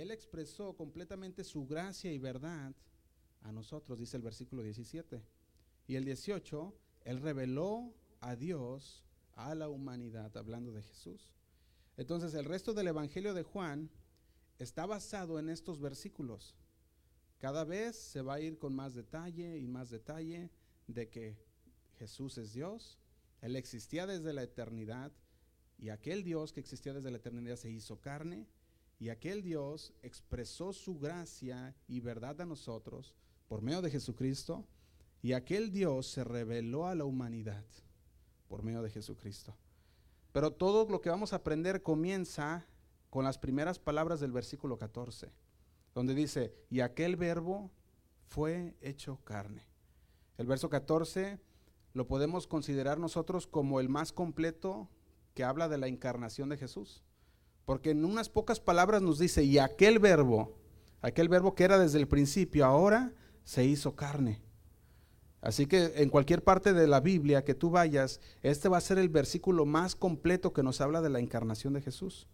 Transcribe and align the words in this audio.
Él 0.00 0.10
expresó 0.10 0.74
completamente 0.76 1.44
su 1.44 1.66
gracia 1.66 2.12
y 2.12 2.18
verdad 2.18 2.74
a 3.42 3.52
nosotros, 3.52 3.98
dice 3.98 4.16
el 4.16 4.22
versículo 4.22 4.62
17. 4.62 5.22
Y 5.86 5.96
el 5.96 6.04
18, 6.04 6.74
Él 7.04 7.20
reveló 7.20 7.94
a 8.20 8.36
Dios, 8.36 9.04
a 9.34 9.54
la 9.54 9.68
humanidad, 9.68 10.36
hablando 10.36 10.72
de 10.72 10.82
Jesús. 10.82 11.30
Entonces 11.96 12.34
el 12.34 12.44
resto 12.44 12.74
del 12.74 12.88
Evangelio 12.88 13.34
de 13.34 13.42
Juan 13.42 13.90
está 14.58 14.86
basado 14.86 15.38
en 15.38 15.48
estos 15.48 15.80
versículos. 15.80 16.54
Cada 17.38 17.64
vez 17.64 17.96
se 17.96 18.22
va 18.22 18.34
a 18.34 18.40
ir 18.40 18.58
con 18.58 18.74
más 18.74 18.94
detalle 18.94 19.58
y 19.58 19.66
más 19.66 19.90
detalle 19.90 20.50
de 20.86 21.08
que 21.08 21.36
Jesús 21.98 22.38
es 22.38 22.52
Dios, 22.52 22.98
Él 23.40 23.56
existía 23.56 24.06
desde 24.06 24.32
la 24.32 24.42
eternidad 24.42 25.12
y 25.78 25.90
aquel 25.90 26.22
Dios 26.24 26.52
que 26.52 26.60
existía 26.60 26.94
desde 26.94 27.10
la 27.10 27.18
eternidad 27.18 27.56
se 27.56 27.70
hizo 27.70 28.00
carne 28.00 28.46
y 28.98 29.10
aquel 29.10 29.42
Dios 29.42 29.92
expresó 30.02 30.72
su 30.72 30.98
gracia 30.98 31.74
y 31.86 32.00
verdad 32.00 32.40
a 32.40 32.46
nosotros 32.46 33.14
por 33.48 33.62
medio 33.62 33.82
de 33.82 33.90
Jesucristo 33.90 34.66
y 35.22 35.32
aquel 35.32 35.70
Dios 35.70 36.06
se 36.06 36.24
reveló 36.24 36.86
a 36.86 36.94
la 36.94 37.04
humanidad 37.04 37.64
por 38.48 38.62
medio 38.62 38.82
de 38.82 38.90
Jesucristo. 38.90 39.56
Pero 40.32 40.52
todo 40.52 40.88
lo 40.88 41.00
que 41.00 41.10
vamos 41.10 41.32
a 41.32 41.36
aprender 41.36 41.82
comienza 41.82 42.66
con 43.10 43.24
las 43.24 43.38
primeras 43.38 43.78
palabras 43.78 44.20
del 44.20 44.32
versículo 44.32 44.78
14, 44.78 45.32
donde 45.94 46.14
dice, 46.14 46.54
y 46.68 46.80
aquel 46.80 47.16
verbo 47.16 47.70
fue 48.28 48.76
hecho 48.80 49.18
carne. 49.24 49.66
El 50.36 50.46
verso 50.46 50.68
14 50.68 51.40
lo 51.94 52.06
podemos 52.06 52.46
considerar 52.46 52.98
nosotros 52.98 53.46
como 53.46 53.80
el 53.80 53.88
más 53.88 54.12
completo 54.12 54.90
que 55.32 55.44
habla 55.44 55.68
de 55.68 55.78
la 55.78 55.86
encarnación 55.86 56.50
de 56.50 56.58
Jesús. 56.58 57.05
Porque 57.66 57.90
en 57.90 58.04
unas 58.04 58.28
pocas 58.28 58.60
palabras 58.60 59.02
nos 59.02 59.18
dice, 59.18 59.42
y 59.42 59.58
aquel 59.58 59.98
verbo, 59.98 60.56
aquel 61.02 61.28
verbo 61.28 61.54
que 61.54 61.64
era 61.64 61.78
desde 61.78 61.98
el 61.98 62.06
principio, 62.06 62.64
ahora 62.64 63.12
se 63.42 63.64
hizo 63.64 63.96
carne. 63.96 64.40
Así 65.40 65.66
que 65.66 65.92
en 65.96 66.08
cualquier 66.08 66.42
parte 66.42 66.72
de 66.72 66.86
la 66.86 67.00
Biblia 67.00 67.44
que 67.44 67.54
tú 67.54 67.70
vayas, 67.70 68.20
este 68.42 68.68
va 68.68 68.78
a 68.78 68.80
ser 68.80 68.98
el 68.98 69.08
versículo 69.08 69.66
más 69.66 69.96
completo 69.96 70.52
que 70.52 70.62
nos 70.62 70.80
habla 70.80 71.02
de 71.02 71.10
la 71.10 71.18
encarnación 71.18 71.74
de 71.74 71.82
Jesús. 71.82 72.28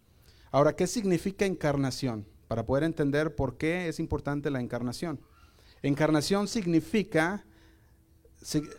Ahora, 0.51 0.75
¿qué 0.75 0.85
significa 0.85 1.45
encarnación? 1.45 2.27
Para 2.47 2.65
poder 2.67 2.83
entender 2.83 3.35
por 3.35 3.57
qué 3.57 3.87
es 3.87 3.99
importante 3.99 4.51
la 4.51 4.61
encarnación. 4.61 5.19
Encarnación 5.81 6.47
significa, 6.47 7.43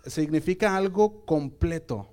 significa 0.07 0.77
algo 0.77 1.25
completo. 1.25 2.09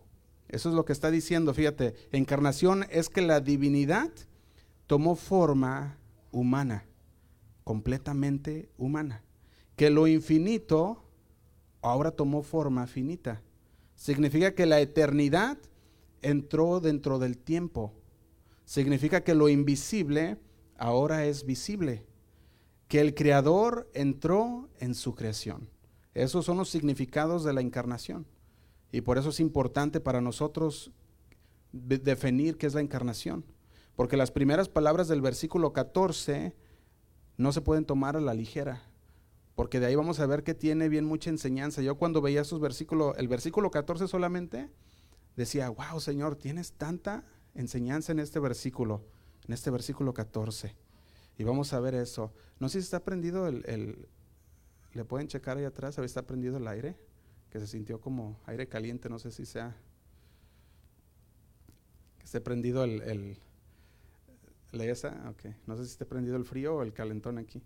Eso 0.50 0.70
es 0.70 0.76
lo 0.76 0.84
que 0.84 0.94
está 0.94 1.12
diciendo, 1.12 1.54
fíjate. 1.54 1.94
Encarnación 2.12 2.86
es 2.90 3.08
que 3.08 3.22
la 3.22 3.40
divinidad 3.40 4.10
tomó 4.92 5.16
forma 5.16 5.98
humana, 6.34 6.84
completamente 7.64 8.70
humana. 8.78 9.24
Que 9.78 9.90
lo 9.90 10.06
infinito 10.06 11.02
ahora 11.82 12.12
tomó 12.12 12.44
forma 12.44 12.86
finita. 12.88 13.42
Significa 13.96 14.54
que 14.54 14.66
la 14.66 14.82
eternidad 14.82 15.58
entró 16.22 16.82
dentro 16.82 17.20
del 17.20 17.38
tiempo. 17.38 17.94
Significa 18.66 19.24
que 19.24 19.34
lo 19.34 19.48
invisible 19.48 20.38
ahora 20.78 21.24
es 21.24 21.46
visible. 21.46 22.06
Que 22.90 23.00
el 23.00 23.16
Creador 23.16 23.90
entró 23.94 24.68
en 24.78 24.94
su 24.94 25.16
creación. 25.16 25.70
Esos 26.14 26.44
son 26.44 26.58
los 26.58 26.68
significados 26.68 27.46
de 27.46 27.54
la 27.54 27.62
encarnación. 27.62 28.26
Y 28.92 29.00
por 29.00 29.18
eso 29.18 29.30
es 29.30 29.40
importante 29.40 30.02
para 30.02 30.20
nosotros 30.20 30.92
definir 31.72 32.58
qué 32.58 32.68
es 32.68 32.74
la 32.74 32.82
encarnación. 32.82 33.46
Porque 33.96 34.18
las 34.18 34.32
primeras 34.32 34.70
palabras 34.70 35.08
del 35.08 35.22
versículo 35.22 35.74
14 35.74 36.56
no 37.38 37.52
se 37.52 37.62
pueden 37.62 37.86
tomar 37.86 38.18
a 38.18 38.22
la 38.22 38.34
ligera 38.34 38.92
porque 39.56 39.80
de 39.80 39.86
ahí 39.86 39.96
vamos 39.96 40.20
a 40.20 40.26
ver 40.26 40.44
que 40.44 40.54
tiene 40.54 40.90
bien 40.90 41.06
mucha 41.06 41.30
enseñanza. 41.30 41.84
Yo 41.84 41.96
cuando 41.96 42.20
veía 42.20 42.42
esos 42.42 42.60
versículos, 42.60 43.16
el 43.20 43.28
versículo 43.28 43.70
14 43.70 44.08
solamente, 44.08 44.70
decía, 45.36 45.70
wow, 45.70 46.00
Señor, 46.00 46.36
tienes 46.36 46.74
tanta 46.74 47.24
enseñanza 47.54 48.12
en 48.12 48.20
este 48.20 48.40
versículo, 48.40 49.04
en 49.48 49.54
este 49.54 49.70
versículo 49.70 50.14
14. 50.14 50.76
Y 51.38 51.44
vamos 51.44 51.74
a 51.74 51.80
ver 51.80 51.96
eso. 51.96 52.34
No 52.60 52.70
sé 52.70 52.80
si 52.80 52.86
está 52.86 53.04
prendido 53.04 53.48
el, 53.48 54.08
le 54.94 55.06
pueden 55.06 55.28
checar 55.28 55.58
ahí 55.58 55.66
atrás, 55.66 55.98
a 55.98 56.02
ver 56.02 56.08
está 56.08 56.24
prendido 56.24 56.58
el 56.58 56.68
aire, 56.68 56.98
que 57.50 57.60
se 57.60 57.68
sintió 57.68 58.00
como 58.00 58.40
aire 58.46 58.68
caliente, 58.68 59.10
no 59.10 59.20
sé 59.20 59.32
si 59.32 59.46
sea, 59.46 59.76
que 62.18 62.26
esté 62.26 62.42
prendido 62.42 62.84
el, 62.84 63.38
esa, 64.80 65.30
okay. 65.30 65.56
no 65.68 65.76
sé 65.76 65.86
si 65.86 65.92
esté 65.92 66.06
prendido 66.06 66.38
el 66.38 66.46
frío 66.46 66.76
o 66.76 66.82
el 66.82 66.94
calentón 66.94 67.38
aquí. 67.38 67.62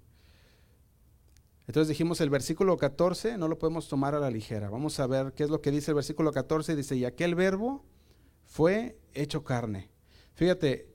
Entonces 1.68 1.88
dijimos 1.88 2.22
el 2.22 2.30
versículo 2.30 2.78
14 2.78 3.38
no 3.38 3.48
lo 3.48 3.58
podemos 3.58 3.88
tomar 3.88 4.16
a 4.16 4.20
la 4.20 4.30
ligera. 4.30 4.70
Vamos 4.70 5.00
a 5.00 5.08
ver 5.08 5.34
qué 5.34 5.44
es 5.44 5.50
lo 5.50 5.62
que 5.62 5.72
dice 5.72 5.92
el 5.92 5.96
versículo 5.96 6.32
14. 6.32 6.76
Dice, 6.76 6.96
y 6.96 7.06
aquel 7.06 7.36
verbo 7.36 7.84
fue 8.44 9.00
hecho 9.14 9.44
carne. 9.44 9.90
Fíjate, 10.34 10.94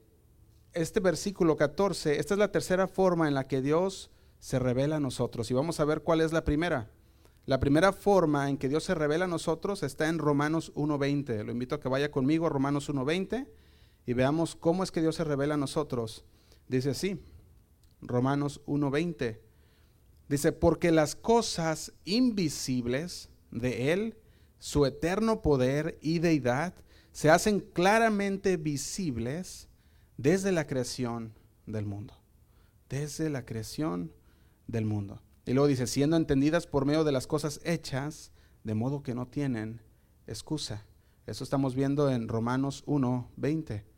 este 0.73 0.99
versículo 0.99 1.57
14, 1.57 2.19
esta 2.19 2.33
es 2.33 2.37
la 2.37 2.51
tercera 2.51 2.87
forma 2.87 3.27
en 3.27 3.33
la 3.33 3.47
que 3.47 3.61
Dios 3.61 4.11
se 4.39 4.59
revela 4.59 4.97
a 4.97 4.99
nosotros. 5.01 5.51
Y 5.51 5.53
vamos 5.53 5.79
a 5.79 5.85
ver 5.85 6.01
cuál 6.01 6.21
es 6.21 6.31
la 6.31 6.45
primera. 6.45 6.89
La 7.45 7.59
primera 7.59 7.91
forma 7.91 8.49
en 8.49 8.57
que 8.57 8.69
Dios 8.69 8.83
se 8.83 8.95
revela 8.95 9.25
a 9.25 9.27
nosotros 9.27 9.83
está 9.83 10.07
en 10.07 10.19
Romanos 10.19 10.71
1.20. 10.75 11.43
Lo 11.43 11.51
invito 11.51 11.75
a 11.75 11.79
que 11.79 11.89
vaya 11.89 12.11
conmigo 12.11 12.45
a 12.45 12.49
Romanos 12.49 12.89
1.20 12.89 13.47
y 14.05 14.13
veamos 14.13 14.55
cómo 14.55 14.83
es 14.83 14.91
que 14.91 15.01
Dios 15.01 15.15
se 15.15 15.23
revela 15.23 15.55
a 15.55 15.57
nosotros. 15.57 16.25
Dice 16.67 16.91
así, 16.91 17.21
Romanos 18.01 18.61
1.20. 18.65 19.39
Dice, 20.27 20.51
porque 20.51 20.91
las 20.91 21.15
cosas 21.15 21.93
invisibles 22.05 23.29
de 23.51 23.91
Él, 23.91 24.17
su 24.59 24.85
eterno 24.85 25.41
poder 25.41 25.97
y 26.01 26.19
deidad, 26.19 26.73
se 27.11 27.29
hacen 27.29 27.59
claramente 27.59 28.57
visibles 28.57 29.67
desde 30.17 30.51
la 30.51 30.67
creación 30.67 31.33
del 31.65 31.85
mundo. 31.85 32.13
Desde 32.89 33.29
la 33.29 33.45
creación 33.45 34.13
del 34.67 34.85
mundo. 34.85 35.21
Y 35.45 35.53
luego 35.53 35.67
dice, 35.67 35.87
siendo 35.87 36.15
entendidas 36.15 36.67
por 36.67 36.85
medio 36.85 37.03
de 37.03 37.11
las 37.11 37.27
cosas 37.27 37.59
hechas, 37.63 38.31
de 38.63 38.73
modo 38.73 39.03
que 39.03 39.15
no 39.15 39.27
tienen 39.27 39.81
excusa. 40.27 40.85
Eso 41.25 41.43
estamos 41.43 41.75
viendo 41.75 42.09
en 42.09 42.27
Romanos 42.27 42.83
1, 42.85 43.31
20. 43.35 43.90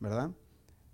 ¿Verdad? 0.00 0.30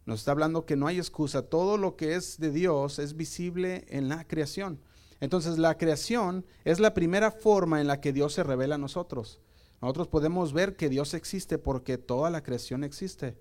Nos 0.06 0.20
está 0.20 0.30
hablando 0.30 0.66
que 0.66 0.76
no 0.76 0.86
hay 0.86 0.98
excusa. 0.98 1.42
Todo 1.42 1.78
lo 1.78 1.96
que 1.96 2.14
es 2.14 2.38
de 2.38 2.50
Dios 2.50 2.98
es 2.98 3.16
visible 3.16 3.84
en 3.88 4.08
la 4.08 4.26
creación. 4.26 4.80
Entonces 5.20 5.58
la 5.58 5.78
creación 5.78 6.44
es 6.64 6.78
la 6.78 6.94
primera 6.94 7.30
forma 7.30 7.80
en 7.80 7.88
la 7.88 8.00
que 8.00 8.12
Dios 8.12 8.34
se 8.34 8.44
revela 8.44 8.76
a 8.76 8.78
nosotros. 8.78 9.40
Nosotros 9.80 10.08
podemos 10.08 10.52
ver 10.52 10.76
que 10.76 10.88
Dios 10.88 11.14
existe 11.14 11.58
porque 11.58 11.98
toda 11.98 12.30
la 12.30 12.42
creación 12.42 12.84
existe. 12.84 13.36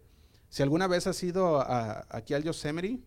Si 0.50 0.64
alguna 0.64 0.88
vez 0.88 1.06
has 1.06 1.22
ido 1.24 1.64
aquí 2.10 2.34
al 2.34 2.44
Yosemite 2.44 3.04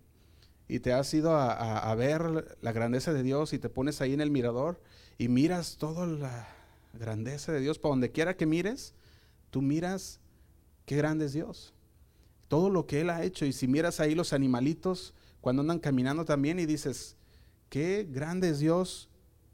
y 0.68 0.80
te 0.80 0.92
has 0.92 1.12
ido 1.14 1.34
a, 1.34 1.94
ver 1.94 2.56
la 2.60 2.72
grandeza 2.72 3.12
de 3.12 3.22
Dios 3.22 3.52
y 3.52 3.58
te 3.58 3.70
pones 3.70 4.00
ahí 4.00 4.12
en 4.12 4.20
el 4.20 4.30
mirador 4.30 4.80
y 5.16 5.28
miras 5.28 5.78
toda 5.78 6.06
la 6.06 6.48
grandeza 6.92 7.52
de 7.52 7.60
Dios, 7.60 7.78
para 7.78 7.90
donde 7.90 8.12
quiera 8.12 8.36
que 8.36 8.46
mires, 8.46 8.94
tú 9.50 9.62
miras 9.62 10.20
qué 10.84 10.96
grande 10.96 11.26
es 11.26 11.32
Dios 11.32 11.74
todo 12.48 12.70
lo 12.70 12.86
que 12.86 13.02
Él 13.02 13.10
ha 13.10 13.22
hecho. 13.22 13.44
Y 13.44 13.52
si 13.52 13.68
miras 13.68 14.00
ahí 14.00 14.14
los 14.14 14.32
animalitos 14.32 15.14
cuando 15.40 15.62
andan 15.62 15.78
caminando 15.78 16.24
también 16.24 16.58
y 16.58 16.66
dices, 16.66 17.16
qué 17.68 18.06
grande 18.10 18.48
es 18.48 18.58
Dios 18.58 19.08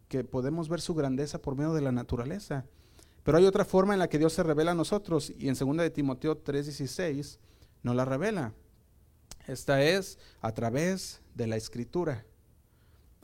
que 0.09 0.25
podemos 0.25 0.69
ver 0.69 0.81
su 0.81 0.95
grandeza 0.95 1.43
por 1.43 1.57
medio 1.57 1.75
de 1.75 1.83
la 1.83 1.93
naturaleza. 1.93 2.65
Pero 3.23 3.39
hay 3.39 3.47
otra 3.47 3.65
forma 3.65 3.95
en 3.95 3.99
la 3.99 4.09
que 4.09 4.19
Dios 4.19 4.33
se 4.33 4.43
revela 4.43 4.73
a 4.73 4.75
nosotros 4.75 5.33
y 5.37 5.49
en 5.49 5.55
2 5.55 5.77
de 5.79 5.91
Timoteo 5.91 6.43
3:16 6.43 7.39
nos 7.83 7.97
la 7.97 8.05
revela. 8.05 8.53
Esta 9.47 9.83
es 9.83 10.19
a 10.41 10.53
través 10.53 11.21
de 11.35 11.47
la 11.47 11.57
escritura. 11.57 12.25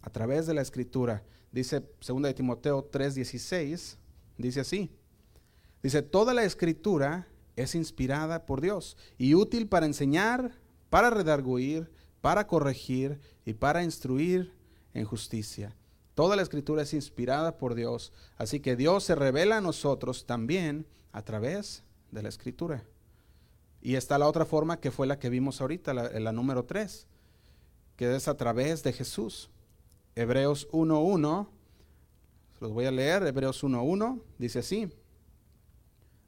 A 0.03 0.11
través 0.11 0.47
de 0.47 0.55
la 0.55 0.63
escritura. 0.63 1.23
Dice 1.53 1.83
2 2.07 2.23
de 2.23 2.35
Timoteo 2.35 2.91
3:16, 2.91 3.99
dice 4.39 4.61
así. 4.61 4.91
Dice, 5.83 6.03
toda 6.03 6.35
la 6.35 6.45
escritura 6.45 7.27
es 7.63 7.75
inspirada 7.75 8.47
por 8.47 8.61
Dios 8.61 8.97
y 9.19 9.35
útil 9.35 9.69
para 9.69 9.87
enseñar, 9.87 10.53
para 10.89 11.11
redarguir, 11.11 11.91
para 12.21 12.47
corregir 12.47 13.21
y 13.45 13.55
para 13.55 13.83
instruir 13.83 14.53
en 14.95 15.05
justicia. 15.05 15.75
Toda 16.15 16.37
la 16.37 16.43
escritura 16.43 16.83
es 16.83 16.93
inspirada 16.93 17.57
por 17.57 17.75
Dios, 17.75 18.13
así 18.37 18.61
que 18.61 18.77
Dios 18.77 19.05
se 19.05 19.15
revela 19.15 19.59
a 19.59 19.61
nosotros 19.61 20.27
también 20.27 20.87
a 21.13 21.23
través 21.23 21.83
de 22.11 22.23
la 22.23 22.29
escritura. 22.29 22.85
Y 23.81 23.95
está 23.95 24.19
la 24.19 24.29
otra 24.29 24.45
forma 24.45 24.81
que 24.81 24.91
fue 24.91 25.07
la 25.07 25.19
que 25.19 25.31
vimos 25.31 25.61
ahorita, 25.61 25.95
la, 25.95 26.11
la 26.21 26.33
número 26.33 26.65
3, 26.65 27.07
que 27.97 28.15
es 28.15 28.29
a 28.29 28.37
través 28.37 28.83
de 28.83 28.93
Jesús. 28.93 29.51
Hebreos 30.15 30.69
1.1, 30.73 31.49
los 32.61 32.73
voy 32.73 32.85
a 32.85 32.91
leer, 32.91 33.23
Hebreos 33.23 33.65
1.1, 33.65 34.21
dice 34.39 34.59
así, 34.59 34.91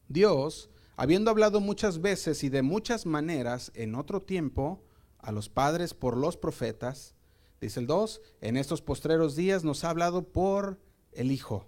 Dios 0.09 0.71
habiendo 0.97 1.31
hablado 1.31 1.61
muchas 1.61 2.01
veces 2.01 2.45
y 2.45 2.49
de 2.49 2.63
muchas 2.63 3.07
maneras 3.07 3.73
en 3.75 3.95
otro 3.95 4.23
tiempo 4.23 4.83
a 5.19 5.33
los 5.33 5.49
padres 5.49 5.95
por 5.95 6.17
los 6.17 6.37
profetas. 6.37 7.15
Dice 7.61 7.81
el 7.81 7.87
2, 7.87 8.21
en 8.41 8.57
estos 8.57 8.83
postreros 8.83 9.37
días 9.37 9.65
nos 9.65 9.85
ha 9.85 9.91
hablado 9.91 10.25
por 10.25 10.81
el 11.13 11.31
Hijo, 11.31 11.67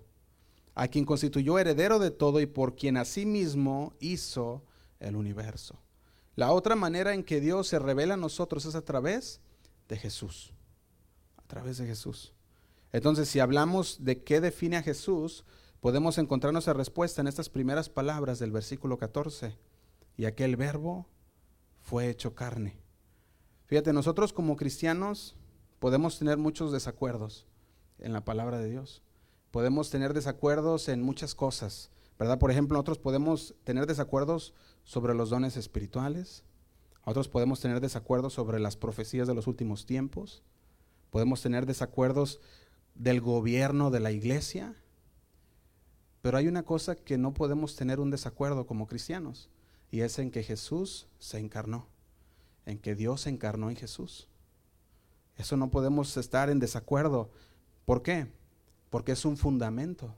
a 0.75 0.89
quien 0.89 1.05
constituyó 1.05 1.59
heredero 1.59 1.99
de 1.99 2.11
todo 2.11 2.41
y 2.41 2.47
por 2.47 2.75
quien 2.75 2.97
asimismo 2.97 3.95
hizo 4.01 4.65
el 4.99 5.17
universo. 5.17 5.81
La 6.37 6.53
otra 6.53 6.75
manera 6.75 7.15
en 7.15 7.23
que 7.23 7.41
Dios 7.41 7.69
se 7.69 7.79
revela 7.79 8.15
a 8.15 8.19
nosotros 8.19 8.65
es 8.67 8.75
a 8.75 8.85
través 8.85 9.41
de 9.89 9.97
Jesús. 9.97 10.53
A 11.37 11.43
través 11.47 11.79
de 11.79 11.87
Jesús. 11.87 12.33
Entonces, 12.91 13.29
si 13.29 13.39
hablamos 13.39 14.05
de 14.05 14.23
qué 14.23 14.41
define 14.41 14.77
a 14.77 14.83
Jesús, 14.83 15.45
podemos 15.85 16.17
encontrar 16.17 16.55
nuestra 16.55 16.73
respuesta 16.73 17.21
en 17.21 17.27
estas 17.27 17.51
primeras 17.51 17.91
palabras 17.91 18.39
del 18.39 18.51
versículo 18.51 18.97
14. 18.97 19.55
Y 20.17 20.25
aquel 20.25 20.57
verbo 20.57 21.07
fue 21.83 22.09
hecho 22.09 22.35
carne. 22.35 22.79
Fíjate, 23.67 23.93
nosotros 23.93 24.33
como 24.33 24.57
cristianos 24.57 25.37
podemos 25.81 26.19
tener 26.19 26.39
muchos 26.39 26.73
desacuerdos 26.73 27.47
en 27.99 28.15
la 28.15 28.25
palabra 28.25 28.57
de 28.57 28.71
Dios. 28.71 29.03
Podemos 29.51 29.91
tener 29.91 30.15
desacuerdos 30.15 30.89
en 30.89 31.03
muchas 31.03 31.35
cosas, 31.35 31.91
¿verdad? 32.19 32.39
Por 32.39 32.51
ejemplo, 32.51 32.79
nosotros 32.79 32.99
podemos 32.99 33.55
tener 33.65 33.85
desacuerdos 33.85 34.55
sobre 34.85 35.15
los 35.15 35.29
dones 35.29 35.59
espirituales, 35.59 36.45
otros 37.05 37.29
podemos 37.29 37.61
tener 37.61 37.83
desacuerdos 37.83 38.33
sobre 38.33 38.59
las 38.59 38.79
profecías 38.79 39.29
de 39.29 39.35
los 39.35 39.47
últimos 39.47 39.85
tiempos, 39.85 40.43
podemos 41.11 41.43
tener 41.43 41.67
desacuerdos 41.67 42.41
del 42.95 43.21
gobierno 43.21 43.91
de 43.91 44.01
la 44.01 44.13
iglesia, 44.13 44.75
pero 46.25 46.39
hay 46.39 46.49
una 46.49 46.63
cosa 46.63 46.97
que 46.97 47.19
no 47.19 47.35
podemos 47.35 47.77
tener 47.77 48.01
un 48.01 48.11
desacuerdo 48.11 48.67
como 48.67 48.87
cristianos, 48.87 49.51
y 49.91 50.01
es 50.01 50.19
en 50.19 50.31
que 50.31 50.43
Jesús 50.43 51.07
se 51.19 51.39
encarnó, 51.39 51.87
en 52.65 52.79
que 52.79 52.95
Dios 52.95 53.21
se 53.21 53.29
encarnó 53.29 53.69
en 53.69 53.77
Jesús. 53.77 54.27
Eso 55.37 55.59
no 55.59 55.71
podemos 55.71 56.17
estar 56.17 56.49
en 56.49 56.61
desacuerdo. 56.61 57.31
¿Por 57.85 58.01
qué? 58.01 58.33
Porque 58.89 59.13
es 59.13 59.27
un 59.27 59.37
fundamento. 59.37 60.15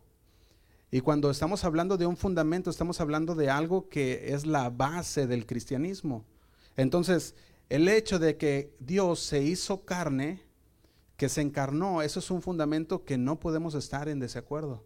Y 0.92 1.00
cuando 1.00 1.28
estamos 1.28 1.64
hablando 1.64 1.96
de 1.96 2.06
un 2.06 2.16
fundamento, 2.16 2.70
estamos 2.70 3.00
hablando 3.00 3.34
de 3.34 3.50
algo 3.50 3.88
que 3.88 4.32
es 4.32 4.46
la 4.46 4.70
base 4.70 5.26
del 5.26 5.44
cristianismo. 5.44 6.24
Entonces, 6.76 7.34
el 7.68 7.88
hecho 7.88 8.20
de 8.20 8.36
que 8.36 8.76
Dios 8.78 9.18
se 9.18 9.42
hizo 9.42 9.84
carne, 9.84 10.40
que 11.16 11.28
se 11.28 11.40
encarnó, 11.40 12.00
eso 12.00 12.20
es 12.20 12.30
un 12.30 12.42
fundamento 12.42 13.04
que 13.04 13.18
no 13.18 13.40
podemos 13.40 13.74
estar 13.74 14.08
en 14.08 14.20
desacuerdo. 14.20 14.84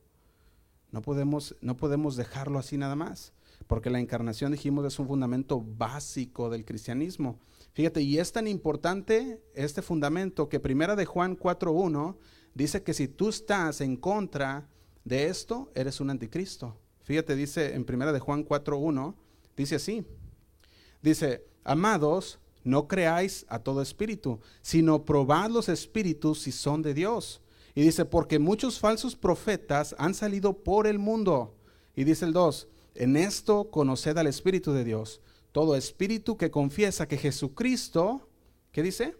No 0.93 1.03
podemos, 1.03 1.57
no 1.61 1.77
podemos 1.77 2.17
dejarlo 2.17 2.59
así 2.59 2.77
nada 2.77 2.97
más, 2.97 3.33
porque 3.67 3.91
la 3.91 4.01
encarnación, 4.01 4.53
dijimos, 4.53 4.85
es 4.85 4.99
un 4.99 5.07
fundamento 5.07 5.61
básico 5.61 6.51
del 6.51 6.65
cristianismo. 6.65 7.39
Fíjate, 7.73 8.03
y 8.03 8.19
es 8.19 8.33
tan 8.33 8.49
importante 8.49 9.43
este 9.55 9.83
fundamento 9.83 10.49
que 10.49 10.59
Primera 10.59 10.97
de 10.97 11.07
Juan 11.07 11.39
4.1 11.39 12.17
dice 12.55 12.83
que 12.83 12.95
si 12.95 13.07
tú 13.07 13.29
estás 13.29 13.81
en 13.81 13.97
contra 13.97 14.69
de 15.05 15.27
esto, 15.27 15.71
eres 15.75 16.01
un 16.01 16.11
anticristo. 16.11 16.77
Fíjate, 17.03 17.37
dice 17.37 17.75
en 17.75 17.85
Primera 17.85 18.13
de 18.13 18.21
Juan 18.21 18.45
4.1, 18.45 19.15
dice 19.57 19.77
así, 19.77 20.05
dice, 21.03 21.45
amados, 21.65 22.41
no 22.65 22.89
creáis 22.89 23.47
a 23.49 23.61
todo 23.61 23.83
espíritu, 23.83 24.41
sino 24.63 25.05
probad 25.05 25.51
los 25.51 25.69
espíritus 25.69 26.43
si 26.43 26.53
son 26.53 26.83
de 26.83 26.95
Dios. 26.95 27.41
Y 27.75 27.83
dice, 27.83 28.05
porque 28.05 28.39
muchos 28.39 28.79
falsos 28.79 29.17
profetas 29.17 29.95
han 29.99 30.15
salido 30.15 30.63
por 30.63 30.87
el 30.87 30.99
mundo. 30.99 31.57
Y 31.95 32.05
dice 32.05 32.25
el 32.25 32.33
2, 32.33 32.69
en 32.95 33.17
esto 33.17 33.71
conoced 33.71 34.17
al 34.19 34.27
Espíritu 34.27 34.73
de 34.73 34.85
Dios. 34.85 35.21
Todo 35.53 35.75
espíritu 35.77 36.37
que 36.37 36.51
confiesa 36.51 37.09
que 37.09 37.17
Jesucristo, 37.17 38.29
¿qué 38.73 38.83
dice? 38.83 39.17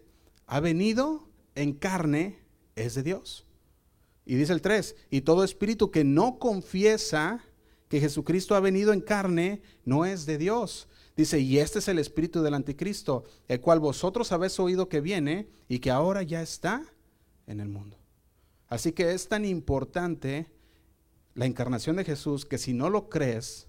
Ha 0.47 0.59
venido 0.59 1.27
en 1.55 1.73
carne, 1.73 2.39
es 2.75 2.95
de 2.95 3.03
Dios. 3.03 3.45
Y 4.25 4.35
dice 4.35 4.53
el 4.53 4.61
3, 4.61 4.95
y 5.09 5.21
todo 5.21 5.43
espíritu 5.43 5.91
que 5.91 6.03
no 6.03 6.39
confiesa 6.39 7.43
que 7.89 7.99
Jesucristo 7.99 8.55
ha 8.55 8.61
venido 8.61 8.93
en 8.93 9.01
carne, 9.01 9.61
no 9.83 10.05
es 10.05 10.25
de 10.25 10.37
Dios. 10.37 10.87
Dice, 11.17 11.39
y 11.39 11.57
este 11.57 11.79
es 11.79 11.89
el 11.89 11.99
espíritu 11.99 12.41
del 12.41 12.53
anticristo, 12.53 13.25
el 13.49 13.59
cual 13.59 13.81
vosotros 13.81 14.31
habéis 14.31 14.57
oído 14.59 14.87
que 14.87 15.01
viene 15.01 15.49
y 15.67 15.79
que 15.79 15.91
ahora 15.91 16.23
ya 16.23 16.41
está 16.41 16.85
en 17.47 17.59
el 17.59 17.67
mundo. 17.67 18.00
Así 18.71 18.93
que 18.93 19.11
es 19.11 19.27
tan 19.27 19.43
importante 19.43 20.47
la 21.35 21.45
encarnación 21.45 21.97
de 21.97 22.05
Jesús 22.05 22.45
que 22.45 22.57
si 22.57 22.73
no 22.73 22.89
lo 22.89 23.09
crees, 23.09 23.67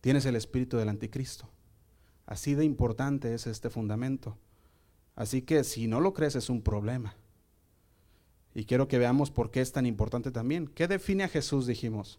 tienes 0.00 0.26
el 0.26 0.34
espíritu 0.34 0.76
del 0.76 0.88
anticristo. 0.88 1.48
Así 2.26 2.54
de 2.54 2.64
importante 2.64 3.32
es 3.32 3.46
este 3.46 3.70
fundamento. 3.70 4.36
Así 5.14 5.42
que 5.42 5.62
si 5.62 5.86
no 5.86 6.00
lo 6.00 6.12
crees 6.12 6.34
es 6.34 6.50
un 6.50 6.60
problema. 6.60 7.14
Y 8.52 8.64
quiero 8.64 8.88
que 8.88 8.98
veamos 8.98 9.30
por 9.30 9.52
qué 9.52 9.60
es 9.60 9.70
tan 9.70 9.86
importante 9.86 10.32
también. 10.32 10.66
¿Qué 10.66 10.88
define 10.88 11.22
a 11.22 11.28
Jesús? 11.28 11.68
Dijimos. 11.68 12.18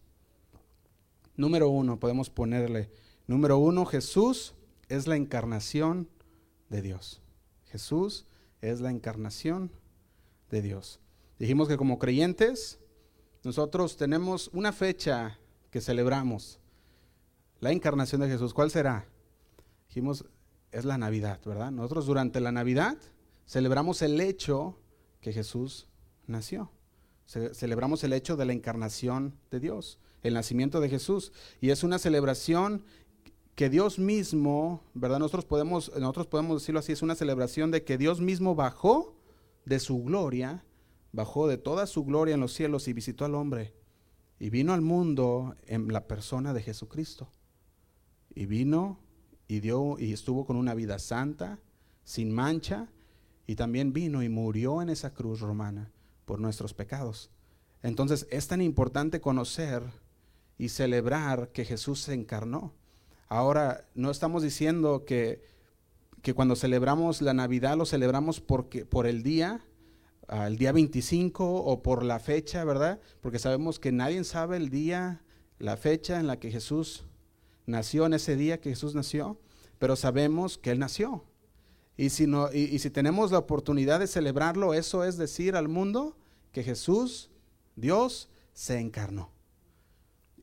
Número 1.36 1.68
uno, 1.68 2.00
podemos 2.00 2.30
ponerle 2.30 2.90
Número 3.28 3.58
uno, 3.58 3.86
Jesús 3.86 4.54
es 4.88 5.08
la 5.08 5.18
encarnación 5.18 6.08
de 6.70 6.82
Dios. 6.82 7.22
Jesús 7.66 8.28
es 8.62 8.80
la 8.80 8.92
encarnación 8.92 9.72
de 10.50 10.62
Dios. 10.62 11.02
Dijimos 11.40 11.68
que 11.68 11.78
como 11.78 12.00
creyentes, 12.00 12.80
nosotros 13.44 13.98
tenemos 13.98 14.50
una 14.54 14.72
fecha 14.72 15.38
que 15.70 15.82
celebramos, 15.82 16.60
la 17.60 17.72
encarnación 17.72 18.22
de 18.22 18.28
Jesús. 18.28 18.54
¿Cuál 18.54 18.72
será? 18.72 19.08
Dijimos, 19.88 20.26
es 20.72 20.86
la 20.86 20.98
Navidad, 20.98 21.40
¿verdad? 21.46 21.72
Nosotros 21.72 22.06
durante 22.06 22.40
la 22.40 22.52
Navidad 22.52 22.98
celebramos 23.48 24.02
el 24.02 24.20
hecho 24.20 24.78
que 25.22 25.32
Jesús 25.32 25.88
nació. 26.28 26.72
celebramos 27.26 28.04
el 28.04 28.14
hecho 28.14 28.36
de 28.36 28.46
la 28.46 28.54
encarnación 28.54 29.36
de 29.52 29.60
Dios, 29.60 30.00
el 30.22 30.34
nacimiento 30.34 30.82
de 30.82 30.90
Jesús. 30.90 31.32
Y 31.62 31.70
es 31.70 31.84
una 31.84 31.98
celebración 31.98 32.84
que 33.56 33.70
Dios 33.70 34.00
mismo, 34.00 34.84
¿verdad? 34.94 35.20
Nosotros 35.20 35.46
podemos, 35.46 35.92
nosotros 35.98 36.28
podemos 36.28 36.62
decirlo 36.62 36.80
así, 36.80 36.92
es 36.92 37.02
una 37.02 37.16
celebración 37.16 37.72
de 37.72 37.84
que 37.84 37.98
Dios 37.98 38.20
mismo 38.20 38.54
bajó 38.54 39.16
de 39.64 39.80
su 39.80 40.04
gloria, 40.04 40.65
bajó 41.16 41.48
de 41.48 41.58
toda 41.58 41.88
su 41.88 42.06
gloria 42.06 42.36
en 42.36 42.42
los 42.42 42.54
cielos 42.54 42.88
y 42.88 42.94
visitó 42.94 43.26
al 43.26 43.36
hombre. 43.36 43.74
Y 44.40 44.50
vino 44.50 44.74
al 44.74 44.82
mundo 44.82 45.56
en 45.66 45.88
la 45.92 46.08
persona 46.08 46.54
de 46.54 46.62
Jesucristo. 46.62 47.30
Y 48.34 48.46
vino 48.46 49.00
y 49.48 49.60
dio 49.60 49.98
y 49.98 50.12
estuvo 50.12 50.46
con 50.46 50.58
una 50.58 50.74
vida 50.74 51.00
santa, 51.00 51.60
sin 52.04 52.32
mancha, 52.32 52.90
y 53.48 53.56
también 53.56 53.94
vino 53.94 54.24
y 54.24 54.30
murió 54.30 54.82
en 54.82 54.90
esa 54.90 55.14
cruz 55.14 55.40
romana 55.40 55.92
por 56.26 56.40
nuestros 56.40 56.74
pecados. 56.74 57.30
Entonces 57.82 58.28
es 58.32 58.48
tan 58.48 58.62
importante 58.62 59.22
conocer 59.22 59.84
y 60.58 60.70
celebrar 60.70 61.52
que 61.52 61.66
Jesús 61.66 62.02
se 62.02 62.14
encarnó 62.14 62.74
Ahora, 63.28 63.88
no 63.96 64.12
estamos 64.12 64.44
diciendo 64.44 65.04
que, 65.06 65.44
que 66.22 66.34
cuando 66.34 66.56
celebramos 66.56 67.22
la 67.22 67.34
Navidad 67.34 67.76
lo 67.76 67.86
celebramos 67.86 68.40
porque, 68.40 68.86
por 68.86 69.08
el 69.08 69.24
día, 69.24 69.66
el 70.30 70.58
día 70.58 70.72
25 70.72 71.64
o 71.64 71.84
por 71.84 72.04
la 72.04 72.20
fecha, 72.20 72.64
¿verdad? 72.64 73.00
Porque 73.22 73.40
sabemos 73.40 73.80
que 73.80 73.92
nadie 73.92 74.24
sabe 74.24 74.58
el 74.58 74.70
día, 74.70 75.22
la 75.60 75.78
fecha 75.78 76.20
en 76.20 76.28
la 76.28 76.40
que 76.40 76.52
Jesús 76.52 77.06
nació, 77.66 78.06
en 78.06 78.14
ese 78.14 78.36
día 78.36 78.60
que 78.60 78.72
Jesús 78.72 78.96
nació, 78.96 79.40
pero 79.78 79.96
sabemos 79.96 80.58
que 80.58 80.72
Él 80.72 80.80
nació. 80.80 81.26
Y 81.98 82.10
si, 82.10 82.28
no, 82.28 82.52
y 82.52 82.78
si 82.80 82.90
tenemos 82.90 83.32
la 83.32 83.38
oportunidad 83.38 84.00
de 84.00 84.08
celebrarlo, 84.08 84.74
eso 84.74 85.04
es 85.06 85.18
decir 85.18 85.56
al 85.56 85.70
mundo 85.70 86.18
que 86.52 86.64
Jesús, 86.64 87.30
Dios, 87.76 88.30
se 88.54 88.80
encarnó. 88.80 89.32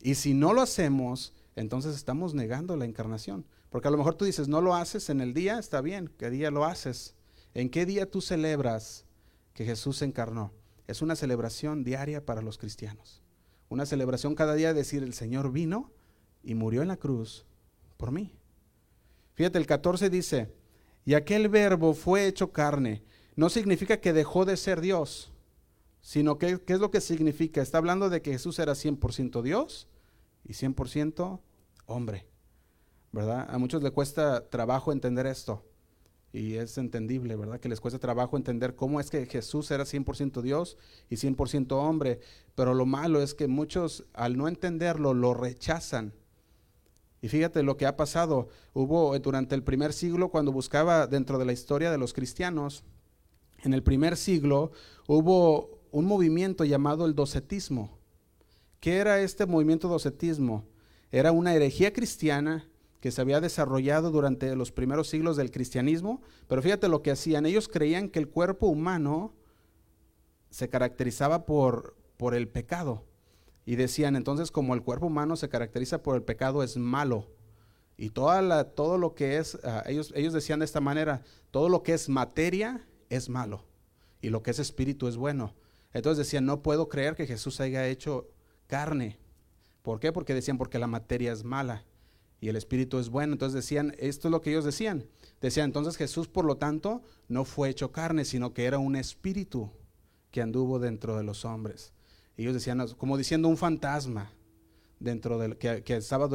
Y 0.01 0.15
si 0.15 0.33
no 0.33 0.53
lo 0.53 0.61
hacemos, 0.61 1.33
entonces 1.55 1.95
estamos 1.95 2.33
negando 2.33 2.75
la 2.75 2.85
encarnación. 2.85 3.45
Porque 3.69 3.87
a 3.87 3.91
lo 3.91 3.97
mejor 3.97 4.15
tú 4.15 4.25
dices, 4.25 4.47
no 4.47 4.61
lo 4.61 4.75
haces 4.75 5.09
en 5.09 5.21
el 5.21 5.33
día, 5.33 5.57
está 5.57 5.81
bien, 5.81 6.11
¿qué 6.17 6.29
día 6.29 6.51
lo 6.51 6.65
haces? 6.65 7.15
¿En 7.53 7.69
qué 7.69 7.85
día 7.85 8.09
tú 8.09 8.21
celebras 8.21 9.05
que 9.53 9.65
Jesús 9.65 9.97
se 9.97 10.05
encarnó? 10.05 10.51
Es 10.87 11.01
una 11.01 11.15
celebración 11.15 11.83
diaria 11.83 12.25
para 12.25 12.41
los 12.41 12.57
cristianos. 12.57 13.21
Una 13.69 13.85
celebración 13.85 14.35
cada 14.35 14.53
día 14.53 14.69
de 14.69 14.81
decir, 14.81 15.03
el 15.03 15.13
Señor 15.13 15.51
vino 15.51 15.91
y 16.43 16.55
murió 16.55 16.81
en 16.81 16.89
la 16.89 16.97
cruz 16.97 17.45
por 17.97 18.11
mí. 18.11 18.33
Fíjate, 19.33 19.57
el 19.57 19.65
14 19.65 20.09
dice, 20.09 20.53
y 21.05 21.15
aquel 21.15 21.49
verbo 21.49 21.93
fue 21.93 22.27
hecho 22.27 22.51
carne. 22.51 23.03
No 23.35 23.49
significa 23.49 23.97
que 23.97 24.13
dejó 24.13 24.45
de 24.45 24.57
ser 24.57 24.79
Dios, 24.81 25.31
sino 26.01 26.37
que, 26.37 26.61
¿qué 26.61 26.73
es 26.73 26.79
lo 26.79 26.91
que 26.91 27.01
significa? 27.01 27.61
Está 27.61 27.77
hablando 27.77 28.09
de 28.09 28.21
que 28.21 28.31
Jesús 28.31 28.59
era 28.59 28.73
100% 28.73 29.41
Dios 29.41 29.87
y 30.43 30.53
100% 30.53 31.39
hombre. 31.85 32.27
¿Verdad? 33.11 33.47
A 33.49 33.57
muchos 33.57 33.81
les 33.83 33.91
cuesta 33.91 34.49
trabajo 34.49 34.91
entender 34.91 35.25
esto. 35.25 35.63
Y 36.33 36.55
es 36.55 36.79
entendible, 36.79 37.35
¿verdad? 37.35 37.59
Que 37.59 37.69
les 37.69 37.79
cuesta 37.79 37.99
trabajo 37.99 38.35
entender 38.35 38.75
cómo 38.75 38.99
es 38.99 39.11
que 39.11 39.27
Jesús 39.27 39.69
era 39.69 39.83
100% 39.83 40.41
Dios 40.41 40.77
y 41.07 41.15
100% 41.15 41.71
hombre. 41.73 42.19
Pero 42.55 42.73
lo 42.73 42.87
malo 42.87 43.21
es 43.21 43.35
que 43.35 43.47
muchos, 43.47 44.05
al 44.13 44.35
no 44.35 44.47
entenderlo, 44.47 45.13
lo 45.13 45.35
rechazan. 45.35 46.11
Y 47.21 47.27
fíjate 47.27 47.61
lo 47.61 47.77
que 47.77 47.85
ha 47.85 47.95
pasado. 47.95 48.49
Hubo 48.73 49.17
durante 49.19 49.53
el 49.53 49.61
primer 49.63 49.93
siglo, 49.93 50.29
cuando 50.29 50.51
buscaba 50.51 51.05
dentro 51.05 51.37
de 51.37 51.45
la 51.45 51.53
historia 51.53 51.91
de 51.91 51.99
los 51.99 52.13
cristianos, 52.13 52.83
en 53.63 53.75
el 53.75 53.83
primer 53.83 54.17
siglo 54.17 54.71
hubo 55.07 55.83
un 55.91 56.05
movimiento 56.05 56.65
llamado 56.65 57.05
el 57.05 57.13
docetismo. 57.13 57.99
¿Qué 58.79 58.97
era 58.97 59.21
este 59.21 59.45
movimiento 59.45 59.87
docetismo? 59.87 60.65
Era 61.11 61.31
una 61.31 61.53
herejía 61.53 61.93
cristiana 61.93 62.67
que 63.03 63.11
se 63.11 63.19
había 63.19 63.41
desarrollado 63.41 64.11
durante 64.11 64.55
los 64.55 64.71
primeros 64.71 65.09
siglos 65.09 65.35
del 65.35 65.51
cristianismo, 65.51 66.21
pero 66.47 66.61
fíjate 66.61 66.87
lo 66.87 67.01
que 67.01 67.11
hacían. 67.11 67.45
Ellos 67.45 67.67
creían 67.67 68.07
que 68.07 68.17
el 68.17 68.29
cuerpo 68.29 68.67
humano 68.67 69.33
se 70.49 70.69
caracterizaba 70.69 71.45
por, 71.45 71.97
por 72.15 72.33
el 72.33 72.47
pecado. 72.47 73.03
Y 73.65 73.75
decían, 73.75 74.15
entonces 74.15 74.51
como 74.51 74.73
el 74.73 74.83
cuerpo 74.83 75.07
humano 75.07 75.35
se 75.35 75.49
caracteriza 75.49 76.01
por 76.01 76.15
el 76.15 76.23
pecado, 76.23 76.63
es 76.63 76.77
malo. 76.77 77.27
Y 77.97 78.11
toda 78.11 78.41
la, 78.41 78.69
todo 78.71 78.97
lo 78.97 79.15
que 79.15 79.35
es, 79.35 79.59
ah, 79.65 79.83
ellos, 79.85 80.13
ellos 80.15 80.31
decían 80.31 80.59
de 80.59 80.65
esta 80.65 80.79
manera, 80.79 81.23
todo 81.51 81.67
lo 81.67 81.83
que 81.83 81.91
es 81.91 82.07
materia 82.07 82.87
es 83.09 83.27
malo. 83.27 83.65
Y 84.21 84.29
lo 84.29 84.43
que 84.43 84.51
es 84.51 84.59
espíritu 84.59 85.09
es 85.09 85.17
bueno. 85.17 85.55
Entonces 85.91 86.25
decían, 86.25 86.45
no 86.45 86.63
puedo 86.63 86.87
creer 86.87 87.15
que 87.17 87.27
Jesús 87.27 87.59
haya 87.59 87.85
hecho 87.85 88.29
carne. 88.67 89.19
¿Por 89.81 89.99
qué? 89.99 90.13
Porque 90.13 90.33
decían, 90.33 90.57
porque 90.57 90.79
la 90.79 90.87
materia 90.87 91.33
es 91.33 91.43
mala 91.43 91.83
y 92.43 92.49
el 92.49 92.57
espíritu 92.57 92.99
es 92.99 93.07
bueno. 93.07 93.31
Entonces 93.31 93.55
decían, 93.55 93.95
esto 93.99 94.27
es 94.27 94.31
lo 94.33 94.41
que 94.41 94.49
ellos 94.49 94.65
decían. 94.65 95.05
Decían, 95.39 95.67
entonces 95.67 95.95
Jesús, 95.95 96.27
por 96.27 96.43
lo 96.43 96.57
tanto, 96.57 97.01
no 97.29 97.45
fue 97.45 97.69
hecho 97.69 97.93
carne, 97.93 98.25
sino 98.25 98.53
que 98.53 98.65
era 98.65 98.79
un 98.79 98.97
espíritu 98.97 99.71
que 100.29 100.41
anduvo 100.41 100.77
dentro 100.77 101.15
de 101.15 101.23
los 101.23 101.45
hombres. 101.45 101.93
ellos 102.35 102.53
decían, 102.53 102.85
como 102.97 103.17
diciendo 103.17 103.47
un 103.47 103.55
fantasma 103.55 104.33
dentro 104.99 105.37
de, 105.37 105.55
que, 105.57 105.95
estaba 105.95 106.27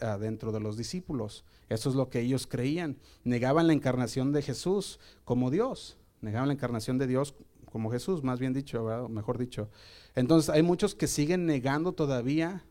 ah, 0.00 0.16
dentro 0.16 0.50
de 0.50 0.60
los 0.60 0.78
discípulos. 0.78 1.44
Eso 1.68 1.90
es 1.90 1.94
lo 1.94 2.08
que 2.08 2.20
ellos 2.20 2.46
creían. 2.46 2.96
Negaban 3.22 3.66
la 3.66 3.74
encarnación 3.74 4.32
de 4.32 4.40
Jesús 4.40 4.98
como 5.26 5.50
Dios. 5.50 5.98
Negaban 6.22 6.48
la 6.48 6.54
encarnación 6.54 6.96
de 6.96 7.06
Dios 7.06 7.34
como 7.66 7.90
Jesús, 7.90 8.22
más 8.22 8.40
bien 8.40 8.54
dicho, 8.54 9.08
mejor 9.10 9.36
dicho. 9.36 9.68
Entonces 10.14 10.48
hay 10.48 10.62
muchos 10.62 10.94
que 10.94 11.06
siguen 11.06 11.44
negando 11.44 11.92
todavía 11.92 12.64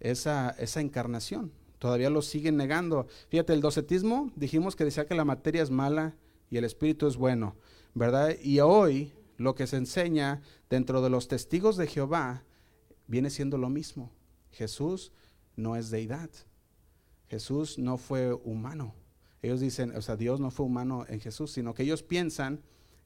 esa 0.00 0.56
encarnación. 0.80 1.52
Todavía 1.84 2.08
lo 2.08 2.22
siguen 2.22 2.56
negando. 2.56 3.08
Fíjate, 3.28 3.52
el 3.52 3.60
docetismo 3.60 4.32
dijimos 4.36 4.74
que 4.74 4.86
decía 4.86 5.04
que 5.04 5.14
la 5.14 5.26
materia 5.26 5.62
es 5.62 5.70
mala 5.70 6.16
y 6.48 6.56
el 6.56 6.64
espíritu 6.64 7.06
es 7.06 7.18
bueno, 7.18 7.56
¿verdad? 7.92 8.34
Y 8.42 8.60
hoy 8.60 9.12
lo 9.36 9.54
que 9.54 9.66
se 9.66 9.76
enseña 9.76 10.40
dentro 10.70 11.02
de 11.02 11.10
los 11.10 11.28
testigos 11.28 11.76
de 11.76 11.86
Jehová 11.86 12.42
viene 13.06 13.28
siendo 13.28 13.58
lo 13.58 13.68
mismo. 13.68 14.10
Jesús 14.50 15.12
no 15.56 15.76
es 15.76 15.90
deidad. 15.90 16.30
Jesús 17.28 17.78
no 17.78 17.98
fue 17.98 18.32
humano. 18.32 18.94
Ellos 19.42 19.60
dicen, 19.60 19.94
o 19.94 20.00
sea, 20.00 20.16
Dios 20.16 20.40
no 20.40 20.50
fue 20.50 20.64
humano 20.64 21.04
en 21.06 21.20
Jesús, 21.20 21.52
sino 21.52 21.74
que 21.74 21.82
ellos 21.82 22.02
piensan 22.02 22.62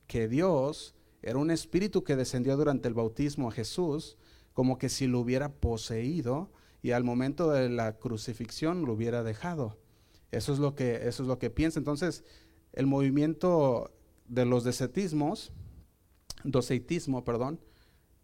que 0.06 0.28
Dios 0.28 0.94
era 1.20 1.38
un 1.40 1.50
espíritu 1.50 2.04
que 2.04 2.14
descendió 2.14 2.56
durante 2.56 2.86
el 2.86 2.94
bautismo 2.94 3.48
a 3.48 3.52
Jesús, 3.52 4.18
como 4.52 4.78
que 4.78 4.88
si 4.88 5.08
lo 5.08 5.18
hubiera 5.18 5.48
poseído 5.48 6.52
y 6.82 6.92
al 6.92 7.04
momento 7.04 7.50
de 7.50 7.68
la 7.68 7.96
crucifixión 7.98 8.84
lo 8.84 8.92
hubiera 8.92 9.22
dejado. 9.22 9.78
Eso 10.30 10.52
es 10.52 10.58
lo 10.58 10.74
que, 10.74 11.08
eso 11.08 11.22
es 11.22 11.28
lo 11.28 11.38
que 11.38 11.50
piensa. 11.50 11.78
Entonces, 11.78 12.24
el 12.72 12.86
movimiento 12.86 13.90
de 14.28 14.44
los 14.44 14.64
docetismos 14.64 15.52
doceitismo, 16.44 17.24
perdón, 17.24 17.60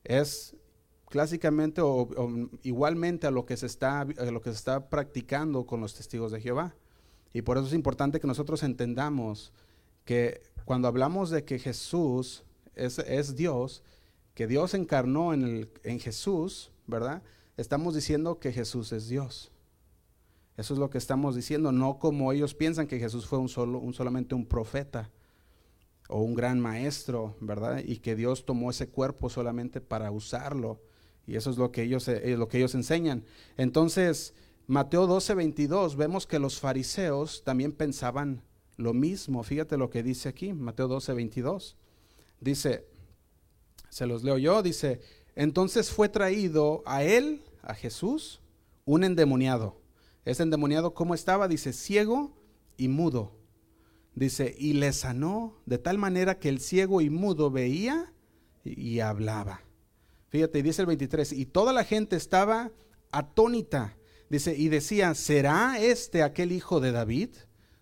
es 0.05 0.57
clásicamente 1.09 1.81
o, 1.81 2.09
igualmente 2.63 3.27
a 3.27 3.31
lo, 3.31 3.47
que 3.47 3.57
se 3.57 3.67
está, 3.67 4.01
a 4.01 4.05
lo 4.05 4.41
que 4.41 4.51
se 4.51 4.57
está 4.57 4.89
practicando 4.89 5.67
con 5.67 5.81
los 5.81 5.95
testigos 5.95 6.33
de 6.33 6.41
Jehová. 6.41 6.75
Y 7.33 7.43
por 7.43 7.57
eso 7.57 7.67
es 7.67 7.73
importante 7.73 8.21
que 8.21 8.27
nosotros 8.27 8.63
entendamos 8.63 9.53
que 10.05 10.43
cuando 10.65 10.89
hablamos 10.89 11.31
de 11.31 11.45
que 11.45 11.59
Jesús 11.59 12.45
es, 12.75 12.99
es 12.99 13.37
Dios, 13.37 13.83
que 14.35 14.47
Dios 14.47 14.75
encarnó 14.75 15.33
en, 15.33 15.69
en 15.83 16.01
Jesús, 16.01 16.71
¿verdad? 16.87 17.23
Estamos 17.57 17.95
diciendo 17.95 18.39
que 18.39 18.53
Jesús 18.53 18.93
es 18.93 19.09
Dios. 19.09 19.53
Eso 20.57 20.75
es 20.75 20.81
lo 20.81 20.91
que 20.91 20.99
estamos 20.99 21.35
diciendo, 21.35 21.73
no 21.73 21.99
como 21.99 22.33
ellos 22.33 22.55
piensan 22.55 22.87
que 22.87 22.99
Jesús 22.99 23.27
fue 23.27 23.39
un 23.39 23.49
solo, 23.49 23.79
un, 23.79 23.93
solamente 23.93 24.35
un 24.35 24.47
profeta 24.47 25.11
o 26.09 26.21
un 26.21 26.35
gran 26.35 26.61
maestro, 26.61 27.37
¿verdad? 27.41 27.83
Y 27.85 27.97
que 27.99 28.15
Dios 28.15 28.45
tomó 28.45 28.71
ese 28.71 28.89
cuerpo 28.89 29.29
solamente 29.31 29.81
para 29.81 30.11
usarlo. 30.11 30.81
Y 31.27 31.37
eso 31.37 31.51
es 31.51 31.57
lo 31.57 31.73
que 31.73 31.83
ellos, 31.83 32.07
eh, 32.09 32.37
lo 32.37 32.49
que 32.49 32.59
ellos 32.59 32.75
enseñan. 32.75 33.25
Entonces, 33.57 34.35
Mateo 34.67 35.07
12, 35.07 35.35
22, 35.35 35.97
vemos 35.97 36.27
que 36.27 36.39
los 36.39 36.61
fariseos 36.61 37.43
también 37.45 37.73
pensaban 37.73 38.43
lo 38.77 38.93
mismo. 38.95 39.43
Fíjate 39.43 39.77
lo 39.77 39.91
que 39.91 40.03
dice 40.03 40.29
aquí, 40.29 40.53
Mateo 40.53 40.87
12, 40.87 41.15
22. 41.15 41.77
Dice, 42.41 42.87
se 43.89 44.07
los 44.07 44.23
leo 44.23 44.39
yo, 44.39 44.63
dice, 44.63 45.01
entonces 45.37 45.91
fue 45.91 46.09
traído 46.09 46.83
a 46.87 47.03
él, 47.03 47.43
a 47.63 47.75
Jesús, 47.75 48.41
un 48.85 49.05
endemoniado. 49.05 49.81
Ese 50.25 50.43
endemoniado, 50.43 50.95
¿cómo 50.95 51.15
estaba? 51.15 51.49
Dice, 51.49 51.73
ciego 51.73 52.33
y 52.77 52.89
mudo 52.89 53.33
Dice, 54.15 54.55
y 54.57 54.75
le 54.75 54.93
sanó 54.93 55.61
de 55.67 55.79
tal 55.79 55.99
manera 55.99 56.39
que 56.39 56.49
el 56.49 56.61
ciego 56.61 57.01
y 57.01 57.11
mudo 57.11 57.51
veía 57.51 58.13
y, 58.65 59.01
hablaba. 59.01 59.63
Fíjate, 60.29 60.63
dice 60.63 60.83
el 60.83 60.87
23, 60.87 61.33
y 61.33 61.47
toda 61.47 61.73
la 61.73 61.85
gente 61.85 62.17
estaba 62.17 62.71
atónita. 63.11 63.97
Dice, 64.31 64.57
y 64.57 64.69
decía, 64.69 65.15
¿será 65.15 65.79
este 65.81 66.23
aquel 66.23 66.53
hijo 66.53 66.81
de 66.81 66.93
David? 66.93 67.31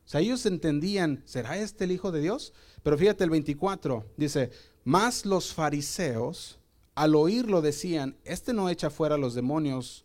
O 0.04 0.08
sea, 0.08 0.20
ellos 0.20 0.46
entendían, 0.46 1.22
¿será 1.26 1.58
este 1.58 1.84
el 1.84 1.92
hijo 1.92 2.10
de 2.10 2.20
Dios? 2.20 2.54
Pero 2.82 2.96
fíjate 2.96 3.24
el 3.24 3.30
24, 3.30 4.06
dice, 4.16 4.50
más 4.84 5.26
los 5.26 5.52
fariseos 5.52 6.58
al 6.94 7.14
oírlo 7.14 7.62
decían, 7.62 8.16
este 8.24 8.52
no 8.52 8.68
echa 8.68 8.90
fuera 8.90 9.16
los 9.16 9.34
demonios, 9.34 10.04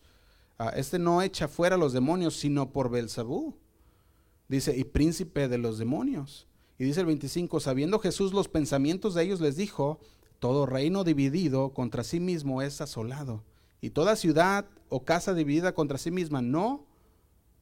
ah, 0.58 0.72
este 0.76 1.00
no 1.00 1.22
echa 1.22 1.48
fuera 1.48 1.78
los 1.78 1.94
demonios, 1.94 2.36
sino 2.36 2.72
por 2.72 2.90
Belzebú 2.90 3.56
Dice, 4.50 4.78
y 4.78 4.86
príncipe 4.86 5.48
de 5.48 5.58
los 5.58 5.78
demonios. 5.78 6.48
Y 6.80 6.86
dice 6.86 7.02
el 7.02 7.06
25, 7.06 7.60
sabiendo 7.60 8.00
Jesús 8.00 8.34
los 8.34 8.48
pensamientos 8.48 9.14
de 9.14 9.24
ellos, 9.24 9.42
les 9.42 9.58
dijo, 9.58 10.00
todo 10.40 10.66
reino 10.66 11.04
dividido 11.04 11.74
contra 11.74 12.04
sí 12.04 12.20
mismo 12.20 12.62
es 12.62 12.80
asolado. 12.80 13.44
Y 13.82 13.90
toda 13.90 14.16
ciudad 14.16 14.66
o 14.90 15.04
casa 15.04 15.34
dividida 15.34 15.74
contra 15.74 15.98
sí 15.98 16.12
misma 16.12 16.42
no 16.42 16.86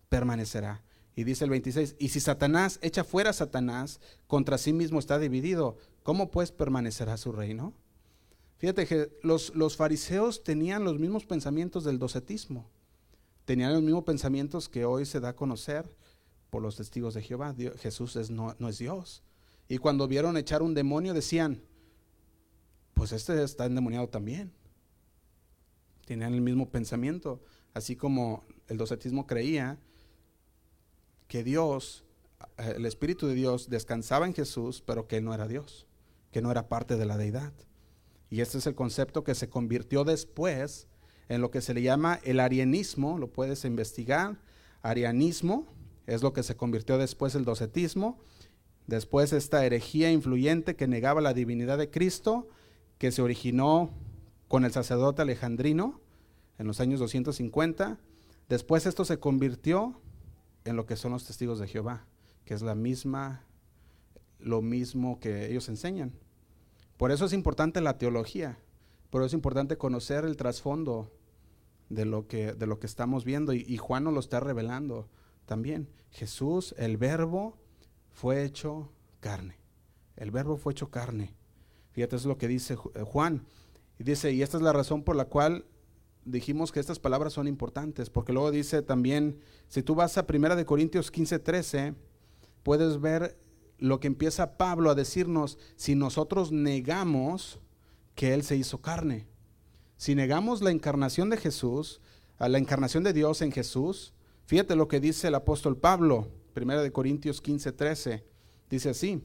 permanecerá. 0.10 0.84
Y 1.16 1.24
dice 1.24 1.46
el 1.46 1.50
26, 1.50 1.96
y 1.98 2.10
si 2.10 2.20
Satanás 2.20 2.78
echa 2.82 3.04
fuera 3.04 3.32
a 3.32 3.34
Satanás, 3.34 4.00
contra 4.28 4.58
sí 4.58 4.74
mismo 4.74 5.00
está 5.00 5.18
dividido, 5.18 5.78
¿cómo 6.04 6.30
pues 6.30 6.52
permanecerá 6.52 7.18
su 7.18 7.32
reino? 7.32 7.74
Fíjate 8.58 8.86
que 8.86 9.12
los, 9.22 9.54
los 9.56 9.76
fariseos 9.76 10.44
tenían 10.44 10.84
los 10.84 10.98
mismos 10.98 11.26
pensamientos 11.26 11.84
del 11.84 12.00
docetismo, 12.00 12.70
tenían 13.46 13.74
los 13.74 13.82
mismos 13.82 14.04
pensamientos 14.04 14.70
que 14.70 14.86
hoy 14.86 15.06
se 15.06 15.20
da 15.20 15.30
a 15.30 15.36
conocer 15.36 15.90
por 16.50 16.62
los 16.62 16.78
testigos 16.78 17.14
de 17.14 17.22
Jehová. 17.22 17.54
Jesús 17.78 18.16
es, 18.16 18.30
no, 18.30 18.56
no 18.60 18.70
es 18.70 18.78
Dios. 18.78 19.24
Y 19.68 19.78
cuando 19.78 20.08
vieron 20.08 20.38
echar 20.38 20.62
un 20.62 20.74
demonio 20.74 21.14
decían, 21.14 21.62
pues 22.94 23.12
este 23.12 23.44
está 23.44 23.66
endemoniado 23.66 24.08
también. 24.08 24.54
Tenían 26.06 26.34
el 26.34 26.42
mismo 26.42 26.70
pensamiento, 26.70 27.44
así 27.74 27.96
como 27.96 28.46
el 28.68 28.78
docetismo 28.78 29.28
creía 29.28 29.78
que 31.28 31.44
Dios, 31.44 32.06
eh, 32.58 32.76
el 32.78 32.86
Espíritu 32.86 33.28
de 33.28 33.34
Dios 33.34 33.70
descansaba 33.70 34.26
en 34.26 34.34
Jesús, 34.34 34.82
pero 34.86 35.08
que 35.08 35.18
él 35.18 35.26
no 35.26 35.34
era 35.34 35.48
Dios, 35.48 35.88
que 36.32 36.42
no 36.42 36.52
era 36.52 36.70
parte 36.70 36.96
de 36.96 37.06
la 37.06 37.18
deidad. 37.18 37.54
Y 38.30 38.42
este 38.42 38.58
es 38.58 38.68
el 38.68 38.76
concepto 38.76 39.24
que 39.24 39.36
se 39.36 39.50
convirtió 39.50 40.04
después 40.04 40.88
en 41.30 41.42
lo 41.42 41.52
que 41.52 41.62
se 41.62 41.74
le 41.74 41.82
llama 41.82 42.20
el 42.24 42.40
arianismo, 42.40 43.18
lo 43.18 43.32
puedes 43.32 43.66
investigar, 43.66 44.38
arianismo, 44.82 45.68
es 46.06 46.22
lo 46.22 46.34
que 46.34 46.44
se 46.44 46.56
convirtió 46.56 46.98
después 46.98 47.34
el 47.36 47.46
docetismo, 47.46 48.20
después 48.88 49.34
esta 49.34 49.66
herejía 49.66 50.12
influyente 50.12 50.76
que 50.76 50.88
negaba 50.88 51.22
la 51.22 51.34
divinidad 51.34 51.78
de 51.78 51.90
Cristo, 51.90 52.48
que 52.98 53.12
se 53.12 53.22
originó 53.22 53.92
con 54.48 54.66
el 54.66 54.72
sacerdote 54.72 55.24
alejandrino 55.24 56.00
en 56.60 56.68
los 56.68 56.80
años 56.80 57.00
250. 57.00 58.00
Después 58.48 58.86
esto 58.86 59.06
se 59.06 59.20
convirtió 59.20 60.00
en 60.64 60.76
lo 60.76 60.86
que 60.86 60.96
son 60.96 61.12
los 61.12 61.26
testigos 61.26 61.60
de 61.60 61.68
Jehová, 61.68 62.06
que 62.46 62.54
es 62.54 62.62
la 62.62 62.76
misma, 62.76 63.44
lo 64.40 64.62
mismo 64.62 65.20
que 65.20 65.50
ellos 65.50 65.68
enseñan. 65.70 66.14
Por 66.98 67.12
eso 67.12 67.26
es 67.26 67.34
importante 67.34 67.82
la 67.82 67.98
teología, 67.98 68.58
por 69.10 69.22
eso 69.22 69.28
es 69.28 69.34
importante 69.34 69.78
conocer 69.78 70.26
el 70.26 70.38
trasfondo 70.38 71.12
de 71.90 72.06
lo 72.06 72.28
que, 72.28 72.54
de 72.54 72.68
lo 72.68 72.80
que 72.80 72.88
estamos 72.88 73.26
viendo 73.26 73.54
y, 73.54 73.78
Juan 73.78 74.06
nos 74.06 74.14
lo 74.14 74.20
está 74.20 74.40
revelando 74.40 75.08
también. 75.46 75.90
Jesús, 76.12 76.74
el 76.78 76.98
verbo, 76.98 77.58
fue 78.12 78.44
hecho 78.44 78.92
carne. 79.20 79.58
El 80.16 80.32
verbo 80.32 80.58
fue 80.58 80.72
hecho 80.72 80.90
carne. 80.90 81.36
Fíjate, 81.92 82.16
es 82.16 82.26
lo 82.26 82.38
que 82.38 82.48
dice 82.48 82.78
eh, 82.96 83.02
Juan. 83.02 83.46
Y 84.00 84.04
dice, 84.04 84.32
y 84.32 84.42
esta 84.42 84.58
es 84.58 84.64
la 84.64 84.74
razón 84.74 85.04
por 85.04 85.16
la 85.16 85.26
cual 85.26 85.66
dijimos 86.26 86.72
que 86.72 86.80
estas 86.80 87.00
palabras 87.00 87.34
son 87.34 87.48
importantes, 87.48 88.10
porque 88.10 88.34
luego 88.34 88.52
dice 88.52 88.82
también, 88.82 89.40
si 89.68 89.84
tú 89.84 89.96
vas 89.96 90.18
a 90.18 90.26
1 90.28 90.66
Corintios 90.66 91.12
15, 91.12 91.40
13, 91.40 91.94
puedes 92.64 93.00
ver 93.00 93.38
lo 93.78 94.00
que 94.00 94.08
empieza 94.08 94.58
Pablo 94.58 94.90
a 94.90 94.96
decirnos, 94.96 95.58
si 95.76 95.96
nosotros 95.96 96.52
negamos 96.52 97.60
que 98.16 98.34
Él 98.34 98.44
se 98.44 98.56
hizo 98.56 98.82
carne, 98.82 99.28
si 99.98 100.16
negamos 100.16 100.62
la 100.62 100.72
encarnación 100.72 101.30
de 101.30 101.38
Jesús, 101.38 102.02
a 102.38 102.50
la 102.50 102.58
encarnación 102.58 103.04
de 103.04 103.14
Dios 103.14 103.42
en 103.42 103.52
Jesús, 103.52 104.14
fíjate 104.46 104.76
lo 104.76 104.88
que 104.88 105.00
dice 105.00 105.28
el 105.28 105.36
apóstol 105.36 105.78
Pablo, 105.78 106.32
1 106.56 106.92
Corintios 106.92 107.42
15, 107.42 107.72
13, 107.72 108.26
dice 108.70 108.90
así, 108.90 109.22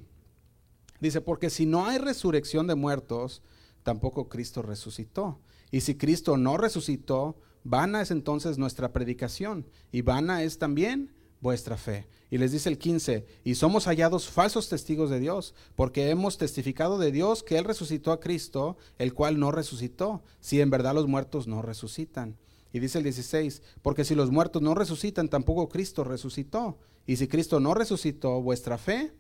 dice, 1.01 1.21
porque 1.21 1.51
si 1.51 1.67
no 1.67 1.87
hay 1.87 1.99
resurrección 1.99 2.67
de 2.67 2.75
muertos, 2.75 3.43
tampoco 3.83 4.29
Cristo 4.29 4.63
resucitó. 4.63 5.41
Y 5.71 5.81
si 5.81 5.97
Cristo 5.97 6.37
no 6.37 6.57
resucitó, 6.57 7.39
vana 7.65 8.03
es 8.03 8.11
entonces 8.11 8.59
nuestra 8.59 8.93
predicación 8.93 9.67
y 9.93 10.03
vana 10.03 10.43
es 10.43 10.59
también 10.59 11.13
vuestra 11.41 11.77
fe. 11.77 12.07
Y 12.31 12.39
les 12.39 12.53
dice 12.53 12.69
el 12.69 12.79
15, 12.79 13.27
y 13.43 13.57
somos 13.57 13.87
hallados 13.87 14.29
falsos 14.29 14.69
testigos 14.69 15.11
de 15.11 15.19
Dios, 15.19 15.55
porque 15.75 16.11
hemos 16.11 16.39
testificado 16.39 16.99
de 16.99 17.11
Dios 17.11 17.43
que 17.43 17.59
Él 17.59 17.65
resucitó 17.65 18.13
a 18.13 18.21
Cristo, 18.21 18.77
el 18.99 19.15
cual 19.15 19.41
no 19.41 19.51
resucitó, 19.51 20.23
si 20.39 20.61
en 20.61 20.71
verdad 20.71 20.95
los 20.95 21.09
muertos 21.09 21.49
no 21.49 21.63
resucitan. 21.63 22.39
Y 22.73 22.79
dice 22.79 22.99
el 22.99 23.05
16, 23.05 23.63
porque 23.83 24.05
si 24.05 24.15
los 24.15 24.31
muertos 24.31 24.63
no 24.63 24.75
resucitan, 24.75 25.29
tampoco 25.29 25.69
Cristo 25.69 26.05
resucitó. 26.05 26.79
Y 27.05 27.17
si 27.17 27.27
Cristo 27.27 27.59
no 27.59 27.75
resucitó, 27.75 28.41
vuestra 28.41 28.79
fe 28.79 29.13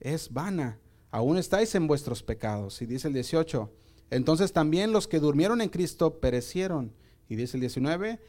es 0.00 0.32
vana, 0.32 0.78
aún 1.10 1.38
estáis 1.38 1.74
en 1.74 1.86
vuestros 1.86 2.22
pecados. 2.22 2.82
Y 2.82 2.86
dice 2.86 3.08
el 3.08 3.14
18, 3.14 3.72
entonces 4.10 4.52
también 4.52 4.92
los 4.92 5.08
que 5.08 5.20
durmieron 5.20 5.62
en 5.62 5.70
Cristo 5.70 6.20
perecieron. 6.20 6.92
Y 7.28 7.36
dice 7.36 7.56
el 7.56 7.62
19, 7.62 8.20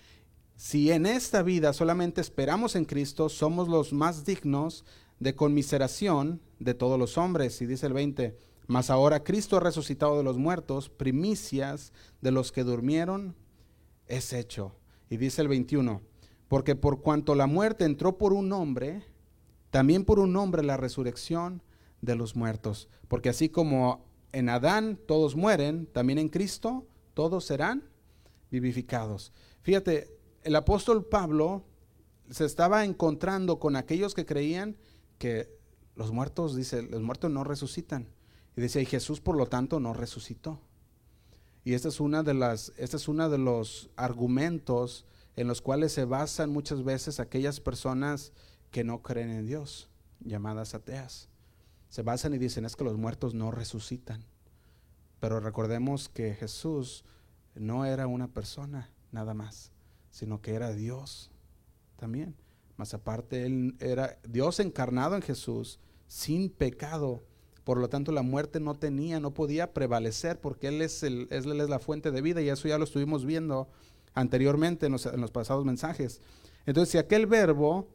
si 0.59 0.91
en 0.91 1.05
esta 1.05 1.41
vida 1.41 1.71
solamente 1.71 2.19
esperamos 2.19 2.75
en 2.75 2.83
Cristo, 2.83 3.29
somos 3.29 3.69
los 3.69 3.93
más 3.93 4.25
dignos 4.25 4.83
de 5.17 5.33
conmiseración 5.33 6.41
de 6.59 6.73
todos 6.73 6.99
los 6.99 7.17
hombres. 7.17 7.61
Y 7.61 7.65
dice 7.65 7.87
el 7.87 7.93
20, 7.93 8.37
mas 8.67 8.89
ahora 8.89 9.23
Cristo 9.23 9.55
ha 9.55 9.61
resucitado 9.61 10.17
de 10.17 10.23
los 10.25 10.37
muertos, 10.37 10.89
primicias 10.89 11.93
de 12.19 12.31
los 12.31 12.51
que 12.51 12.65
durmieron, 12.65 13.37
es 14.07 14.33
hecho. 14.33 14.75
Y 15.09 15.15
dice 15.15 15.41
el 15.41 15.47
21, 15.47 16.01
porque 16.49 16.75
por 16.75 16.99
cuanto 16.99 17.35
la 17.35 17.47
muerte 17.47 17.85
entró 17.85 18.17
por 18.17 18.33
un 18.33 18.51
hombre, 18.51 19.05
también 19.69 20.03
por 20.03 20.19
un 20.19 20.35
hombre 20.35 20.61
la 20.61 20.75
resurrección 20.75 21.63
de 22.01 22.17
los 22.17 22.35
muertos. 22.35 22.89
Porque 23.07 23.29
así 23.29 23.47
como 23.47 24.03
en 24.33 24.49
Adán 24.49 24.99
todos 25.07 25.37
mueren, 25.37 25.85
también 25.85 26.19
en 26.19 26.27
Cristo 26.27 26.85
todos 27.13 27.45
serán 27.45 27.85
vivificados. 28.51 29.31
Fíjate, 29.61 30.18
el 30.43 30.55
apóstol 30.55 31.05
Pablo 31.05 31.63
se 32.29 32.45
estaba 32.45 32.85
encontrando 32.85 33.59
con 33.59 33.75
aquellos 33.75 34.13
que 34.13 34.25
creían 34.25 34.77
que 35.17 35.57
los 35.95 36.11
muertos, 36.11 36.55
dice, 36.55 36.83
los 36.83 37.01
muertos 37.01 37.31
no 37.31 37.43
resucitan. 37.43 38.09
Y 38.55 38.61
dice, 38.61 38.81
y 38.81 38.85
Jesús 38.85 39.19
por 39.19 39.35
lo 39.35 39.47
tanto 39.47 39.79
no 39.79 39.93
resucitó. 39.93 40.61
Y 41.63 41.73
esta 41.73 41.89
es 41.89 41.99
una 41.99 42.23
de 42.23 42.33
las, 42.33 42.71
este 42.77 42.97
es 42.97 43.07
uno 43.07 43.29
de 43.29 43.37
los 43.37 43.89
argumentos 43.95 45.05
en 45.35 45.47
los 45.47 45.61
cuales 45.61 45.91
se 45.91 46.05
basan 46.05 46.51
muchas 46.51 46.83
veces 46.83 47.19
aquellas 47.19 47.59
personas 47.59 48.31
que 48.71 48.83
no 48.83 49.01
creen 49.01 49.29
en 49.31 49.45
Dios, 49.45 49.89
llamadas 50.19 50.73
ateas. 50.73 51.29
Se 51.89 52.01
basan 52.01 52.33
y 52.33 52.37
dicen, 52.37 52.65
es 52.65 52.75
que 52.75 52.83
los 52.83 52.97
muertos 52.97 53.33
no 53.33 53.51
resucitan. 53.51 54.23
Pero 55.19 55.39
recordemos 55.39 56.07
que 56.07 56.33
Jesús 56.35 57.03
no 57.55 57.85
era 57.85 58.07
una 58.07 58.27
persona, 58.27 58.89
nada 59.11 59.33
más 59.33 59.71
sino 60.11 60.41
que 60.41 60.53
era 60.53 60.73
Dios 60.73 61.31
también. 61.95 62.35
Más 62.77 62.93
aparte, 62.93 63.45
Él 63.45 63.75
era 63.79 64.17
Dios 64.27 64.59
encarnado 64.59 65.15
en 65.15 65.21
Jesús, 65.21 65.79
sin 66.07 66.49
pecado. 66.49 67.23
Por 67.63 67.77
lo 67.77 67.89
tanto, 67.89 68.11
la 68.11 68.21
muerte 68.21 68.59
no 68.59 68.75
tenía, 68.75 69.19
no 69.19 69.33
podía 69.33 69.73
prevalecer, 69.73 70.39
porque 70.39 70.69
Él 70.69 70.81
es, 70.81 71.03
el, 71.03 71.27
es 71.29 71.45
la 71.45 71.79
fuente 71.79 72.11
de 72.11 72.21
vida, 72.21 72.41
y 72.41 72.49
eso 72.49 72.67
ya 72.67 72.77
lo 72.77 72.85
estuvimos 72.85 73.25
viendo 73.25 73.69
anteriormente 74.13 74.85
en 74.85 74.93
los, 74.93 75.05
en 75.05 75.21
los 75.21 75.31
pasados 75.31 75.65
mensajes. 75.65 76.21
Entonces, 76.65 76.91
si 76.91 76.97
aquel 76.97 77.25
verbo 77.25 77.89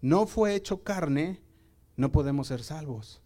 no 0.00 0.26
fue 0.26 0.54
hecho 0.54 0.82
carne, 0.82 1.40
no 1.96 2.12
podemos 2.12 2.48
ser 2.48 2.62
salvos, 2.62 3.22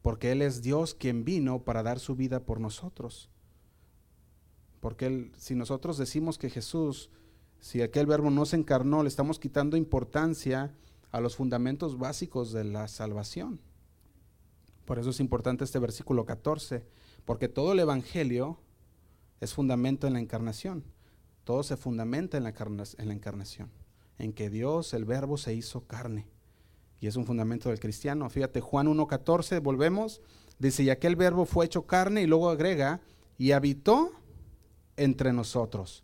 porque 0.00 0.32
Él 0.32 0.42
es 0.42 0.62
Dios 0.62 0.94
quien 0.94 1.24
vino 1.24 1.62
para 1.62 1.82
dar 1.82 2.00
su 2.00 2.16
vida 2.16 2.40
por 2.40 2.58
nosotros. 2.58 3.28
Porque 4.82 5.06
él, 5.06 5.32
si 5.38 5.54
nosotros 5.54 5.96
decimos 5.96 6.38
que 6.38 6.50
Jesús 6.50 7.08
si 7.62 7.80
aquel 7.80 8.06
verbo 8.06 8.28
no 8.28 8.44
se 8.44 8.56
encarnó, 8.56 9.04
le 9.04 9.08
estamos 9.08 9.38
quitando 9.38 9.76
importancia 9.76 10.74
a 11.12 11.20
los 11.20 11.36
fundamentos 11.36 11.96
básicos 11.96 12.52
de 12.52 12.64
la 12.64 12.88
salvación. 12.88 13.60
Por 14.84 14.98
eso 14.98 15.10
es 15.10 15.20
importante 15.20 15.62
este 15.62 15.78
versículo 15.78 16.26
14, 16.26 16.84
porque 17.24 17.48
todo 17.48 17.70
el 17.72 17.78
Evangelio 17.78 18.58
es 19.40 19.54
fundamento 19.54 20.08
en 20.08 20.14
la 20.14 20.18
encarnación. 20.18 20.82
Todo 21.44 21.62
se 21.62 21.76
fundamenta 21.76 22.36
en 22.36 22.42
la, 22.42 22.52
en 22.98 23.08
la 23.08 23.14
encarnación, 23.14 23.70
en 24.18 24.32
que 24.32 24.50
Dios, 24.50 24.92
el 24.92 25.04
verbo, 25.04 25.38
se 25.38 25.54
hizo 25.54 25.86
carne. 25.86 26.26
Y 26.98 27.06
es 27.06 27.14
un 27.14 27.26
fundamento 27.26 27.68
del 27.68 27.78
cristiano. 27.78 28.28
Fíjate, 28.28 28.60
Juan 28.60 28.88
1.14, 28.88 29.62
volvemos, 29.62 30.20
dice, 30.58 30.82
y 30.82 30.90
aquel 30.90 31.14
verbo 31.14 31.46
fue 31.46 31.66
hecho 31.66 31.86
carne 31.86 32.22
y 32.22 32.26
luego 32.26 32.50
agrega, 32.50 33.00
y 33.38 33.52
habitó 33.52 34.10
entre 34.96 35.32
nosotros. 35.32 36.02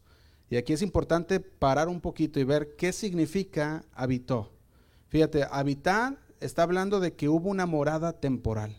Y 0.50 0.56
aquí 0.56 0.72
es 0.72 0.82
importante 0.82 1.40
parar 1.40 1.88
un 1.88 2.00
poquito 2.00 2.40
y 2.40 2.44
ver 2.44 2.74
qué 2.76 2.92
significa 2.92 3.84
habitó. 3.92 4.50
Fíjate, 5.08 5.46
habitar 5.50 6.18
está 6.40 6.62
hablando 6.62 7.00
de 7.00 7.14
que 7.14 7.28
hubo 7.28 7.50
una 7.50 7.66
morada 7.66 8.14
temporal. 8.14 8.76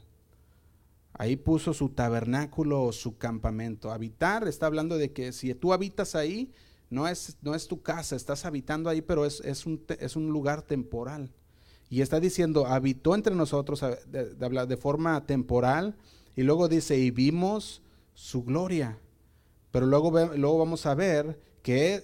Ahí 1.13 1.35
puso 1.35 1.73
su 1.73 1.89
tabernáculo 1.89 2.83
o 2.83 2.91
su 2.91 3.17
campamento. 3.17 3.91
Habitar 3.91 4.47
está 4.47 4.67
hablando 4.67 4.97
de 4.97 5.11
que 5.11 5.33
si 5.33 5.53
tú 5.53 5.73
habitas 5.73 6.15
ahí, 6.15 6.51
no 6.89 7.07
es, 7.07 7.37
no 7.41 7.53
es 7.53 7.67
tu 7.67 7.81
casa, 7.81 8.15
estás 8.15 8.45
habitando 8.45 8.89
ahí, 8.89 9.01
pero 9.01 9.25
es, 9.25 9.41
es, 9.41 9.65
un, 9.65 9.83
es 9.99 10.15
un, 10.15 10.29
lugar 10.29 10.61
temporal. 10.61 11.31
Y 11.89 12.01
está 12.01 12.19
diciendo, 12.19 12.65
habitó 12.65 13.15
entre 13.15 13.35
nosotros 13.35 13.83
de, 14.07 14.77
forma 14.77 15.25
temporal. 15.25 15.95
Y 16.35 16.43
luego 16.43 16.67
dice, 16.67 16.97
y 16.97 17.11
vimos 17.11 17.81
su 18.13 18.43
gloria. 18.43 18.97
Pero 19.71 19.85
luego, 19.85 20.11
luego 20.35 20.57
vamos 20.57 20.85
a 20.85 20.95
ver 20.95 21.39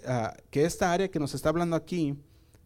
Ah, 0.06 0.36
que, 0.52 0.65
esta 0.65 0.91
área 0.91 1.10
que 1.10 1.20
nos 1.20 1.34
está 1.34 1.50
hablando 1.50 1.76
aquí, 1.76 2.15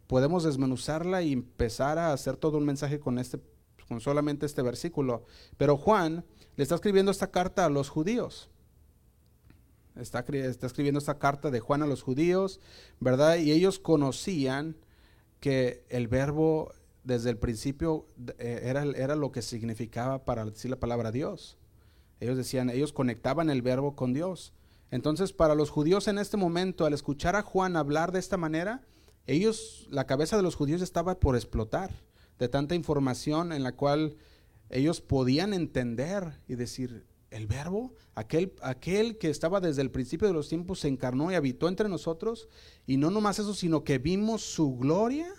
podemos 0.07 0.43
desmenuzarla 0.43 1.21
y 1.21 1.33
empezar 1.33 1.97
a 1.97 2.13
hacer 2.13 2.35
todo 2.35 2.57
un 2.57 2.65
mensaje 2.65 2.99
con, 2.99 3.19
este, 3.19 3.39
con 3.87 4.01
solamente 4.01 4.45
este 4.45 4.61
versículo. 4.61 5.23
Pero 5.57 5.77
Juan 5.77 6.25
le 6.55 6.63
está 6.63 6.75
escribiendo 6.75 7.11
esta 7.11 7.31
carta 7.31 7.65
a 7.65 7.69
los 7.69 7.89
judíos. 7.89 8.49
Está, 9.95 10.19
está, 10.19 10.67
escribiendo 10.67 10.99
esta 10.99 11.19
carta 11.19 11.51
de 11.51 11.59
Juan 11.59 11.83
a 11.83 11.87
los 11.87 12.01
judíos, 12.01 12.59
¿verdad? 12.99 13.37
Y 13.37 13.51
ellos 13.51 13.79
conocían 13.79 14.75
que 15.39 15.83
el 15.89 16.07
verbo 16.07 16.73
desde 17.03 17.29
el 17.29 17.37
principio 17.37 18.07
eh, 18.39 18.61
era, 18.63 18.83
era 18.83 19.15
lo 19.15 19.31
que 19.31 19.41
significaba 19.41 20.25
para 20.25 20.45
decir 20.45 20.71
la 20.71 20.79
palabra 20.79 21.11
Dios. 21.11 21.57
Ellos 22.19 22.37
decían, 22.37 22.69
ellos 22.69 22.93
conectaban 22.93 23.49
el 23.49 23.61
verbo 23.61 23.95
con 23.95 24.13
Dios. 24.13 24.53
Entonces, 24.91 25.33
para 25.33 25.55
los 25.55 25.69
judíos 25.69 26.07
en 26.07 26.17
este 26.17 26.37
momento, 26.37 26.85
al 26.85 26.93
escuchar 26.93 27.35
a 27.35 27.41
Juan 27.41 27.75
hablar 27.75 28.11
de 28.11 28.19
esta 28.19 28.37
manera, 28.37 28.81
ellos, 29.27 29.87
la 29.91 30.07
cabeza 30.07 30.37
de 30.37 30.43
los 30.43 30.55
judíos 30.55 30.81
estaba 30.81 31.19
por 31.19 31.35
explotar 31.35 31.91
de 32.39 32.49
tanta 32.49 32.73
información 32.73 33.51
en 33.51 33.63
la 33.63 33.75
cual 33.75 34.15
ellos 34.69 35.01
podían 35.01 35.53
entender 35.53 36.39
y 36.47 36.55
decir, 36.55 37.05
el 37.31 37.47
verbo, 37.47 37.93
aquel, 38.15 38.53
aquel 38.61 39.17
que 39.17 39.29
estaba 39.29 39.59
desde 39.59 39.81
el 39.81 39.91
principio 39.91 40.27
de 40.27 40.33
los 40.33 40.49
tiempos, 40.49 40.79
se 40.79 40.87
encarnó 40.87 41.31
y 41.31 41.35
habitó 41.35 41.67
entre 41.67 41.89
nosotros, 41.89 42.47
y 42.87 42.97
no 42.97 43.11
nomás 43.11 43.39
eso, 43.39 43.53
sino 43.53 43.83
que 43.83 43.99
vimos 43.99 44.41
su 44.41 44.77
gloria, 44.77 45.31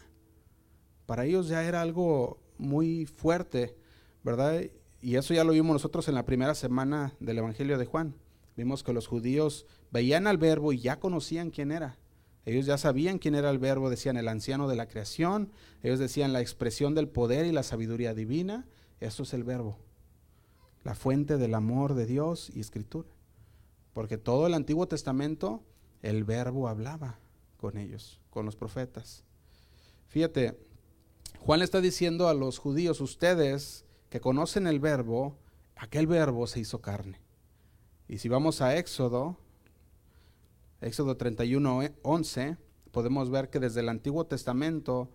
para 1.07 1.25
ellos 1.25 1.49
ya 1.49 1.65
era 1.65 1.81
algo 1.81 2.39
muy 2.59 3.07
fuerte, 3.07 3.77
¿verdad? 4.23 4.63
Y 5.01 5.17
eso 5.17 5.35
ya 5.35 5.43
lo 5.43 5.53
vimos 5.53 5.73
nosotros 5.73 6.07
en 6.09 6.15
la 6.15 6.27
primera 6.27 6.55
semana 6.55 7.15
del 7.19 7.39
Evangelio 7.39 7.79
de 7.79 7.87
Juan. 7.87 8.15
Vimos 8.57 8.83
que 8.83 8.93
los 8.93 9.07
judíos 9.07 9.67
veían 9.91 10.27
al 10.27 10.39
verbo 10.39 10.73
y 10.73 10.81
ya 10.81 11.01
conocían 11.01 11.51
quién 11.51 11.73
era. 11.73 11.99
Ellos 12.45 12.67
ya 12.67 12.79
sabían 12.79 13.19
quién 13.19 13.35
era 13.35 13.51
el 13.51 13.59
verbo, 13.59 13.91
decían 13.91 14.17
el 14.17 14.29
anciano 14.29 14.67
de 14.69 14.77
la 14.77 14.89
creación, 14.89 15.53
ellos 15.83 15.99
decían 15.99 16.33
la 16.33 16.41
expresión 16.41 16.95
del 16.95 17.09
poder 17.09 17.47
y 17.47 17.53
la 17.53 17.63
sabiduría 17.63 18.15
divina. 18.15 18.67
Eso 18.99 19.23
es 19.23 19.35
el 19.35 19.45
verbo, 19.45 19.79
la 20.83 20.95
fuente 20.95 21.37
del 21.37 21.55
amor 21.55 21.95
de 21.95 22.07
Dios 22.07 22.51
y 22.55 22.61
escritura. 22.61 23.09
Porque 23.93 24.19
todo 24.19 24.47
el 24.47 24.55
Antiguo 24.55 24.89
Testamento, 24.89 25.63
el 26.03 26.25
verbo 26.25 26.69
hablaba 26.69 27.19
con 27.57 27.77
ellos, 27.77 28.21
con 28.31 28.47
los 28.47 28.57
profetas. 28.57 29.25
Fíjate, 30.09 30.59
Juan 31.41 31.61
le 31.61 31.65
está 31.65 31.81
diciendo 31.81 32.29
a 32.29 32.35
los 32.35 32.59
judíos, 32.59 33.01
ustedes 33.01 33.85
que 34.09 34.21
conocen 34.21 34.67
el 34.67 34.81
verbo, 34.81 35.39
aquel 35.77 36.07
verbo 36.07 36.47
se 36.47 36.61
hizo 36.61 36.81
carne. 36.81 37.21
Y 38.11 38.19
si 38.19 38.29
vamos 38.29 38.61
a 38.61 38.77
Éxodo, 38.77 39.37
Éxodo 40.81 41.17
31, 41.17 41.91
11, 42.03 42.57
podemos 42.91 43.31
ver 43.31 43.51
que 43.51 43.61
desde 43.61 43.79
el 43.83 43.89
Antiguo 43.89 44.27
Testamento 44.27 45.13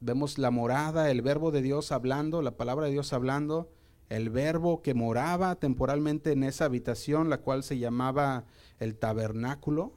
vemos 0.00 0.38
la 0.38 0.50
morada, 0.50 1.10
el 1.10 1.20
verbo 1.20 1.50
de 1.50 1.60
Dios 1.60 1.92
hablando, 1.92 2.40
la 2.40 2.56
palabra 2.56 2.86
de 2.86 2.92
Dios 2.92 3.12
hablando, 3.12 3.70
el 4.08 4.30
verbo 4.30 4.80
que 4.80 4.94
moraba 4.94 5.56
temporalmente 5.56 6.32
en 6.32 6.42
esa 6.42 6.64
habitación, 6.64 7.28
la 7.28 7.42
cual 7.42 7.64
se 7.64 7.76
llamaba 7.76 8.46
el 8.78 8.96
tabernáculo. 8.96 9.92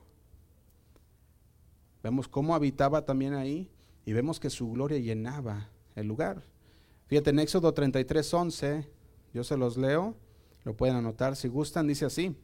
Vemos 2.04 2.28
cómo 2.28 2.54
habitaba 2.54 3.06
también 3.06 3.34
ahí 3.34 3.72
y 4.06 4.12
vemos 4.12 4.42
que 4.42 4.50
su 4.50 4.74
gloria 4.74 5.00
llenaba 5.00 5.70
el 5.96 6.06
lugar. 6.06 6.44
Fíjate 7.08 7.30
en 7.30 7.40
Éxodo 7.40 7.74
33, 7.74 8.34
11, 8.34 8.90
yo 9.34 9.46
se 9.46 9.56
los 9.56 9.78
leo, 9.78 10.18
lo 10.66 10.76
pueden 10.76 10.98
anotar 10.98 11.36
si 11.36 11.48
gustan, 11.48 11.88
dice 11.88 12.06
así. 12.06 12.36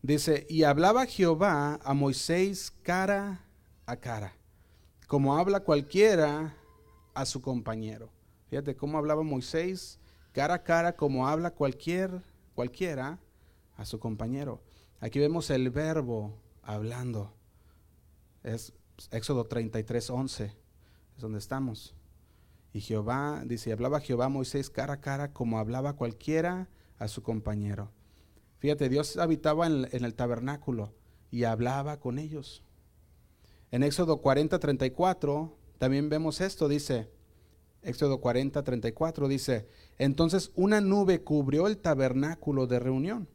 Dice, 0.00 0.46
y 0.48 0.62
hablaba 0.62 1.04
Jehová 1.04 1.80
a 1.82 1.92
Moisés 1.92 2.72
cara 2.82 3.44
a 3.84 3.96
cara, 3.96 4.32
como 5.08 5.36
habla 5.36 5.60
cualquiera 5.60 6.54
a 7.14 7.26
su 7.26 7.42
compañero. 7.42 8.10
Fíjate 8.48 8.76
cómo 8.76 8.96
hablaba 8.96 9.22
Moisés 9.24 9.98
cara 10.32 10.54
a 10.54 10.62
cara, 10.62 10.94
como 10.94 11.26
habla 11.26 11.50
cualquier, 11.50 12.22
cualquiera 12.54 13.18
a 13.76 13.84
su 13.84 13.98
compañero. 13.98 14.62
Aquí 15.00 15.18
vemos 15.18 15.50
el 15.50 15.68
verbo 15.70 16.38
hablando. 16.62 17.34
Es 18.44 18.72
Éxodo 19.10 19.46
33, 19.46 20.10
11, 20.10 20.44
es 20.44 21.20
donde 21.20 21.40
estamos. 21.40 21.97
Y 22.72 22.80
Jehová, 22.80 23.42
dice, 23.46 23.72
hablaba 23.72 24.00
Jehová 24.00 24.28
Moisés 24.28 24.70
cara 24.70 24.94
a 24.94 25.00
cara, 25.00 25.32
como 25.32 25.58
hablaba 25.58 25.94
cualquiera 25.94 26.68
a 26.98 27.08
su 27.08 27.22
compañero. 27.22 27.90
Fíjate, 28.58 28.88
Dios 28.88 29.16
habitaba 29.16 29.66
en, 29.66 29.86
el 29.92 30.14
tabernáculo 30.14 30.92
y 31.30 31.44
hablaba 31.44 32.00
con 32.00 32.18
ellos. 32.18 32.62
En 33.70 33.82
Éxodo 33.82 34.20
40, 34.20 34.58
34 34.58 35.56
también 35.78 36.08
vemos 36.08 36.40
esto, 36.40 36.68
dice, 36.68 37.08
Éxodo 37.82 38.20
40, 38.20 38.62
34 38.64 39.28
dice, 39.28 39.68
entonces 39.98 40.50
una 40.56 40.80
nube 40.80 41.22
cubrió 41.22 41.68
el 41.68 41.78
tabernáculo 41.78 42.66
de 42.66 42.80
reunión 42.80 43.28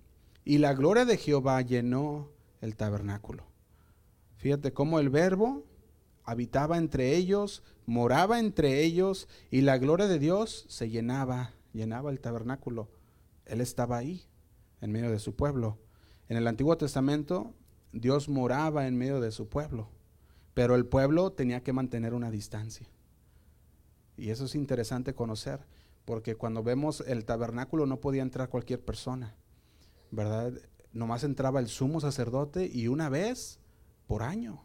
y 0.43 0.58
la 0.58 0.74
gloria 0.74 1.06
de 1.06 1.17
Jehová 1.17 1.62
llenó 1.62 2.30
el 2.60 2.76
tabernáculo. 2.76 3.46
Fíjate 4.36 4.74
cómo 4.74 5.00
el 5.00 5.10
verbo 5.10 5.63
habitaba 6.23 6.77
entre 6.77 7.15
ellos, 7.15 7.63
moraba 7.86 8.39
entre 8.39 8.83
ellos 8.83 9.27
y 9.51 9.62
la 9.62 9.77
gloria 9.77 10.07
de 10.07 10.19
Dios 10.19 10.65
se 10.69 10.89
llenaba, 10.89 11.53
llenaba 11.73 12.12
el 12.12 12.19
tabernáculo. 12.19 12.89
Él 13.45 13.62
estaba 13.62 13.97
ahí 13.97 14.25
en 14.81 14.91
medio 14.91 15.12
de 15.12 15.19
su 15.19 15.36
pueblo. 15.36 15.79
En 16.29 16.38
el 16.38 16.47
Antiguo 16.47 16.77
Testamento 16.77 17.53
Dios 17.91 18.29
moraba 18.29 18.88
en 18.88 18.97
medio 18.97 19.21
de 19.21 19.31
su 19.31 19.47
pueblo, 19.49 19.89
pero 20.53 20.75
el 20.75 20.86
pueblo 20.86 21.31
tenía 21.31 21.62
que 21.63 21.73
mantener 21.73 22.13
una 22.13 22.31
distancia. 22.31 22.88
Y 24.17 24.29
eso 24.29 24.45
es 24.45 24.55
interesante 24.55 25.13
conocer, 25.13 25.65
porque 26.05 26.36
cuando 26.36 26.63
vemos 26.63 27.03
el 27.07 27.25
tabernáculo 27.25 27.86
no 27.86 27.99
podía 27.99 28.21
entrar 28.21 28.49
cualquier 28.49 28.83
persona, 28.83 29.36
¿verdad? 30.12 30.53
Nomás 30.91 31.23
entraba 31.23 31.59
el 31.59 31.67
sumo 31.67 31.99
sacerdote 31.99 32.69
y 32.71 32.88
una 32.88 33.09
vez 33.09 33.59
por 34.07 34.21
año, 34.23 34.63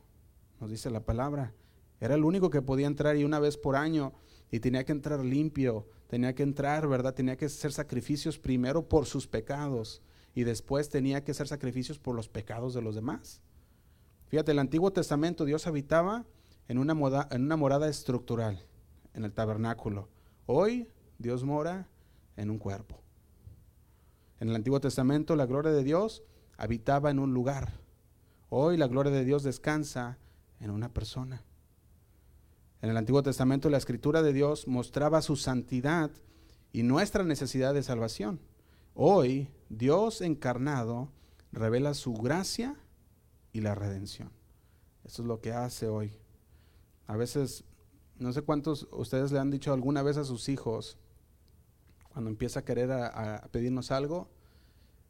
nos 0.60 0.70
dice 0.70 0.90
la 0.90 1.04
palabra. 1.04 1.54
Era 2.00 2.14
el 2.14 2.24
único 2.24 2.50
que 2.50 2.62
podía 2.62 2.86
entrar 2.86 3.16
y 3.16 3.24
una 3.24 3.40
vez 3.40 3.56
por 3.56 3.76
año 3.76 4.12
y 4.50 4.60
tenía 4.60 4.84
que 4.84 4.92
entrar 4.92 5.24
limpio, 5.24 5.86
tenía 6.06 6.34
que 6.34 6.42
entrar, 6.42 6.86
¿verdad? 6.88 7.14
Tenía 7.14 7.36
que 7.36 7.46
hacer 7.46 7.72
sacrificios 7.72 8.38
primero 8.38 8.88
por 8.88 9.06
sus 9.06 9.26
pecados 9.26 10.02
y 10.34 10.44
después 10.44 10.88
tenía 10.88 11.24
que 11.24 11.32
hacer 11.32 11.48
sacrificios 11.48 11.98
por 11.98 12.14
los 12.14 12.28
pecados 12.28 12.74
de 12.74 12.82
los 12.82 12.94
demás. 12.94 13.40
Fíjate, 14.28 14.52
el 14.52 14.58
Antiguo 14.58 14.92
Testamento 14.92 15.44
Dios 15.44 15.66
habitaba 15.66 16.24
en 16.68 16.78
una, 16.78 17.28
en 17.30 17.42
una 17.42 17.56
morada 17.56 17.88
estructural, 17.88 18.64
en 19.14 19.24
el 19.24 19.32
tabernáculo. 19.32 20.08
Hoy 20.46 20.88
Dios 21.18 21.44
mora 21.44 21.88
en 22.36 22.50
un 22.50 22.58
cuerpo. 22.58 23.00
En 24.40 24.48
el 24.48 24.54
Antiguo 24.54 24.80
Testamento 24.80 25.34
la 25.34 25.46
gloria 25.46 25.72
de 25.72 25.82
Dios 25.82 26.22
habitaba 26.56 27.10
en 27.10 27.18
un 27.18 27.34
lugar. 27.34 27.72
Hoy 28.50 28.76
la 28.76 28.86
gloria 28.86 29.12
de 29.12 29.24
Dios 29.24 29.42
descansa 29.42 30.18
en 30.60 30.70
una 30.70 30.92
persona. 30.92 31.42
En 32.80 32.90
el 32.90 32.96
Antiguo 32.96 33.22
Testamento 33.22 33.70
la 33.70 33.78
escritura 33.78 34.22
de 34.22 34.32
Dios 34.32 34.68
mostraba 34.68 35.22
su 35.22 35.36
santidad 35.36 36.10
y 36.72 36.82
nuestra 36.82 37.24
necesidad 37.24 37.74
de 37.74 37.82
salvación. 37.82 38.40
Hoy 38.94 39.48
Dios 39.68 40.20
encarnado 40.20 41.10
revela 41.52 41.94
su 41.94 42.14
gracia 42.14 42.76
y 43.52 43.60
la 43.60 43.74
redención. 43.74 44.30
Eso 45.04 45.22
es 45.22 45.28
lo 45.28 45.40
que 45.40 45.52
hace 45.52 45.88
hoy. 45.88 46.12
A 47.06 47.16
veces, 47.16 47.64
no 48.18 48.32
sé 48.32 48.42
cuántos 48.42 48.86
ustedes 48.92 49.32
le 49.32 49.38
han 49.38 49.50
dicho 49.50 49.72
alguna 49.72 50.02
vez 50.02 50.16
a 50.16 50.24
sus 50.24 50.48
hijos, 50.48 50.98
cuando 52.10 52.30
empieza 52.30 52.60
a 52.60 52.64
querer 52.64 52.92
a, 52.92 53.48
pedirnos 53.50 53.90
algo, 53.90 54.28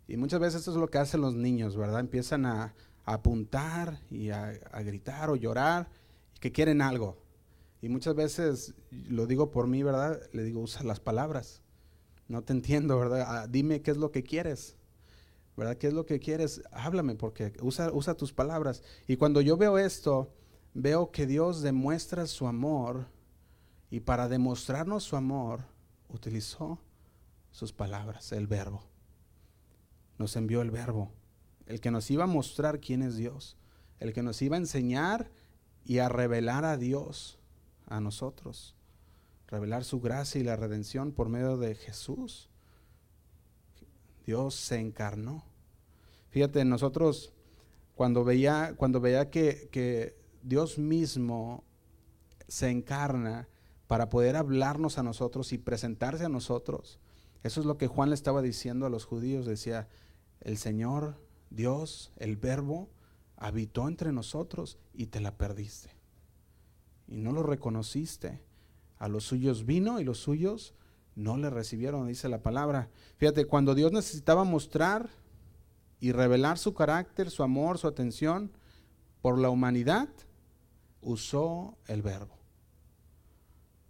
y 0.07 0.17
muchas 0.17 0.41
veces 0.41 0.63
eso 0.63 0.71
es 0.71 0.77
lo 0.77 0.89
que 0.89 0.99
hacen 0.99 1.21
los 1.21 1.35
niños, 1.35 1.77
¿verdad? 1.77 2.01
Empiezan 2.01 2.47
a, 2.47 2.75
apuntar 3.15 4.01
y 4.11 4.31
a, 4.31 4.53
a, 4.71 4.83
gritar 4.83 5.31
o 5.31 5.37
llorar, 5.37 5.89
que 6.41 6.53
quieren 6.53 6.83
algo. 6.83 7.19
Y 7.81 7.89
muchas 7.89 8.15
veces, 8.15 8.75
lo 8.91 9.27
digo 9.27 9.51
por 9.51 9.67
mí, 9.67 9.83
¿verdad? 9.83 10.21
Le 10.33 10.43
digo, 10.43 10.61
usa 10.61 10.83
las 10.83 11.01
palabras. 11.01 11.63
No 12.27 12.43
te 12.43 12.53
entiendo, 12.53 12.99
¿verdad? 12.99 13.25
Ah, 13.27 13.47
dime 13.49 13.83
qué 13.83 13.91
es 13.91 13.97
lo 13.97 14.11
que 14.11 14.23
quieres. 14.23 14.77
¿Verdad? 15.57 15.77
¿Qué 15.77 15.89
es 15.89 15.93
lo 15.93 16.07
que 16.07 16.21
quieres? 16.21 16.63
Háblame 16.71 17.17
porque 17.17 17.53
usa, 17.63 17.91
usa 17.93 18.15
tus 18.15 18.33
palabras. 18.33 18.83
Y 19.09 19.17
cuando 19.17 19.41
yo 19.41 19.57
veo 19.57 19.79
esto, 19.79 20.33
veo 20.75 21.11
que 21.11 21.27
Dios 21.27 21.63
demuestra 21.63 22.27
su 22.27 22.47
amor 22.47 23.07
y 23.91 24.01
para 24.01 24.29
demostrarnos 24.29 25.03
su 25.03 25.17
amor 25.17 25.65
utilizó 26.09 26.79
sus 27.51 27.73
palabras, 27.73 28.33
el 28.33 28.47
verbo. 28.47 28.85
Nos 30.19 30.37
envió 30.37 30.63
el 30.63 30.71
verbo, 30.71 31.13
el 31.69 31.81
que 31.81 31.93
nos 31.93 32.11
iba 32.11 32.25
a 32.25 32.27
mostrar 32.27 32.81
quién 32.81 33.03
es 33.03 33.17
Dios, 33.17 33.57
el 34.01 34.13
que 34.13 34.23
nos 34.23 34.43
iba 34.43 34.57
a 34.57 34.59
enseñar 34.59 35.31
y 35.85 35.99
a 35.99 36.09
revelar 36.09 36.65
a 36.65 36.77
Dios 36.77 37.39
a 37.87 38.01
nosotros 38.01 38.75
revelar 39.49 39.85
su 39.85 40.01
gracia 40.01 40.41
y 40.41 40.45
la 40.45 40.57
redención 40.57 41.13
por 41.13 41.29
medio 41.29 41.57
de 41.57 41.75
Jesús. 41.75 42.51
Dios 44.25 44.55
se 44.55 44.79
encarnó. 44.79 45.43
Fíjate, 46.31 46.65
nosotros 46.65 47.33
cuando 47.95 48.25
veía, 48.25 48.75
cuando 48.77 49.01
veía 49.01 49.31
que, 49.31 49.69
que 49.73 50.17
Dios 50.43 50.79
mismo 50.79 51.65
se 52.47 52.71
encarna 52.71 53.49
para 53.87 54.11
poder 54.11 54.37
hablarnos 54.37 54.99
a 54.99 55.03
nosotros 55.03 55.53
y 55.53 55.59
presentarse 55.59 56.27
a 56.27 56.29
nosotros, 56.29 57.01
eso 57.43 57.61
es 57.61 57.67
lo 57.67 57.79
que 57.79 57.87
Juan 57.87 58.11
le 58.11 58.15
estaba 58.15 58.43
diciendo 58.43 58.85
a 58.85 58.91
los 58.91 59.07
judíos. 59.07 59.47
Decía, 59.47 59.89
el 60.41 60.59
Señor, 60.59 61.17
Dios, 61.51 62.13
el 62.17 62.37
Verbo, 62.37 62.89
habitó 63.37 63.89
entre 63.89 64.13
nosotros 64.13 64.79
y 64.93 65.07
te 65.07 65.21
la 65.21 65.37
perdiste. 65.37 65.91
Y 67.07 67.17
no 67.17 67.33
lo 67.33 67.43
reconociste. 67.43 68.41
A 68.99 69.09
los 69.09 69.25
suyos 69.25 69.65
vino 69.65 70.01
y 70.01 70.05
los 70.05 70.19
suyos 70.19 70.75
no 71.15 71.37
le 71.37 71.51
recibieron, 71.51 72.07
dice 72.07 72.29
la 72.29 72.43
palabra. 72.43 72.91
Fíjate, 73.17 73.45
cuando 73.45 73.75
Dios 73.75 73.93
necesitaba 73.93 74.45
mostrar 74.45 75.09
y 76.01 76.13
revelar 76.13 76.59
su 76.59 76.75
carácter, 76.75 77.31
su 77.31 77.43
amor, 77.43 77.79
su 77.79 77.87
atención 77.87 78.53
por 79.21 79.39
la 79.39 79.51
humanidad, 79.51 80.09
usó 81.01 81.77
el 81.87 82.03
verbo. 82.03 82.39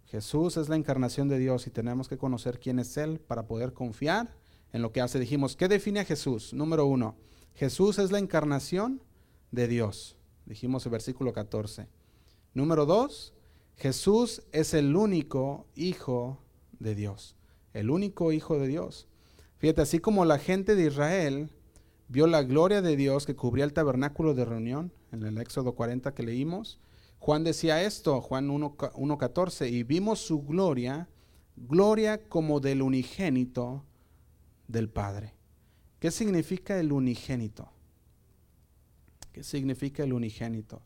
Jesús 0.05 0.57
es 0.57 0.69
la 0.69 0.75
encarnación 0.75 1.27
de 1.27 1.37
Dios 1.37 1.67
y 1.67 1.69
tenemos 1.69 2.07
que 2.09 2.17
conocer 2.17 2.59
quién 2.59 2.79
es 2.79 2.97
Él 2.97 3.19
para 3.19 3.45
poder 3.45 3.73
confiar 3.73 4.35
en 4.73 4.81
lo 4.81 4.91
que 4.91 5.01
hace. 5.01 5.19
Dijimos, 5.19 5.55
¿qué 5.55 5.67
define 5.67 5.99
a 5.99 6.05
Jesús? 6.05 6.51
Número 6.53 6.87
uno, 6.87 7.15
Jesús 7.59 7.99
es 7.99 8.09
la 8.13 8.19
encarnación 8.19 9.01
de 9.51 9.67
Dios. 9.67 10.15
Dijimos 10.45 10.85
el 10.85 10.93
versículo 10.93 11.33
14. 11.33 11.89
Número 12.53 12.85
dos, 12.85 13.33
Jesús 13.75 14.43
es 14.53 14.73
el 14.73 14.95
único 14.95 15.67
Hijo 15.75 16.39
de 16.79 16.95
Dios, 16.95 17.35
el 17.73 17.89
único 17.89 18.31
Hijo 18.31 18.57
de 18.57 18.67
Dios. 18.69 19.09
Fíjate, 19.57 19.81
así 19.81 19.99
como 19.99 20.23
la 20.23 20.39
gente 20.39 20.73
de 20.75 20.85
Israel 20.85 21.51
vio 22.07 22.27
la 22.27 22.43
gloria 22.43 22.81
de 22.81 22.95
Dios 22.95 23.25
que 23.25 23.35
cubría 23.35 23.65
el 23.65 23.73
tabernáculo 23.73 24.33
de 24.33 24.45
reunión, 24.45 24.93
en 25.11 25.23
el 25.23 25.37
Éxodo 25.37 25.75
40 25.75 26.13
que 26.13 26.23
leímos, 26.23 26.79
Juan 27.17 27.43
decía 27.43 27.83
esto, 27.83 28.21
Juan 28.21 28.47
1.14, 28.47 29.69
y 29.69 29.83
vimos 29.83 30.19
su 30.19 30.43
gloria, 30.43 31.09
gloria 31.57 32.29
como 32.29 32.61
del 32.61 32.81
unigénito 32.81 33.83
del 34.69 34.87
Padre. 34.87 35.38
¿Qué 35.99 36.11
significa 36.11 36.79
el 36.79 36.91
unigénito? 36.91 37.69
¿Qué 39.33 39.43
significa 39.43 40.03
el 40.03 40.13
unigénito? 40.13 40.81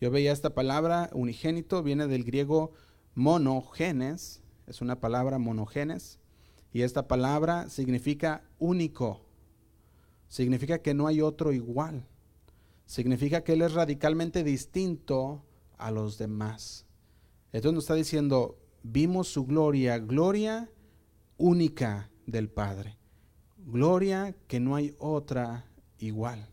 Yo 0.00 0.10
veía 0.10 0.32
esta 0.32 0.54
palabra 0.54 1.10
unigénito, 1.12 1.82
viene 1.82 2.06
del 2.06 2.24
griego 2.24 2.72
monogenes, 3.14 4.42
es 4.66 4.80
una 4.80 5.00
palabra 5.00 5.38
monogenes, 5.38 6.18
y 6.72 6.82
esta 6.82 7.08
palabra 7.08 7.68
significa 7.68 8.44
único, 8.58 9.26
significa 10.28 10.78
que 10.78 10.94
no 10.94 11.06
hay 11.06 11.20
otro 11.20 11.52
igual. 11.52 12.06
Significa 12.86 13.44
que 13.44 13.52
Él 13.52 13.62
es 13.62 13.72
radicalmente 13.72 14.42
distinto 14.42 15.44
a 15.78 15.90
los 15.90 16.18
demás. 16.18 16.86
Entonces 17.52 17.74
nos 17.74 17.84
está 17.84 17.94
diciendo, 17.94 18.58
vimos 18.82 19.28
su 19.28 19.46
gloria, 19.46 19.98
gloria 19.98 20.70
única 21.36 22.10
del 22.26 22.48
Padre. 22.48 22.99
Gloria 23.66 24.34
que 24.48 24.60
no 24.60 24.74
hay 24.74 24.94
otra 24.98 25.66
igual. 25.98 26.48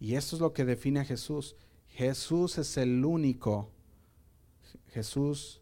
Y 0.00 0.14
esto 0.14 0.36
es 0.36 0.40
lo 0.40 0.52
que 0.52 0.64
define 0.64 1.00
a 1.00 1.04
Jesús. 1.04 1.56
Jesús 1.88 2.58
es 2.58 2.76
el 2.76 3.04
único, 3.04 3.70
Jesús 4.88 5.60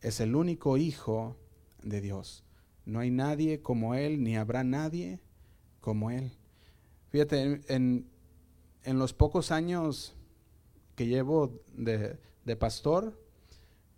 es 0.00 0.20
el 0.20 0.34
único 0.34 0.76
Hijo 0.76 1.36
de 1.82 2.00
Dios. 2.00 2.44
No 2.84 3.00
hay 3.00 3.10
nadie 3.10 3.62
como 3.62 3.94
Él, 3.94 4.22
ni 4.22 4.36
habrá 4.36 4.64
nadie 4.64 5.20
como 5.80 6.10
Él. 6.10 6.32
Fíjate, 7.10 7.62
en, 7.68 8.06
los 8.84 9.12
pocos 9.12 9.50
años 9.50 10.14
que 10.94 11.06
llevo 11.06 11.62
de, 11.72 12.18
de 12.44 12.56
pastor, 12.56 13.18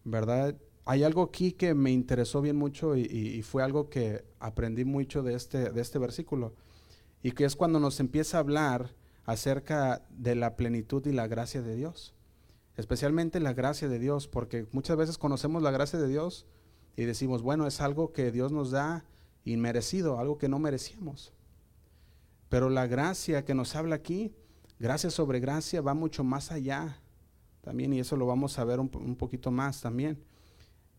¿verdad? 0.05 0.57
Hay 0.87 1.03
algo 1.03 1.23
aquí 1.23 1.53
que 1.53 1.75
me 1.75 1.91
interesó 1.91 2.43
bien 2.43 2.57
mucho 2.57 2.97
y, 2.97 3.41
fue 3.43 3.63
algo 3.63 3.89
que 3.89 4.25
aprendí 4.39 4.85
mucho 4.85 5.23
de 5.23 5.35
este, 5.35 5.71
de 5.71 5.81
este 5.81 5.99
versículo. 5.99 6.55
Y 7.23 7.33
que 7.33 7.47
es 7.47 7.57
cuando 7.57 7.81
nos 7.81 8.01
empieza 8.01 8.37
a 8.37 8.41
hablar 8.41 8.95
acerca 9.25 10.03
de 10.11 10.35
la 10.35 10.57
plenitud 10.57 11.07
y 11.07 11.13
la 11.13 11.27
gracia 11.27 11.63
de 11.63 11.75
Dios. 11.75 12.15
Especialmente 12.77 13.41
la 13.41 13.55
gracia 13.55 13.89
de 13.89 13.99
Dios, 13.99 14.29
porque 14.29 14.67
muchas 14.73 14.97
veces 14.99 15.17
conocemos 15.17 15.63
la 15.63 15.71
gracia 15.71 15.99
de 15.99 16.09
Dios 16.09 16.47
y 16.97 17.05
decimos, 17.05 17.41
bueno, 17.41 17.67
es 17.67 17.81
algo 17.81 18.13
que 18.13 18.31
Dios 18.31 18.53
nos 18.53 18.71
da 18.71 19.05
inmerecido, 19.45 20.19
algo 20.19 20.37
que 20.37 20.49
no 20.49 20.59
merecíamos. 20.59 21.33
Pero 22.51 22.69
la 22.69 22.87
gracia 22.87 23.45
que 23.45 23.55
nos 23.55 23.75
habla 23.75 23.95
aquí, 23.95 24.35
gracia 24.79 25.09
sobre 25.09 25.41
gracia, 25.41 25.81
va 25.81 25.95
mucho 25.95 26.25
más 26.25 26.53
allá 26.53 27.01
también, 27.63 27.95
y 27.95 28.01
eso 28.01 28.17
lo 28.17 28.27
vamos 28.27 28.59
a 28.59 28.65
ver 28.65 28.81
un, 28.81 28.91
un 28.95 29.17
poquito 29.17 29.51
más 29.51 29.81
también. 29.81 30.23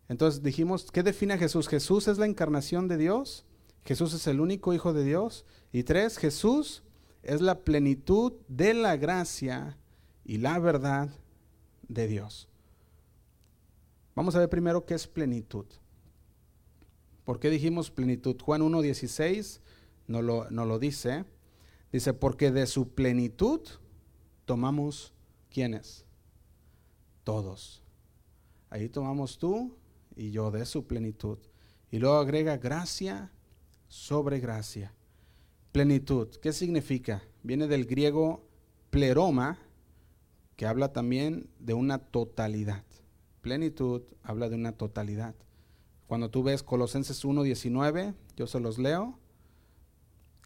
Entonces 0.07 0.43
dijimos, 0.43 0.91
¿qué 0.91 1.03
define 1.03 1.33
a 1.33 1.37
Jesús? 1.37 1.67
Jesús 1.67 2.07
es 2.07 2.17
la 2.17 2.25
encarnación 2.25 2.87
de 2.87 2.97
Dios, 2.97 3.45
Jesús 3.83 4.13
es 4.13 4.27
el 4.27 4.39
único 4.39 4.73
Hijo 4.73 4.93
de 4.93 5.03
Dios. 5.03 5.45
Y 5.71 5.83
tres, 5.83 6.17
Jesús 6.17 6.83
es 7.23 7.41
la 7.41 7.59
plenitud 7.63 8.33
de 8.47 8.73
la 8.73 8.97
gracia 8.97 9.77
y 10.23 10.37
la 10.37 10.59
verdad 10.59 11.09
de 11.87 12.07
Dios. 12.07 12.47
Vamos 14.15 14.35
a 14.35 14.39
ver 14.39 14.49
primero 14.49 14.85
qué 14.85 14.93
es 14.93 15.07
plenitud. 15.07 15.65
¿Por 17.25 17.39
qué 17.39 17.49
dijimos 17.49 17.91
plenitud? 17.91 18.39
Juan 18.41 18.61
1.16 18.61 19.59
nos 20.07 20.23
lo, 20.23 20.49
no 20.51 20.65
lo 20.65 20.79
dice. 20.79 21.25
Dice, 21.91 22.13
porque 22.13 22.51
de 22.51 22.67
su 22.67 22.89
plenitud 22.89 23.61
tomamos, 24.45 25.13
¿quiénes? 25.49 26.05
Todos. 27.23 27.83
Ahí 28.69 28.89
tomamos 28.89 29.37
tú, 29.37 29.75
y 30.15 30.31
yo 30.31 30.51
de 30.51 30.65
su 30.65 30.85
plenitud. 30.85 31.37
Y 31.91 31.99
luego 31.99 32.17
agrega 32.17 32.57
gracia 32.57 33.31
sobre 33.87 34.39
gracia. 34.39 34.93
Plenitud, 35.71 36.29
¿qué 36.41 36.53
significa? 36.53 37.23
Viene 37.43 37.67
del 37.67 37.85
griego 37.85 38.47
pleroma, 38.89 39.59
que 40.55 40.65
habla 40.65 40.93
también 40.93 41.49
de 41.59 41.73
una 41.73 41.99
totalidad. 41.99 42.83
Plenitud 43.41 44.03
habla 44.23 44.49
de 44.49 44.55
una 44.55 44.71
totalidad. 44.71 45.35
Cuando 46.07 46.29
tú 46.29 46.43
ves 46.43 46.63
Colosenses 46.63 47.25
1.19, 47.25 48.13
yo 48.37 48.47
se 48.47 48.59
los 48.59 48.77
leo. 48.77 49.19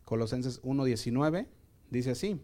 Colosenses 0.04 0.62
1.19 0.64 1.48
dice 1.90 2.12
así. 2.12 2.42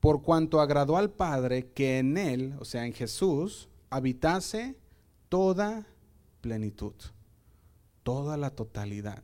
Por 0.00 0.22
cuanto 0.22 0.60
agradó 0.60 0.96
al 0.96 1.10
Padre 1.10 1.70
que 1.72 1.98
en 1.98 2.18
Él, 2.18 2.54
o 2.60 2.64
sea, 2.64 2.86
en 2.86 2.92
Jesús, 2.92 3.68
habitase 3.90 4.76
toda 5.28 5.86
plenitud, 6.40 6.94
toda 8.02 8.36
la 8.36 8.50
totalidad. 8.50 9.22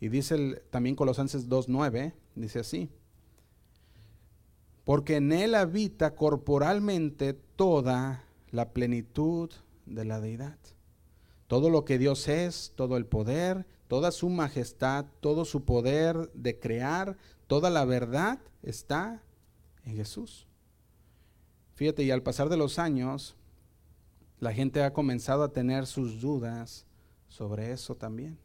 Y 0.00 0.08
dice 0.08 0.62
también 0.70 0.96
Colosenses 0.96 1.48
2.9, 1.48 2.12
dice 2.34 2.60
así, 2.60 2.90
porque 4.84 5.16
en 5.16 5.32
él 5.32 5.54
habita 5.54 6.14
corporalmente 6.14 7.32
toda 7.32 8.24
la 8.50 8.72
plenitud 8.72 9.50
de 9.86 10.04
la 10.04 10.20
deidad. 10.20 10.58
Todo 11.46 11.70
lo 11.70 11.84
que 11.84 11.98
Dios 11.98 12.28
es, 12.28 12.72
todo 12.76 12.96
el 12.96 13.06
poder, 13.06 13.66
toda 13.88 14.12
su 14.12 14.28
majestad, 14.28 15.06
todo 15.20 15.44
su 15.44 15.64
poder 15.64 16.30
de 16.34 16.58
crear, 16.58 17.16
toda 17.46 17.70
la 17.70 17.84
verdad 17.84 18.40
está 18.62 19.22
en 19.84 19.96
Jesús. 19.96 20.46
Fíjate, 21.74 22.02
y 22.02 22.10
al 22.10 22.22
pasar 22.22 22.48
de 22.48 22.56
los 22.56 22.78
años, 22.78 23.36
la 24.44 24.52
gente 24.52 24.82
ha 24.82 24.92
comenzado 24.92 25.42
a 25.42 25.54
tener 25.54 25.86
sus 25.86 26.20
dudas 26.20 26.84
sobre 27.28 27.72
eso 27.72 27.94
también. 27.94 28.38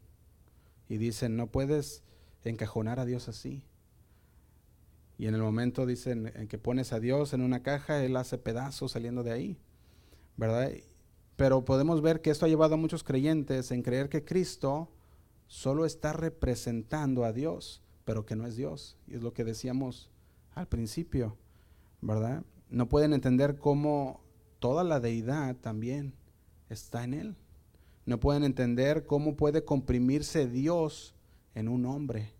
Y 0.88 0.96
dicen, 0.96 1.36
no 1.36 1.48
puedes 1.48 2.02
encajonar 2.42 2.98
a 2.98 3.04
Dios 3.04 3.28
así. 3.28 3.66
Y 5.18 5.26
en 5.26 5.34
el 5.34 5.42
momento 5.42 5.84
dicen 5.84 6.32
en 6.34 6.48
que 6.48 6.56
pones 6.56 6.94
a 6.94 7.00
Dios 7.00 7.34
en 7.34 7.42
una 7.42 7.62
caja, 7.62 8.02
Él 8.02 8.16
hace 8.16 8.38
pedazos 8.38 8.92
saliendo 8.92 9.22
de 9.22 9.32
ahí. 9.32 9.58
¿Verdad? 10.38 10.72
Pero 11.36 11.66
podemos 11.66 12.00
ver 12.00 12.22
que 12.22 12.30
esto 12.30 12.46
ha 12.46 12.48
llevado 12.48 12.76
a 12.76 12.78
muchos 12.78 13.04
creyentes 13.04 13.70
en 13.70 13.82
creer 13.82 14.08
que 14.08 14.24
Cristo 14.24 14.90
solo 15.48 15.84
está 15.84 16.14
representando 16.14 17.24
a 17.24 17.34
Dios, 17.34 17.82
pero 18.06 18.24
que 18.24 18.36
no 18.36 18.46
es 18.46 18.56
Dios. 18.56 18.96
Y 19.06 19.16
es 19.16 19.22
lo 19.22 19.34
que 19.34 19.44
decíamos 19.44 20.08
al 20.54 20.66
principio, 20.66 21.36
¿verdad? 22.00 22.42
No 22.70 22.88
pueden 22.88 23.12
entender 23.12 23.58
cómo 23.58 24.29
toda 24.60 24.84
la 24.84 25.00
deidad 25.00 25.56
también 25.56 26.14
está 26.68 27.02
en 27.02 27.14
él. 27.14 27.36
No 28.06 28.20
pueden 28.20 28.44
entender 28.44 29.06
cómo 29.06 29.36
puede 29.36 29.64
comprimirse 29.64 30.46
Dios 30.46 31.14
en 31.54 31.68
un 31.68 31.86
hombre. 31.86 32.32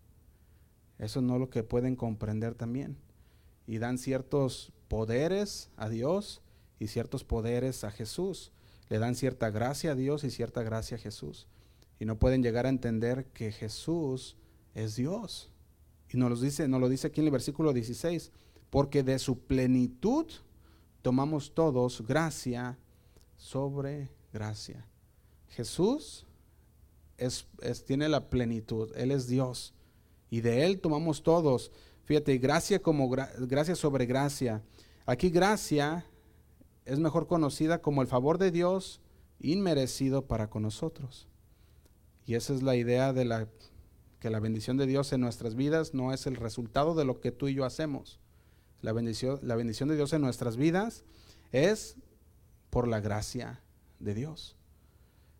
Eso 0.98 1.22
no 1.22 1.34
es 1.34 1.40
lo 1.40 1.50
que 1.50 1.62
pueden 1.62 1.96
comprender 1.96 2.54
también. 2.54 2.96
Y 3.66 3.78
dan 3.78 3.98
ciertos 3.98 4.72
poderes 4.88 5.70
a 5.76 5.88
Dios 5.88 6.42
y 6.78 6.88
ciertos 6.88 7.24
poderes 7.24 7.84
a 7.84 7.90
Jesús. 7.90 8.52
Le 8.88 8.98
dan 8.98 9.14
cierta 9.14 9.50
gracia 9.50 9.92
a 9.92 9.94
Dios 9.94 10.24
y 10.24 10.30
cierta 10.30 10.62
gracia 10.62 10.96
a 10.96 11.00
Jesús. 11.00 11.46
Y 11.98 12.04
no 12.04 12.18
pueden 12.18 12.42
llegar 12.42 12.66
a 12.66 12.70
entender 12.70 13.26
que 13.26 13.52
Jesús 13.52 14.36
es 14.74 14.96
Dios. 14.96 15.50
Y 16.10 16.16
nos 16.16 16.30
lo 16.30 16.36
dice, 16.36 16.66
nos 16.68 16.80
lo 16.80 16.88
dice 16.88 17.06
aquí 17.06 17.20
en 17.20 17.26
el 17.26 17.32
versículo 17.32 17.72
16. 17.72 18.32
Porque 18.68 19.02
de 19.02 19.18
su 19.18 19.38
plenitud 19.38 20.26
tomamos 21.02 21.54
todos 21.54 22.06
gracia 22.06 22.78
sobre 23.36 24.10
gracia. 24.32 24.86
Jesús 25.48 26.26
es, 27.16 27.46
tiene 27.86 28.08
la 28.08 28.28
plenitud, 28.28 28.92
Él 28.96 29.10
es 29.10 29.26
Dios 29.26 29.74
y 30.30 30.40
de 30.40 30.64
Él 30.64 30.80
tomamos 30.80 31.22
todos. 31.22 31.72
Fíjate, 32.04 32.38
gracia 32.38 32.80
como 32.80 33.08
gracia 33.08 33.74
sobre 33.74 34.06
gracia. 34.06 34.62
Aquí 35.06 35.30
gracia 35.30 36.06
es 36.84 36.98
mejor 36.98 37.26
conocida 37.26 37.82
como 37.82 38.02
el 38.02 38.08
favor 38.08 38.38
de 38.38 38.50
Dios 38.50 39.00
inmerecido 39.38 40.26
para 40.26 40.50
con 40.50 40.62
nosotros. 40.62 41.28
Y 42.26 42.34
esa 42.34 42.54
es 42.54 42.62
la 42.62 42.76
idea 42.76 43.12
de 43.12 43.24
la 43.24 43.48
que 44.20 44.30
la 44.30 44.40
bendición 44.40 44.76
de 44.76 44.86
Dios 44.86 45.12
en 45.12 45.22
nuestras 45.22 45.54
vidas 45.54 45.94
no 45.94 46.12
es 46.12 46.26
el 46.26 46.36
resultado 46.36 46.94
de 46.94 47.04
lo 47.04 47.20
que 47.20 47.32
tú 47.32 47.48
y 47.48 47.54
yo 47.54 47.64
hacemos 47.64 48.20
la 48.82 48.92
bendición, 48.92 49.38
la 49.42 49.56
bendición 49.56 49.88
de 49.88 49.96
Dios 49.96 50.12
en 50.12 50.22
nuestras 50.22 50.56
vidas 50.56 51.04
es 51.52 51.96
por 52.70 52.88
la 52.88 53.00
gracia 53.00 53.62
de 53.98 54.14
Dios. 54.14 54.56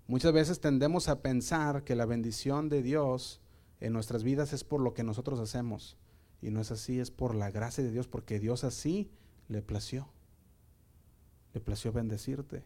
Muchas 0.07 0.33
veces 0.33 0.61
tendemos 0.61 1.09
a 1.09 1.23
pensar 1.23 1.85
que 1.85 1.95
la 1.95 2.05
bendición 2.05 2.69
de 2.69 2.83
Dios 2.83 3.41
en 3.81 3.93
nuestras 3.93 4.25
vidas 4.25 4.53
es 4.53 4.65
por 4.65 4.81
lo 4.81 4.93
que 4.93 5.05
nosotros 5.05 5.39
hacemos. 5.39 5.97
Y 6.43 6.51
no 6.51 6.61
es 6.61 6.71
así, 6.71 6.99
es 6.99 7.11
por 7.11 7.35
la 7.35 7.51
gracia 7.51 7.85
de 7.85 7.91
Dios, 7.91 8.09
porque 8.09 8.41
Dios 8.41 8.65
así 8.65 9.11
le 9.49 9.63
plació. 9.63 10.09
Le 11.55 11.61
plació 11.61 11.93
bendecirte. 11.93 12.65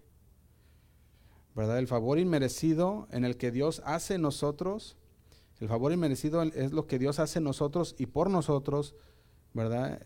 ¿Verdad? 1.55 1.79
El 1.79 1.87
favor 1.87 2.19
inmerecido 2.19 3.09
en 3.11 3.25
el 3.25 3.37
que 3.37 3.51
Dios 3.51 3.83
hace 3.85 4.19
nosotros, 4.19 4.97
el 5.61 5.69
favor 5.69 5.93
inmerecido 5.93 6.43
es 6.43 6.73
lo 6.73 6.87
que 6.87 6.99
Dios 6.99 7.19
hace 7.19 7.41
nosotros 7.41 7.95
y 7.99 8.07
por 8.07 8.29
nosotros, 8.31 8.97
¿verdad? 9.53 10.05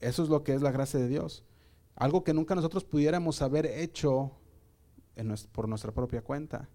Eso 0.00 0.22
es 0.22 0.28
lo 0.28 0.42
que 0.42 0.54
es 0.54 0.62
la 0.62 0.72
gracia 0.72 0.98
de 0.98 1.08
Dios. 1.08 1.44
Algo 1.94 2.24
que 2.24 2.34
nunca 2.34 2.54
nosotros 2.54 2.84
pudiéramos 2.84 3.42
haber 3.42 3.66
hecho 3.66 4.32
por 5.52 5.68
nuestra 5.68 5.92
propia 5.92 6.22
cuenta. 6.22 6.68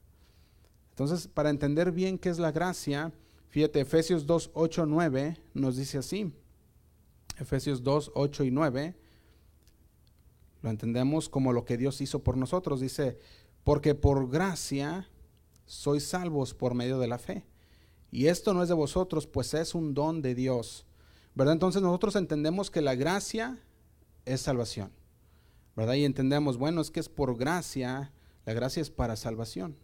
Entonces, 0.92 1.28
para 1.28 1.50
entender 1.50 1.92
bien 1.92 2.18
qué 2.18 2.30
es 2.30 2.38
la 2.38 2.52
gracia, 2.52 3.12
fíjate, 3.50 3.82
Efesios 3.82 4.26
2, 4.26 4.52
8, 4.54 4.86
9 4.86 5.38
nos 5.54 5.76
dice 5.78 5.98
así. 5.98 6.32
Efesios 7.40 7.84
2, 7.84 8.12
8 8.14 8.44
y 8.44 8.52
9 8.52 8.96
lo 10.62 10.70
entendemos 10.70 11.30
como 11.30 11.54
lo 11.54 11.64
que 11.64 11.78
Dios 11.78 12.02
hizo 12.02 12.24
por 12.24 12.38
nosotros. 12.38 12.80
Dice, 12.80 13.20
porque 13.64 13.94
por 13.94 14.30
gracia 14.30 15.08
sois 15.66 16.08
salvos 16.08 16.54
por 16.54 16.74
medio 16.74 16.98
de 16.98 17.08
la 17.08 17.18
fe. 17.18 17.46
Y 18.10 18.28
esto 18.28 18.54
no 18.54 18.64
es 18.64 18.70
de 18.70 18.76
vosotros, 18.76 19.28
pues 19.28 19.54
es 19.54 19.76
un 19.76 19.94
don 19.94 20.22
de 20.22 20.34
Dios 20.34 20.86
Entonces 21.38 21.82
nosotros 21.82 22.16
entendemos 22.16 22.72
que 22.72 22.82
la 22.82 22.96
gracia 22.96 23.60
es 24.26 24.42
salvación, 24.42 24.92
¿verdad? 25.76 25.96
Y 25.96 26.06
entendemos, 26.06 26.58
bueno, 26.58 26.82
es 26.82 26.92
que 26.92 27.00
es 27.00 27.10
por 27.10 27.38
gracia, 27.38 28.12
la 28.46 28.54
gracia 28.54 28.82
es 28.82 28.90
para 28.90 29.16
salvación. 29.16 29.78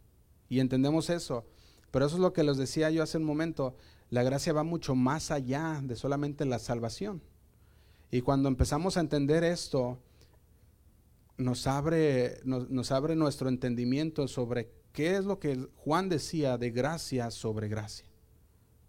Y 0.50 0.60
entendemos 0.60 1.10
eso. 1.10 1.46
Pero 1.92 2.06
eso 2.06 2.16
es 2.16 2.22
lo 2.22 2.34
que 2.34 2.44
les 2.44 2.58
decía 2.58 2.90
yo 2.90 3.04
hace 3.04 3.18
un 3.18 3.24
momento. 3.24 3.76
La 4.10 4.24
gracia 4.24 4.54
va 4.54 4.64
mucho 4.64 4.96
más 4.96 5.32
allá 5.32 5.82
de 5.84 5.96
solamente 5.96 6.46
la 6.46 6.60
salvación. 6.60 7.22
Y 8.12 8.22
cuando 8.22 8.50
empezamos 8.50 8.98
a 8.98 9.00
entender 9.02 9.44
esto, 9.44 9.98
nos 11.38 11.68
abre, 11.68 12.40
nos, 12.44 12.92
abre 12.92 13.16
nuestro 13.16 13.50
entendimiento 13.50 14.28
sobre 14.28 14.72
qué 14.92 15.16
es 15.16 15.26
lo 15.26 15.40
que 15.40 15.68
Juan 15.78 16.10
decía 16.10 16.58
de 16.58 16.72
gracia 16.72 17.32
sobre 17.32 17.70
gracia. 17.70 18.06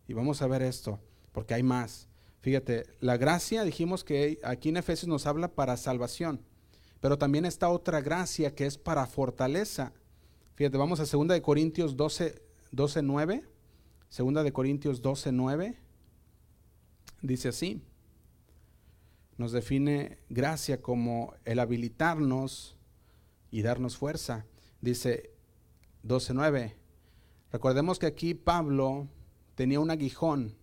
Y 0.08 0.14
vamos 0.14 0.42
a 0.42 0.48
ver 0.48 0.62
esto, 0.62 1.00
porque 1.32 1.54
hay 1.54 1.62
más. 1.62 2.08
Fíjate, 2.42 2.86
la 3.00 3.16
gracia 3.16 3.62
dijimos 3.62 4.02
que 4.02 4.40
aquí 4.42 4.68
en 4.68 4.76
Efesios 4.76 5.08
nos 5.08 5.26
habla 5.26 5.54
para 5.54 5.76
salvación, 5.76 6.40
pero 7.00 7.16
también 7.16 7.44
está 7.44 7.68
otra 7.68 8.00
gracia 8.00 8.52
que 8.54 8.66
es 8.66 8.76
para 8.76 9.06
fortaleza. 9.06 9.92
Fíjate, 10.56 10.76
vamos 10.76 10.98
a 10.98 11.04
2 11.04 11.28
de 11.28 11.40
Corintios 11.40 11.96
12, 11.96 12.42
12 12.72 13.02
9. 13.02 13.44
2 14.18 14.44
de 14.44 14.52
Corintios 14.52 15.00
12, 15.00 15.30
9. 15.30 15.78
Dice 17.22 17.48
así. 17.48 17.80
Nos 19.38 19.52
define 19.52 20.18
gracia 20.28 20.82
como 20.82 21.34
el 21.44 21.60
habilitarnos 21.60 22.76
y 23.52 23.62
darnos 23.62 23.96
fuerza. 23.96 24.46
Dice 24.80 25.30
12.9. 26.04 26.74
Recordemos 27.52 28.00
que 28.00 28.06
aquí 28.06 28.34
Pablo 28.34 29.08
tenía 29.54 29.78
un 29.78 29.90
aguijón, 29.90 30.56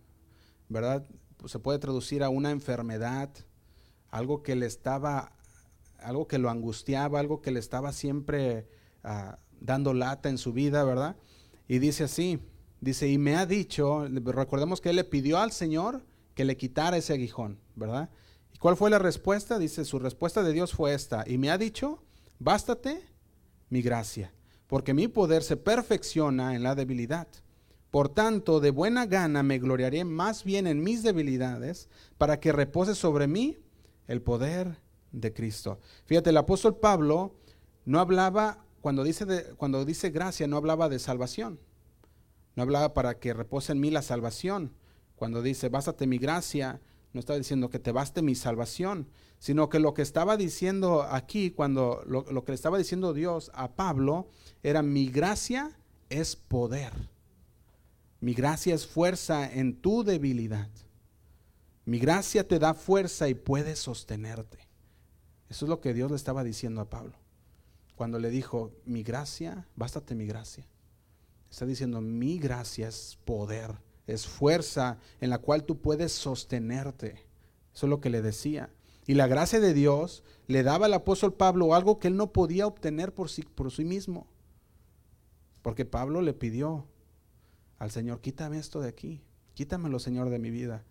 ¿verdad? 0.68 1.06
Se 1.46 1.58
puede 1.58 1.78
traducir 1.78 2.22
a 2.22 2.28
una 2.28 2.50
enfermedad, 2.50 3.30
algo 4.10 4.42
que 4.42 4.56
le 4.56 4.66
estaba, 4.66 5.32
algo 5.98 6.26
que 6.26 6.38
lo 6.38 6.50
angustiaba, 6.50 7.20
algo 7.20 7.40
que 7.40 7.50
le 7.50 7.60
estaba 7.60 7.92
siempre 7.92 8.68
ah, 9.04 9.38
dando 9.60 9.94
lata 9.94 10.28
en 10.28 10.38
su 10.38 10.52
vida, 10.52 10.84
¿verdad? 10.84 11.16
Y 11.68 11.78
dice 11.78 12.04
así, 12.04 12.40
dice, 12.80 13.08
y 13.08 13.18
me 13.18 13.36
ha 13.36 13.46
dicho, 13.46 14.06
recordemos 14.08 14.80
que 14.80 14.90
él 14.90 14.96
le 14.96 15.04
pidió 15.04 15.38
al 15.38 15.52
Señor 15.52 16.04
que 16.34 16.44
le 16.44 16.56
quitara 16.56 16.96
ese 16.96 17.12
aguijón, 17.12 17.60
¿verdad? 17.76 18.10
¿Y 18.54 18.58
cuál 18.58 18.76
fue 18.76 18.90
la 18.90 18.98
respuesta? 18.98 19.58
Dice, 19.58 19.84
su 19.84 19.98
respuesta 19.98 20.42
de 20.42 20.52
Dios 20.52 20.72
fue 20.72 20.94
esta, 20.94 21.24
y 21.26 21.38
me 21.38 21.50
ha 21.50 21.58
dicho, 21.58 22.02
bástate 22.38 23.02
mi 23.68 23.82
gracia, 23.82 24.32
porque 24.66 24.94
mi 24.94 25.08
poder 25.08 25.42
se 25.42 25.56
perfecciona 25.56 26.54
en 26.54 26.62
la 26.62 26.74
debilidad. 26.74 27.28
Por 27.90 28.08
tanto, 28.08 28.60
de 28.60 28.70
buena 28.70 29.06
gana 29.06 29.42
me 29.42 29.58
gloriaré 29.58 30.04
más 30.04 30.44
bien 30.44 30.66
en 30.66 30.82
mis 30.82 31.02
debilidades, 31.02 31.88
para 32.18 32.38
que 32.38 32.52
repose 32.52 32.94
sobre 32.94 33.26
mí 33.26 33.58
el 34.06 34.22
poder 34.22 34.78
de 35.12 35.32
Cristo. 35.32 35.80
Fíjate, 36.06 36.30
el 36.30 36.36
apóstol 36.36 36.76
Pablo 36.76 37.34
no 37.84 37.98
hablaba, 37.98 38.64
cuando 38.80 39.02
dice, 39.02 39.54
cuando 39.56 39.84
dice 39.84 40.10
gracia, 40.10 40.46
no 40.46 40.56
hablaba 40.56 40.88
de 40.88 40.98
salvación. 40.98 41.58
No 42.54 42.62
hablaba 42.62 42.94
para 42.94 43.18
que 43.18 43.34
repose 43.34 43.72
en 43.72 43.80
mí 43.80 43.90
la 43.90 44.02
salvación. 44.02 44.72
Cuando 45.16 45.42
dice, 45.42 45.68
bástate 45.68 46.06
mi 46.06 46.18
gracia, 46.18 46.80
no 47.12 47.20
estaba 47.20 47.38
diciendo 47.38 47.70
que 47.70 47.78
te 47.80 47.92
baste 47.92 48.22
mi 48.22 48.36
salvación, 48.36 49.08
sino 49.38 49.68
que 49.68 49.80
lo 49.80 49.94
que 49.94 50.02
estaba 50.02 50.36
diciendo 50.36 51.02
aquí, 51.02 51.50
cuando 51.50 52.02
lo, 52.06 52.24
lo 52.30 52.44
que 52.44 52.52
le 52.52 52.56
estaba 52.56 52.78
diciendo 52.78 53.12
Dios 53.12 53.50
a 53.54 53.72
Pablo, 53.72 54.28
era 54.62 54.82
mi 54.82 55.08
gracia 55.08 55.76
es 56.08 56.36
poder. 56.36 56.92
Mi 58.20 58.34
gracia 58.34 58.74
es 58.74 58.86
fuerza 58.86 59.50
en 59.50 59.80
tu 59.80 60.04
debilidad. 60.04 60.68
Mi 61.86 61.98
gracia 61.98 62.46
te 62.46 62.58
da 62.58 62.74
fuerza 62.74 63.28
y 63.28 63.34
puedes 63.34 63.78
sostenerte. 63.78 64.58
Eso 65.48 65.64
es 65.64 65.68
lo 65.68 65.80
que 65.80 65.94
Dios 65.94 66.10
le 66.10 66.16
estaba 66.16 66.44
diciendo 66.44 66.80
a 66.80 66.90
Pablo. 66.90 67.14
Cuando 67.96 68.18
le 68.18 68.30
dijo, 68.30 68.72
mi 68.84 69.02
gracia, 69.02 69.66
bástate 69.74 70.14
mi 70.14 70.26
gracia. 70.26 70.66
Está 71.50 71.66
diciendo, 71.66 72.00
mi 72.00 72.38
gracia 72.38 72.88
es 72.88 73.18
poder, 73.24 73.72
es 74.06 74.26
fuerza 74.26 74.98
en 75.20 75.30
la 75.30 75.38
cual 75.38 75.64
tú 75.64 75.80
puedes 75.80 76.12
sostenerte. 76.12 77.26
Eso 77.74 77.86
es 77.86 77.90
lo 77.90 78.00
que 78.00 78.10
le 78.10 78.22
decía. 78.22 78.70
Y 79.06 79.14
la 79.14 79.26
gracia 79.26 79.58
de 79.58 79.74
Dios 79.74 80.22
le 80.46 80.62
daba 80.62 80.86
al 80.86 80.94
apóstol 80.94 81.34
Pablo 81.34 81.74
algo 81.74 81.98
que 81.98 82.08
él 82.08 82.16
no 82.16 82.32
podía 82.32 82.66
obtener 82.66 83.12
por 83.12 83.28
sí, 83.28 83.42
por 83.42 83.72
sí 83.72 83.84
mismo. 83.84 84.28
Porque 85.62 85.84
Pablo 85.84 86.22
le 86.22 86.32
pidió, 86.32 86.86
al 87.80 87.90
Señor, 87.90 88.20
quítame 88.20 88.58
esto 88.58 88.80
de 88.80 88.88
aquí, 88.90 89.22
quítamelo 89.54 89.98
Señor 89.98 90.28
de 90.28 90.38
mi 90.38 90.50
vida. 90.50 90.84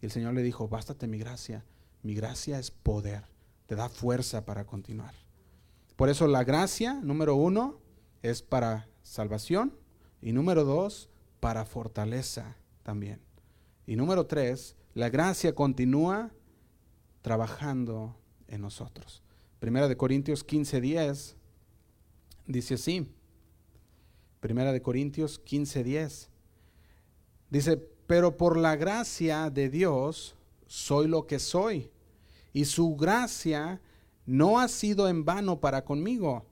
Y 0.00 0.06
el 0.06 0.12
Señor 0.12 0.32
le 0.32 0.42
dijo, 0.42 0.68
bástate 0.68 1.08
mi 1.08 1.18
gracia, 1.18 1.64
mi 2.02 2.14
gracia 2.14 2.60
es 2.60 2.70
poder, 2.70 3.24
te 3.66 3.74
da 3.74 3.88
fuerza 3.88 4.46
para 4.46 4.64
continuar. 4.64 5.12
Por 5.96 6.08
eso 6.08 6.28
la 6.28 6.44
gracia, 6.44 6.94
número 7.02 7.34
uno, 7.34 7.80
es 8.22 8.42
para 8.42 8.88
salvación 9.02 9.76
y 10.22 10.32
número 10.32 10.64
dos, 10.64 11.10
para 11.40 11.64
fortaleza 11.64 12.56
también. 12.84 13.20
Y 13.84 13.96
número 13.96 14.26
tres, 14.26 14.76
la 14.94 15.10
gracia 15.10 15.52
continúa 15.52 16.30
trabajando 17.22 18.16
en 18.46 18.60
nosotros. 18.60 19.24
Primera 19.58 19.88
de 19.88 19.96
Corintios 19.96 20.44
15, 20.44 20.80
10 20.80 21.36
dice 22.46 22.74
así. 22.74 23.12
Primera 24.38 24.72
de 24.72 24.80
Corintios 24.80 25.40
15, 25.40 25.82
10. 25.82 26.35
Dice, 27.56 27.78
pero 28.06 28.36
por 28.36 28.58
la 28.58 28.76
gracia 28.76 29.48
de 29.48 29.70
Dios 29.70 30.36
soy 30.66 31.08
lo 31.08 31.26
que 31.26 31.38
soy. 31.38 31.90
Y 32.52 32.66
su 32.66 32.96
gracia 32.96 33.80
no 34.26 34.60
ha 34.60 34.68
sido 34.68 35.08
en 35.08 35.24
vano 35.24 35.58
para 35.58 35.82
conmigo. 35.82 36.44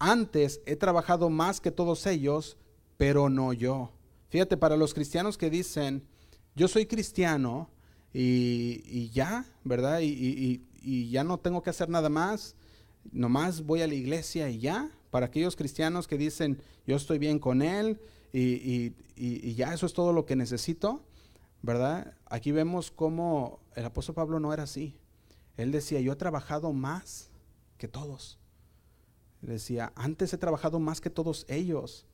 Antes 0.00 0.60
he 0.66 0.74
trabajado 0.74 1.30
más 1.30 1.60
que 1.60 1.70
todos 1.70 2.04
ellos, 2.04 2.56
pero 2.96 3.28
no 3.28 3.52
yo. 3.52 3.92
Fíjate, 4.28 4.56
para 4.56 4.76
los 4.76 4.92
cristianos 4.92 5.38
que 5.38 5.50
dicen, 5.50 6.02
yo 6.56 6.66
soy 6.66 6.86
cristiano 6.86 7.70
y, 8.12 9.08
ya, 9.10 9.44
¿verdad? 9.62 10.00
Y, 10.00 10.64
y, 10.82 11.10
ya 11.10 11.22
no 11.22 11.38
tengo 11.38 11.62
que 11.62 11.70
hacer 11.70 11.88
nada 11.88 12.08
más, 12.08 12.56
nomás 13.12 13.64
voy 13.64 13.82
a 13.82 13.86
la 13.86 13.94
iglesia 13.94 14.50
y 14.50 14.58
ya. 14.58 14.90
Para 15.12 15.26
aquellos 15.26 15.54
cristianos 15.54 16.08
que 16.08 16.18
dicen, 16.18 16.60
yo 16.88 16.96
estoy 16.96 17.18
bien 17.18 17.38
con 17.38 17.62
él, 17.62 18.00
y, 18.32 19.54
ya 19.54 19.74
eso 19.74 19.86
es 19.86 19.92
todo 19.92 20.12
lo 20.12 20.24
que 20.24 20.36
necesito, 20.36 21.04
¿verdad? 21.62 22.14
Aquí 22.26 22.52
vemos 22.52 22.90
cómo 22.90 23.60
el 23.74 23.84
apóstol 23.84 24.14
Pablo 24.14 24.40
no 24.40 24.52
era 24.52 24.64
así. 24.64 24.96
Él 25.56 25.72
decía, 25.72 26.00
yo 26.00 26.12
he 26.12 26.16
trabajado 26.16 26.72
más 26.72 27.30
que 27.76 27.88
todos. 27.88 28.38
decía, 29.42 29.92
antes 29.96 30.32
he 30.32 30.38
trabajado 30.38 30.80
más 30.80 31.00
que 31.00 31.10
todos 31.10 31.44
ellos. 31.48 32.06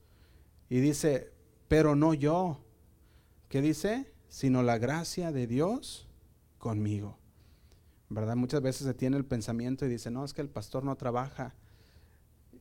Y 0.69 0.81
dice, 0.81 1.33
pero 1.69 1.95
no 1.95 2.15
yo. 2.15 2.65
¿Qué 3.49 3.61
dice? 3.61 4.13
Sino 4.29 4.63
la 4.63 4.79
gracia 4.79 5.31
de 5.33 5.47
Dios 5.47 6.09
conmigo. 6.59 7.19
¿Verdad? 8.09 8.37
Muchas 8.37 8.63
veces 8.63 8.87
se 8.87 8.95
tiene 8.95 9.17
el 9.17 9.25
pensamiento 9.25 9.87
y 9.87 9.89
dice, 9.89 10.11
no, 10.11 10.25
es 10.25 10.33
que 10.33 10.43
el 10.43 10.49
pastor 10.49 10.85
no 10.85 10.97
trabaja. 10.97 11.55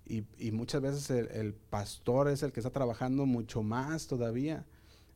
Y, 0.08 0.52
muchas 0.52 0.82
veces 0.82 1.10
el, 1.10 1.54
pastor 1.54 2.30
es 2.30 2.44
el 2.44 2.52
que 2.52 2.60
está 2.60 2.70
trabajando 2.70 3.26
mucho 3.26 3.64
más 3.64 4.06
todavía, 4.06 4.66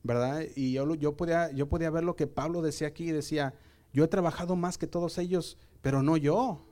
¿verdad? 0.02 0.42
Y 0.56 0.72
yo, 0.72 0.94
yo, 0.96 1.16
podía, 1.16 1.52
yo 1.52 1.68
podía 1.68 1.90
ver 1.90 2.02
lo 2.02 2.16
que 2.16 2.26
Pablo 2.26 2.60
decía 2.60 2.88
aquí 2.88 3.12
decía, 3.12 3.54
yo 3.92 4.02
he 4.02 4.08
trabajado 4.08 4.56
más 4.56 4.78
que 4.78 4.88
todos 4.88 5.18
ellos, 5.18 5.58
pero 5.80 6.02
no 6.02 6.16
yo. 6.16 6.66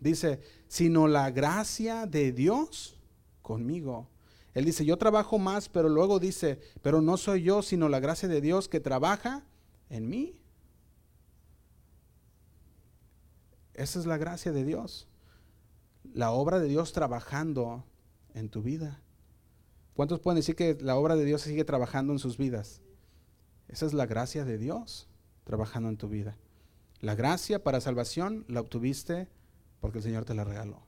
Dice, 0.00 0.40
sino 0.68 1.06
la 1.08 1.30
gracia 1.30 2.06
de 2.06 2.32
Dios 2.32 3.00
conmigo. 3.40 4.08
Él 4.52 4.66
dice, 4.66 4.84
yo 4.84 4.98
trabajo 4.98 5.38
más, 5.38 5.70
pero 5.70 5.88
luego 5.88 6.18
dice, 6.18 6.60
pero 6.82 7.00
no 7.00 7.16
soy 7.16 7.42
yo, 7.42 7.62
sino 7.62 7.88
la 7.88 8.00
gracia 8.00 8.28
de 8.28 8.42
Dios 8.42 8.68
que 8.68 8.80
trabaja 8.80 9.46
en 9.88 10.10
mí. 10.10 10.36
Esa 13.72 13.98
es 13.98 14.04
la 14.04 14.18
gracia 14.18 14.52
de 14.52 14.64
Dios 14.64 15.08
la 16.14 16.30
obra 16.30 16.58
de 16.58 16.68
Dios 16.68 16.92
trabajando 16.92 17.84
en 18.34 18.48
tu 18.48 18.62
vida. 18.62 19.00
¿Cuántos 19.94 20.20
pueden 20.20 20.36
decir 20.36 20.56
que 20.56 20.76
la 20.80 20.96
obra 20.96 21.16
de 21.16 21.24
Dios 21.24 21.42
sigue 21.42 21.64
trabajando 21.64 22.12
en 22.12 22.18
sus 22.18 22.38
vidas? 22.38 22.80
Esa 23.68 23.86
es 23.86 23.92
la 23.92 24.06
gracia 24.06 24.44
de 24.44 24.58
Dios 24.58 25.08
trabajando 25.44 25.88
en 25.88 25.96
tu 25.96 26.08
vida. 26.08 26.36
La 27.00 27.14
gracia 27.14 27.62
para 27.62 27.80
salvación 27.80 28.44
la 28.48 28.60
obtuviste 28.60 29.28
porque 29.80 29.98
el 29.98 30.04
Señor 30.04 30.24
te 30.24 30.34
la 30.34 30.44
regaló. 30.44 30.82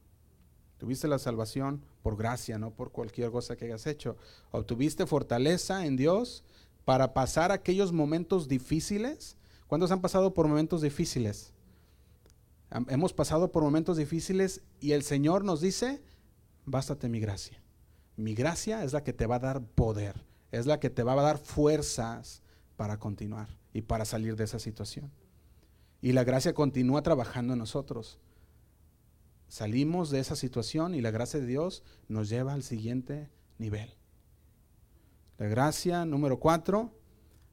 Tuviste 0.78 1.09
la 1.09 1.18
salvación 1.18 1.82
por 2.03 2.16
gracia, 2.16 2.59
no 2.59 2.70
por 2.70 2.93
cualquier 2.93 3.30
cosa 3.30 3.57
que 3.57 3.64
hayas 3.64 3.86
hecho. 3.86 4.16
Obtuviste 4.51 5.07
fortaleza 5.07 5.86
en 5.86 5.97
Dios 5.97 6.45
para 6.84 7.14
pasar 7.14 7.53
aquellos 7.53 7.93
momentos 7.93 8.49
difíciles. 8.49 9.36
¿Cuántos 9.66 9.91
han 9.91 10.03
pasado 10.03 10.34
por 10.34 10.47
momentos 10.47 10.82
difíciles? 10.82 11.53
Hemos 12.89 13.12
pasado 13.12 13.53
por 13.53 13.62
momentos 13.62 13.97
difíciles 13.97 14.62
y 14.81 14.93
el 14.93 15.05
Señor 15.05 15.45
nos 15.45 15.61
dice, 15.61 16.03
bástate 16.64 17.09
mi 17.09 17.20
gracia. 17.20 17.62
Mi 18.16 18.35
gracia 18.35 18.83
es 18.83 18.93
la 18.93 19.05
que 19.05 19.12
te 19.12 19.27
va 19.27 19.37
a 19.37 19.41
dar 19.41 19.62
poder, 19.62 20.25
es 20.51 20.66
la 20.66 20.81
que 20.81 20.91
te 20.91 21.05
va 21.05 21.12
a 21.12 21.22
dar 21.22 21.39
fuerzas 21.39 22.43
para 22.77 22.99
continuar 22.99 23.49
y 23.72 23.83
para 23.83 24.05
salir 24.05 24.35
de 24.35 24.45
esa 24.45 24.59
situación. 24.59 25.12
Y 26.01 26.12
la 26.12 26.25
gracia 26.25 26.53
continúa 26.53 27.03
trabajando 27.03 27.53
en 27.53 27.61
nosotros. 27.61 28.18
Salimos 29.47 30.11
de 30.11 30.18
esa 30.18 30.35
situación 30.35 30.97
y 30.97 31.01
la 31.01 31.12
gracia 31.12 31.39
de 31.39 31.47
Dios 31.47 31.85
nos 32.09 32.29
lleva 32.29 32.55
al 32.55 32.64
siguiente 32.64 33.31
nivel. 33.57 33.95
La 35.39 35.47
gracia 35.47 36.05
número 36.05 36.41
cuatro, 36.41 36.93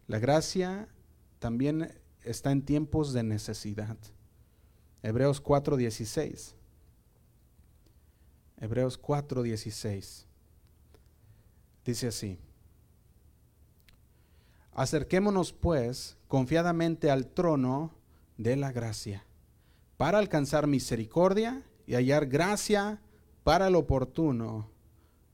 la 0.08 0.18
gracia 0.18 0.88
también 1.38 1.94
está 2.24 2.52
en 2.52 2.64
tiempos 2.64 3.14
de 3.14 3.22
necesidad. 3.22 3.98
Hebreos 5.04 5.42
4:16. 5.42 6.56
Hebreos 8.58 9.00
4:16. 9.02 10.26
Dice 11.84 12.08
así. 12.08 12.40
Acerquémonos 14.74 15.52
pues 15.52 16.18
confiadamente 16.28 17.12
al 17.12 17.28
trono 17.28 17.92
de 18.38 18.56
la 18.56 18.72
gracia 18.72 19.26
para 19.98 20.18
alcanzar 20.18 20.68
misericordia 20.68 21.64
y 21.86 21.96
hallar 21.96 22.28
gracia 22.28 23.02
para 23.44 23.68
el 23.68 23.76
oportuno 23.76 24.70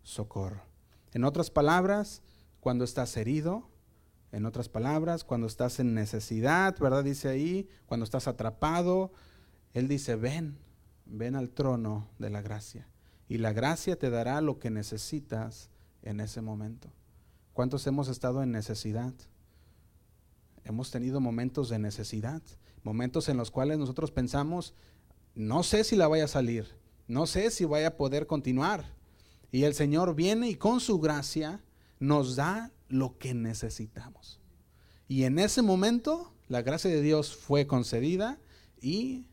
socorro. 0.04 0.64
En 1.14 1.24
otras 1.24 1.52
palabras, 1.52 2.22
cuando 2.60 2.84
estás 2.84 3.16
herido, 3.18 3.70
en 4.32 4.46
otras 4.46 4.70
palabras, 4.70 5.24
cuando 5.24 5.48
estás 5.48 5.80
en 5.80 5.94
necesidad, 5.94 6.78
¿verdad? 6.80 7.04
Dice 7.04 7.30
ahí, 7.30 7.70
cuando 7.86 8.04
estás 8.04 8.28
atrapado, 8.28 9.12
Él 9.78 9.88
dice, 9.88 10.16
ven, 10.16 10.58
ven 11.06 11.36
al 11.36 11.52
trono 11.52 12.10
de 12.18 12.32
la 12.32 12.42
gracia. 12.42 12.88
Y 13.30 13.38
la 13.38 13.54
gracia 13.54 13.96
te 13.96 14.10
dará 14.10 14.42
lo 14.42 14.58
que 14.58 14.72
necesitas 14.72 15.70
en 16.02 16.20
ese 16.20 16.42
momento. 16.42 16.92
¿Cuántos 17.54 17.86
hemos 17.86 18.08
estado 18.08 18.42
en 18.42 18.52
necesidad? 18.52 19.14
Hemos 20.64 20.90
tenido 20.90 21.20
momentos 21.20 21.70
de 21.70 21.78
necesidad, 21.78 22.42
momentos 22.82 23.30
en 23.30 23.38
los 23.38 23.52
cuales 23.52 23.78
nosotros 23.78 24.10
pensamos, 24.10 24.74
no 25.36 25.62
sé 25.62 25.84
si 25.84 25.96
la 25.96 26.08
vaya 26.08 26.24
a 26.24 26.28
salir, 26.28 26.66
no 27.08 27.28
sé 27.28 27.52
si 27.52 27.64
vaya 27.64 27.90
a 27.90 27.98
poder 27.98 28.26
continuar. 28.26 28.96
Y 29.52 29.66
el 29.66 29.76
Señor 29.76 30.16
viene 30.16 30.50
y 30.50 30.56
con 30.56 30.80
su 30.80 31.00
gracia 31.00 31.64
nos 32.00 32.36
da 32.36 32.72
lo 32.90 33.20
que 33.20 33.36
necesitamos. 33.36 34.42
Y 35.08 35.26
en 35.26 35.38
ese 35.38 35.62
momento 35.62 36.34
la 36.48 36.64
gracia 36.64 36.90
de 36.90 37.04
Dios 37.04 37.36
fue 37.36 37.68
concedida 37.68 38.40
y 38.82 39.28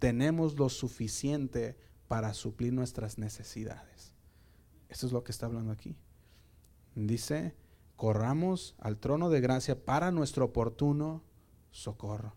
tenemos 0.00 0.58
lo 0.58 0.68
suficiente 0.68 1.76
para 2.08 2.34
suplir 2.34 2.72
nuestras 2.72 3.18
necesidades. 3.18 4.14
Eso 4.88 5.06
es 5.06 5.12
lo 5.12 5.22
que 5.22 5.30
está 5.30 5.46
hablando 5.46 5.70
aquí. 5.70 5.94
Dice, 6.96 7.54
corramos 7.94 8.74
al 8.78 8.96
trono 8.96 9.30
de 9.30 9.40
gracia 9.40 9.84
para 9.84 10.10
nuestro 10.10 10.46
oportuno 10.46 11.22
socorro. 11.70 12.34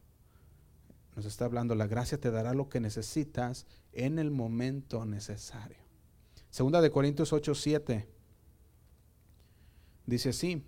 Nos 1.16 1.26
está 1.26 1.46
hablando, 1.46 1.74
la 1.74 1.88
gracia 1.88 2.20
te 2.20 2.32
dará 2.32 2.54
lo 2.54 2.70
que 2.70 2.80
necesitas 2.80 3.66
en 3.94 4.20
el 4.20 4.30
momento 4.30 5.06
necesario. 5.06 5.78
Segunda 6.50 6.82
de 6.82 6.92
Corintios 6.92 7.34
8, 7.34 7.56
7. 7.56 8.10
Dice 10.06 10.30
así, 10.30 10.66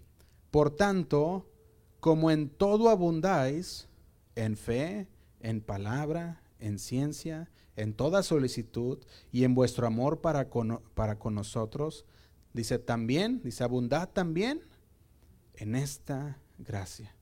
por 0.50 0.72
tanto, 0.72 1.52
como 2.00 2.32
en 2.32 2.50
todo 2.50 2.90
abundáis, 2.90 3.90
en 4.36 4.56
fe, 4.56 5.08
en 5.42 5.62
palabra, 5.62 6.42
en 6.60 6.80
ciencia, 6.80 7.50
en 7.76 7.94
toda 7.94 8.24
solicitud 8.24 9.00
y 9.32 9.44
en 9.44 9.56
vuestro 9.56 9.88
amor 9.88 10.22
para 10.22 10.50
con, 10.50 10.82
para 10.94 11.20
con 11.20 11.36
nosotros, 11.36 12.06
dice 12.54 12.80
también, 12.80 13.42
dice 13.44 13.64
abundad 13.64 14.10
también 14.10 14.62
en 15.56 15.76
esta 15.76 16.40
gracia. 16.58 17.16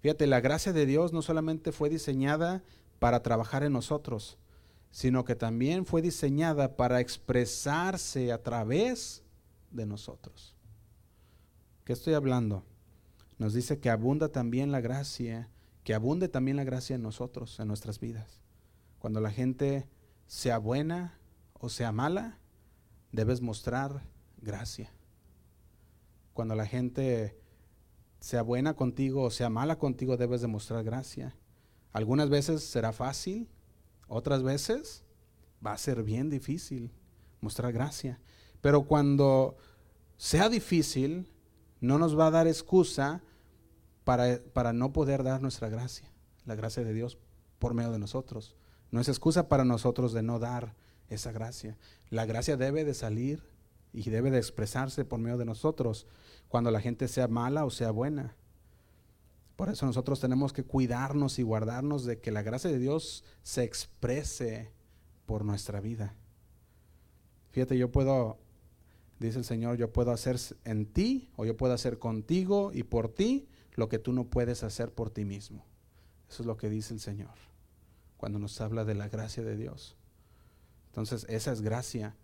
Fíjate, 0.00 0.26
la 0.26 0.40
gracia 0.40 0.72
de 0.72 0.86
Dios 0.86 1.12
no 1.12 1.22
solamente 1.22 1.72
fue 1.72 1.88
diseñada 1.88 2.62
para 2.98 3.22
trabajar 3.22 3.64
en 3.64 3.72
nosotros, 3.72 4.38
sino 4.90 5.24
que 5.24 5.34
también 5.34 5.84
fue 5.84 6.02
diseñada 6.02 6.76
para 6.76 7.00
expresarse 7.00 8.32
a 8.32 8.42
través 8.42 9.22
de 9.70 9.86
nosotros. 9.86 10.54
¿Qué 11.84 11.92
estoy 11.92 12.14
hablando? 12.14 12.64
Nos 13.38 13.54
dice 13.54 13.78
que 13.78 13.90
abunda 13.90 14.28
también 14.28 14.72
la 14.72 14.80
gracia, 14.80 15.50
que 15.84 15.94
abunde 15.94 16.28
también 16.28 16.56
la 16.56 16.64
gracia 16.64 16.96
en 16.96 17.02
nosotros, 17.02 17.58
en 17.60 17.68
nuestras 17.68 17.98
vidas. 17.98 18.40
Cuando 18.98 19.20
la 19.20 19.30
gente 19.30 19.88
sea 20.26 20.58
buena 20.58 21.18
o 21.54 21.68
sea 21.68 21.92
mala, 21.92 22.38
debes 23.12 23.40
mostrar 23.40 24.02
gracia. 24.40 24.92
Cuando 26.32 26.54
la 26.54 26.66
gente 26.66 27.38
sea 28.20 28.42
buena 28.42 28.74
contigo 28.74 29.22
o 29.22 29.30
sea 29.30 29.50
mala 29.50 29.78
contigo, 29.78 30.16
debes 30.16 30.40
demostrar 30.40 30.84
gracia. 30.84 31.36
Algunas 31.92 32.28
veces 32.28 32.62
será 32.62 32.92
fácil, 32.92 33.48
otras 34.08 34.42
veces 34.42 35.04
va 35.64 35.72
a 35.72 35.78
ser 35.78 36.02
bien 36.02 36.30
difícil 36.30 36.92
mostrar 37.40 37.72
gracia. 37.72 38.20
Pero 38.60 38.82
cuando 38.82 39.56
sea 40.16 40.48
difícil, 40.48 41.32
no 41.80 41.98
nos 41.98 42.18
va 42.18 42.26
a 42.26 42.30
dar 42.30 42.46
excusa 42.46 43.22
para, 44.04 44.40
para, 44.52 44.72
no 44.72 44.92
poder 44.92 45.22
dar 45.22 45.40
nuestra 45.40 45.68
gracia, 45.68 46.10
la 46.44 46.54
gracia 46.54 46.82
de 46.82 46.92
Dios 46.92 47.18
por 47.58 47.74
medio 47.74 47.92
de 47.92 47.98
nosotros. 47.98 48.56
No 48.90 49.00
es 49.00 49.08
excusa 49.08 49.48
para 49.48 49.64
nosotros 49.64 50.12
de 50.12 50.22
no 50.22 50.38
dar 50.38 50.74
esa 51.08 51.32
gracia. 51.32 51.76
La 52.10 52.26
gracia 52.26 52.56
debe 52.56 52.84
de 52.84 52.94
salir 52.94 53.42
y 53.92 54.08
debe 54.10 54.30
de 54.30 54.38
expresarse 54.38 55.04
por 55.04 55.18
medio 55.18 55.38
de 55.38 55.44
nosotros 55.44 56.06
cuando 56.48 56.70
la 56.70 56.80
gente 56.80 57.08
sea 57.08 57.28
mala 57.28 57.64
o 57.64 57.70
sea 57.70 57.90
buena. 57.90 58.34
Por 59.56 59.68
eso 59.68 59.86
nosotros 59.86 60.20
tenemos 60.20 60.52
que 60.52 60.64
cuidarnos 60.64 61.38
y 61.38 61.42
guardarnos 61.42 62.04
de 62.04 62.20
que 62.20 62.30
la 62.30 62.42
gracia 62.42 62.70
de 62.70 62.78
Dios 62.78 63.24
se 63.42 63.64
exprese 63.64 64.72
por 65.26 65.44
nuestra 65.44 65.80
vida. 65.80 66.14
Fíjate, 67.50 67.76
yo 67.76 67.90
puedo 67.90 68.38
dice 69.18 69.38
el 69.38 69.44
Señor, 69.44 69.76
yo 69.76 69.92
puedo 69.92 70.12
hacer 70.12 70.38
en 70.64 70.86
ti 70.86 71.32
o 71.36 71.44
yo 71.44 71.56
puedo 71.56 71.74
hacer 71.74 71.98
contigo 71.98 72.70
y 72.72 72.84
por 72.84 73.08
ti 73.08 73.48
lo 73.74 73.88
que 73.88 73.98
tú 73.98 74.12
no 74.12 74.24
puedes 74.24 74.62
hacer 74.62 74.92
por 74.92 75.10
ti 75.10 75.24
mismo. 75.24 75.64
Eso 76.28 76.42
es 76.42 76.46
lo 76.46 76.56
que 76.56 76.70
dice 76.70 76.94
el 76.94 77.00
Señor 77.00 77.48
cuando 78.18 78.38
nos 78.38 78.60
habla 78.60 78.84
de 78.84 78.94
la 78.94 79.08
gracia 79.08 79.42
de 79.42 79.56
Dios. 79.56 79.96
Entonces, 80.88 81.24
esa 81.30 81.52
es 81.52 81.62
gracia 81.62 82.14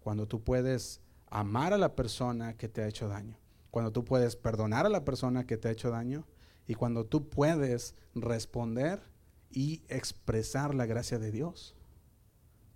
cuando 0.00 0.26
tú 0.26 0.44
puedes 0.44 1.00
amar 1.30 1.72
a 1.72 1.78
la 1.78 1.94
persona 1.94 2.56
que 2.56 2.68
te 2.68 2.82
ha 2.82 2.88
hecho 2.88 3.08
daño, 3.08 3.38
cuando 3.70 3.92
tú 3.92 4.04
puedes 4.04 4.36
perdonar 4.36 4.84
a 4.84 4.90
la 4.90 5.04
persona 5.04 5.46
que 5.46 5.56
te 5.56 5.68
ha 5.68 5.72
hecho 5.72 5.90
daño 5.90 6.26
y 6.66 6.74
cuando 6.74 7.06
tú 7.06 7.28
puedes 7.30 7.94
responder 8.14 9.02
y 9.50 9.82
expresar 9.88 10.74
la 10.74 10.84
gracia 10.84 11.18
de 11.18 11.30
Dios 11.30 11.74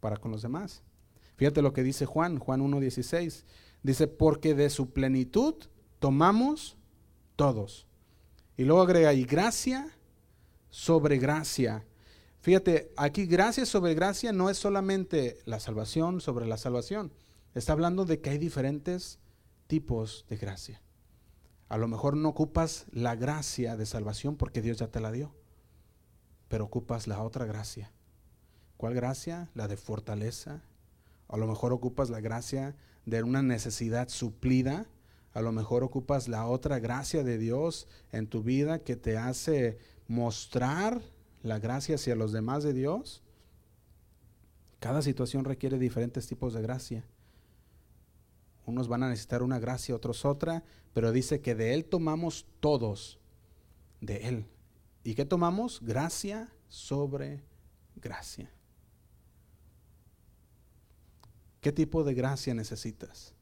para 0.00 0.16
con 0.16 0.30
los 0.30 0.42
demás. 0.42 0.82
Fíjate 1.36 1.62
lo 1.62 1.72
que 1.72 1.82
dice 1.82 2.06
Juan, 2.06 2.38
Juan 2.38 2.60
1.16. 2.60 3.44
Dice, 3.82 4.06
porque 4.06 4.54
de 4.54 4.70
su 4.70 4.92
plenitud 4.92 5.54
tomamos 5.98 6.76
todos. 7.36 7.86
Y 8.56 8.64
luego 8.64 8.82
agrega, 8.82 9.12
y 9.12 9.24
gracia 9.24 9.90
sobre 10.70 11.18
gracia. 11.18 11.84
Fíjate, 12.42 12.92
aquí 12.96 13.26
gracia 13.26 13.64
sobre 13.64 13.94
gracia 13.94 14.32
no 14.32 14.50
es 14.50 14.58
solamente 14.58 15.38
la 15.44 15.60
salvación 15.60 16.20
sobre 16.20 16.44
la 16.44 16.56
salvación. 16.56 17.12
Está 17.54 17.72
hablando 17.72 18.04
de 18.04 18.20
que 18.20 18.30
hay 18.30 18.38
diferentes 18.38 19.20
tipos 19.68 20.26
de 20.28 20.38
gracia. 20.38 20.82
A 21.68 21.76
lo 21.76 21.86
mejor 21.86 22.16
no 22.16 22.28
ocupas 22.28 22.86
la 22.90 23.14
gracia 23.14 23.76
de 23.76 23.86
salvación 23.86 24.36
porque 24.36 24.60
Dios 24.60 24.78
ya 24.78 24.88
te 24.88 24.98
la 24.98 25.12
dio, 25.12 25.32
pero 26.48 26.64
ocupas 26.64 27.06
la 27.06 27.22
otra 27.22 27.46
gracia. 27.46 27.92
¿Cuál 28.76 28.94
gracia? 28.94 29.48
La 29.54 29.68
de 29.68 29.76
fortaleza, 29.76 30.64
a 31.28 31.36
lo 31.36 31.46
mejor 31.46 31.72
ocupas 31.72 32.10
la 32.10 32.20
gracia 32.20 32.74
de 33.06 33.22
una 33.22 33.42
necesidad 33.42 34.08
suplida. 34.08 34.86
A 35.32 35.42
lo 35.42 35.52
mejor 35.52 35.84
ocupas 35.84 36.26
la 36.26 36.46
otra 36.46 36.80
gracia 36.80 37.22
de 37.22 37.38
Dios 37.38 37.86
en 38.10 38.26
tu 38.26 38.42
vida 38.42 38.80
que 38.80 38.96
te 38.96 39.16
hace 39.16 39.78
mostrar 40.08 41.00
la 41.42 41.58
gracia 41.58 41.96
hacia 41.96 42.16
los 42.16 42.32
demás 42.32 42.62
de 42.62 42.72
Dios. 42.72 43.22
Cada 44.78 45.02
situación 45.02 45.44
requiere 45.44 45.78
diferentes 45.78 46.26
tipos 46.26 46.54
de 46.54 46.62
gracia. 46.62 47.04
Unos 48.64 48.88
van 48.88 49.02
a 49.02 49.08
necesitar 49.08 49.42
una 49.42 49.58
gracia, 49.58 49.94
otros 49.94 50.24
otra, 50.24 50.62
pero 50.92 51.12
dice 51.12 51.40
que 51.40 51.54
de 51.54 51.74
Él 51.74 51.84
tomamos 51.84 52.46
todos, 52.60 53.18
de 54.00 54.28
Él. 54.28 54.46
¿Y 55.04 55.14
qué 55.14 55.24
tomamos? 55.24 55.80
Gracia 55.82 56.48
sobre 56.68 57.42
gracia. 57.96 58.50
¿Qué 61.60 61.72
tipo 61.72 62.02
de 62.04 62.14
gracia 62.14 62.54
necesitas? 62.54 63.34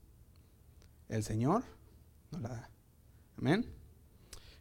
El 1.08 1.22
Señor 1.22 1.64
no 2.30 2.40
la 2.40 2.48
da. 2.48 2.70
Amén. 3.36 3.66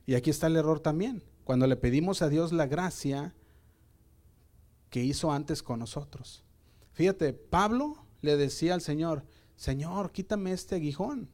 Y 0.05 0.15
aquí 0.15 0.29
está 0.29 0.47
el 0.47 0.55
error 0.55 0.79
también. 0.79 1.21
Cuando 1.49 1.65
le 1.65 1.77
pedimos 1.77 2.21
a 2.21 2.29
Dios 2.29 2.53
la 2.53 2.67
gracia 2.67 3.33
que 4.91 5.03
hizo 5.03 5.31
antes 5.31 5.63
con 5.63 5.79
nosotros. 5.79 6.43
Fíjate, 6.91 7.33
Pablo 7.33 8.05
le 8.21 8.37
decía 8.37 8.75
al 8.75 8.81
Señor, 8.81 9.25
Señor, 9.55 10.11
quítame 10.11 10.51
este 10.51 10.75
aguijón, 10.75 11.27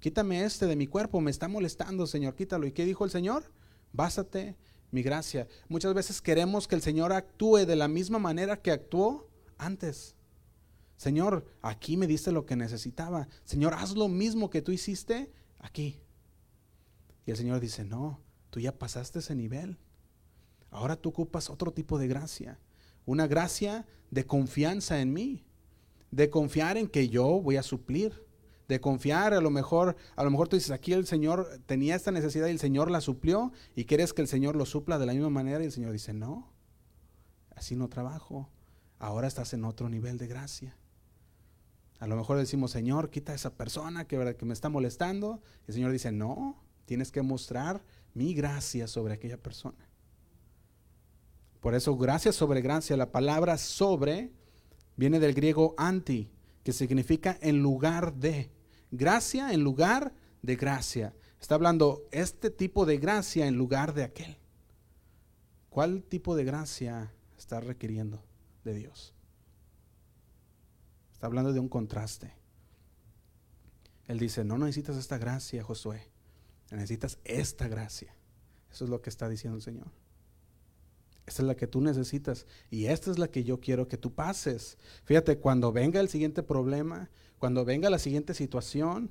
quítame 0.00 0.44
este 0.44 0.66
de 0.66 0.76
mi 0.76 0.86
cuerpo, 0.86 1.22
me 1.22 1.30
está 1.30 1.48
molestando, 1.48 2.06
Señor, 2.06 2.34
quítalo. 2.34 2.66
¿Y 2.66 2.72
qué 2.72 2.84
dijo 2.84 3.06
el 3.06 3.10
Señor? 3.10 3.50
Básate 3.94 4.54
mi 4.90 5.02
gracia. 5.02 5.48
Muchas 5.70 5.94
veces 5.94 6.20
queremos 6.20 6.68
que 6.68 6.74
el 6.74 6.82
Señor 6.82 7.14
actúe 7.14 7.64
de 7.64 7.76
la 7.76 7.88
misma 7.88 8.18
manera 8.18 8.60
que 8.60 8.70
actuó 8.70 9.30
antes. 9.56 10.14
Señor, 10.98 11.46
aquí 11.62 11.96
me 11.96 12.06
diste 12.06 12.32
lo 12.32 12.44
que 12.44 12.54
necesitaba. 12.54 13.28
Señor, 13.44 13.72
haz 13.72 13.96
lo 13.96 14.08
mismo 14.08 14.50
que 14.50 14.60
tú 14.60 14.72
hiciste 14.72 15.32
aquí. 15.58 16.02
Y 17.24 17.30
el 17.30 17.38
Señor 17.38 17.60
dice, 17.60 17.82
no, 17.82 18.20
tú 18.50 18.60
ya 18.60 18.76
pasaste 18.76 19.20
ese 19.20 19.34
nivel. 19.34 19.78
Ahora 20.70 20.96
tú 20.96 21.10
ocupas 21.10 21.50
otro 21.50 21.72
tipo 21.72 21.98
de 21.98 22.08
gracia. 22.08 22.58
Una 23.06 23.26
gracia 23.26 23.86
de 24.10 24.26
confianza 24.26 25.00
en 25.00 25.12
mí. 25.12 25.44
De 26.10 26.30
confiar 26.30 26.76
en 26.76 26.88
que 26.88 27.08
yo 27.08 27.40
voy 27.40 27.56
a 27.56 27.62
suplir. 27.62 28.26
De 28.68 28.80
confiar, 28.80 29.32
a 29.32 29.40
lo 29.40 29.50
mejor, 29.50 29.96
a 30.14 30.24
lo 30.24 30.30
mejor 30.30 30.48
tú 30.48 30.56
dices, 30.56 30.70
aquí 30.70 30.92
el 30.92 31.06
Señor 31.06 31.48
tenía 31.64 31.96
esta 31.96 32.10
necesidad 32.10 32.48
y 32.48 32.50
el 32.50 32.58
Señor 32.58 32.90
la 32.90 33.00
suplió 33.00 33.50
y 33.74 33.86
quieres 33.86 34.12
que 34.12 34.20
el 34.20 34.28
Señor 34.28 34.56
lo 34.56 34.66
supla 34.66 34.98
de 34.98 35.06
la 35.06 35.14
misma 35.14 35.30
manera 35.30 35.62
y 35.62 35.66
el 35.66 35.72
Señor 35.72 35.92
dice, 35.92 36.12
no, 36.12 36.52
así 37.54 37.76
no 37.76 37.88
trabajo. 37.88 38.50
Ahora 38.98 39.26
estás 39.26 39.54
en 39.54 39.64
otro 39.64 39.88
nivel 39.88 40.18
de 40.18 40.26
gracia. 40.26 40.76
A 41.98 42.06
lo 42.06 42.16
mejor 42.16 42.36
decimos, 42.36 42.70
Señor, 42.70 43.10
quita 43.10 43.32
a 43.32 43.34
esa 43.34 43.54
persona 43.54 44.06
que, 44.06 44.36
que 44.38 44.44
me 44.44 44.52
está 44.52 44.68
molestando. 44.68 45.40
Y 45.66 45.70
el 45.70 45.74
Señor 45.74 45.92
dice, 45.92 46.12
no, 46.12 46.62
tienes 46.84 47.10
que 47.10 47.22
mostrar 47.22 47.82
mi 48.14 48.34
gracia 48.34 48.86
sobre 48.86 49.14
aquella 49.14 49.36
persona. 49.36 49.88
Por 51.60 51.74
eso, 51.74 51.96
gracia 51.96 52.32
sobre 52.32 52.60
gracia, 52.60 52.96
la 52.96 53.10
palabra 53.10 53.58
sobre 53.58 54.32
viene 54.96 55.18
del 55.20 55.34
griego 55.34 55.74
anti, 55.76 56.30
que 56.62 56.72
significa 56.72 57.38
en 57.40 57.62
lugar 57.62 58.14
de. 58.14 58.50
Gracia 58.90 59.52
en 59.52 59.62
lugar 59.62 60.12
de 60.42 60.56
gracia. 60.56 61.14
Está 61.40 61.54
hablando 61.54 62.06
este 62.10 62.50
tipo 62.50 62.86
de 62.86 62.98
gracia 62.98 63.46
en 63.46 63.56
lugar 63.56 63.94
de 63.94 64.04
aquel. 64.04 64.36
¿Cuál 65.68 66.02
tipo 66.02 66.34
de 66.34 66.44
gracia 66.44 67.12
está 67.36 67.60
requiriendo 67.60 68.22
de 68.64 68.74
Dios? 68.74 69.14
Está 71.12 71.26
hablando 71.26 71.52
de 71.52 71.60
un 71.60 71.68
contraste. 71.68 72.32
Él 74.06 74.18
dice, 74.18 74.44
no 74.44 74.56
necesitas 74.56 74.96
esta 74.96 75.18
gracia, 75.18 75.62
Josué. 75.62 76.10
Necesitas 76.70 77.18
esta 77.24 77.68
gracia. 77.68 78.14
Eso 78.70 78.84
es 78.84 78.90
lo 78.90 79.00
que 79.00 79.10
está 79.10 79.28
diciendo 79.28 79.56
el 79.56 79.62
Señor. 79.62 79.90
Esta 81.26 81.42
es 81.42 81.46
la 81.46 81.56
que 81.56 81.66
tú 81.66 81.82
necesitas 81.82 82.46
y 82.70 82.86
esta 82.86 83.10
es 83.10 83.18
la 83.18 83.28
que 83.28 83.44
yo 83.44 83.60
quiero 83.60 83.86
que 83.86 83.98
tú 83.98 84.14
pases. 84.14 84.78
Fíjate, 85.04 85.38
cuando 85.38 85.72
venga 85.72 86.00
el 86.00 86.08
siguiente 86.08 86.42
problema, 86.42 87.10
cuando 87.38 87.66
venga 87.66 87.90
la 87.90 87.98
siguiente 87.98 88.32
situación, 88.32 89.10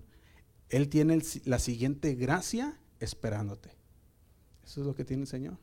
Él 0.70 0.90
tiene 0.90 1.22
la 1.46 1.60
siguiente 1.60 2.16
gracia 2.16 2.80
esperándote. 3.00 3.70
Eso 4.66 4.82
es 4.82 4.88
lo 4.88 4.96
que 4.96 5.06
tiene 5.06 5.24
el 5.24 5.28
Señor. 5.28 5.58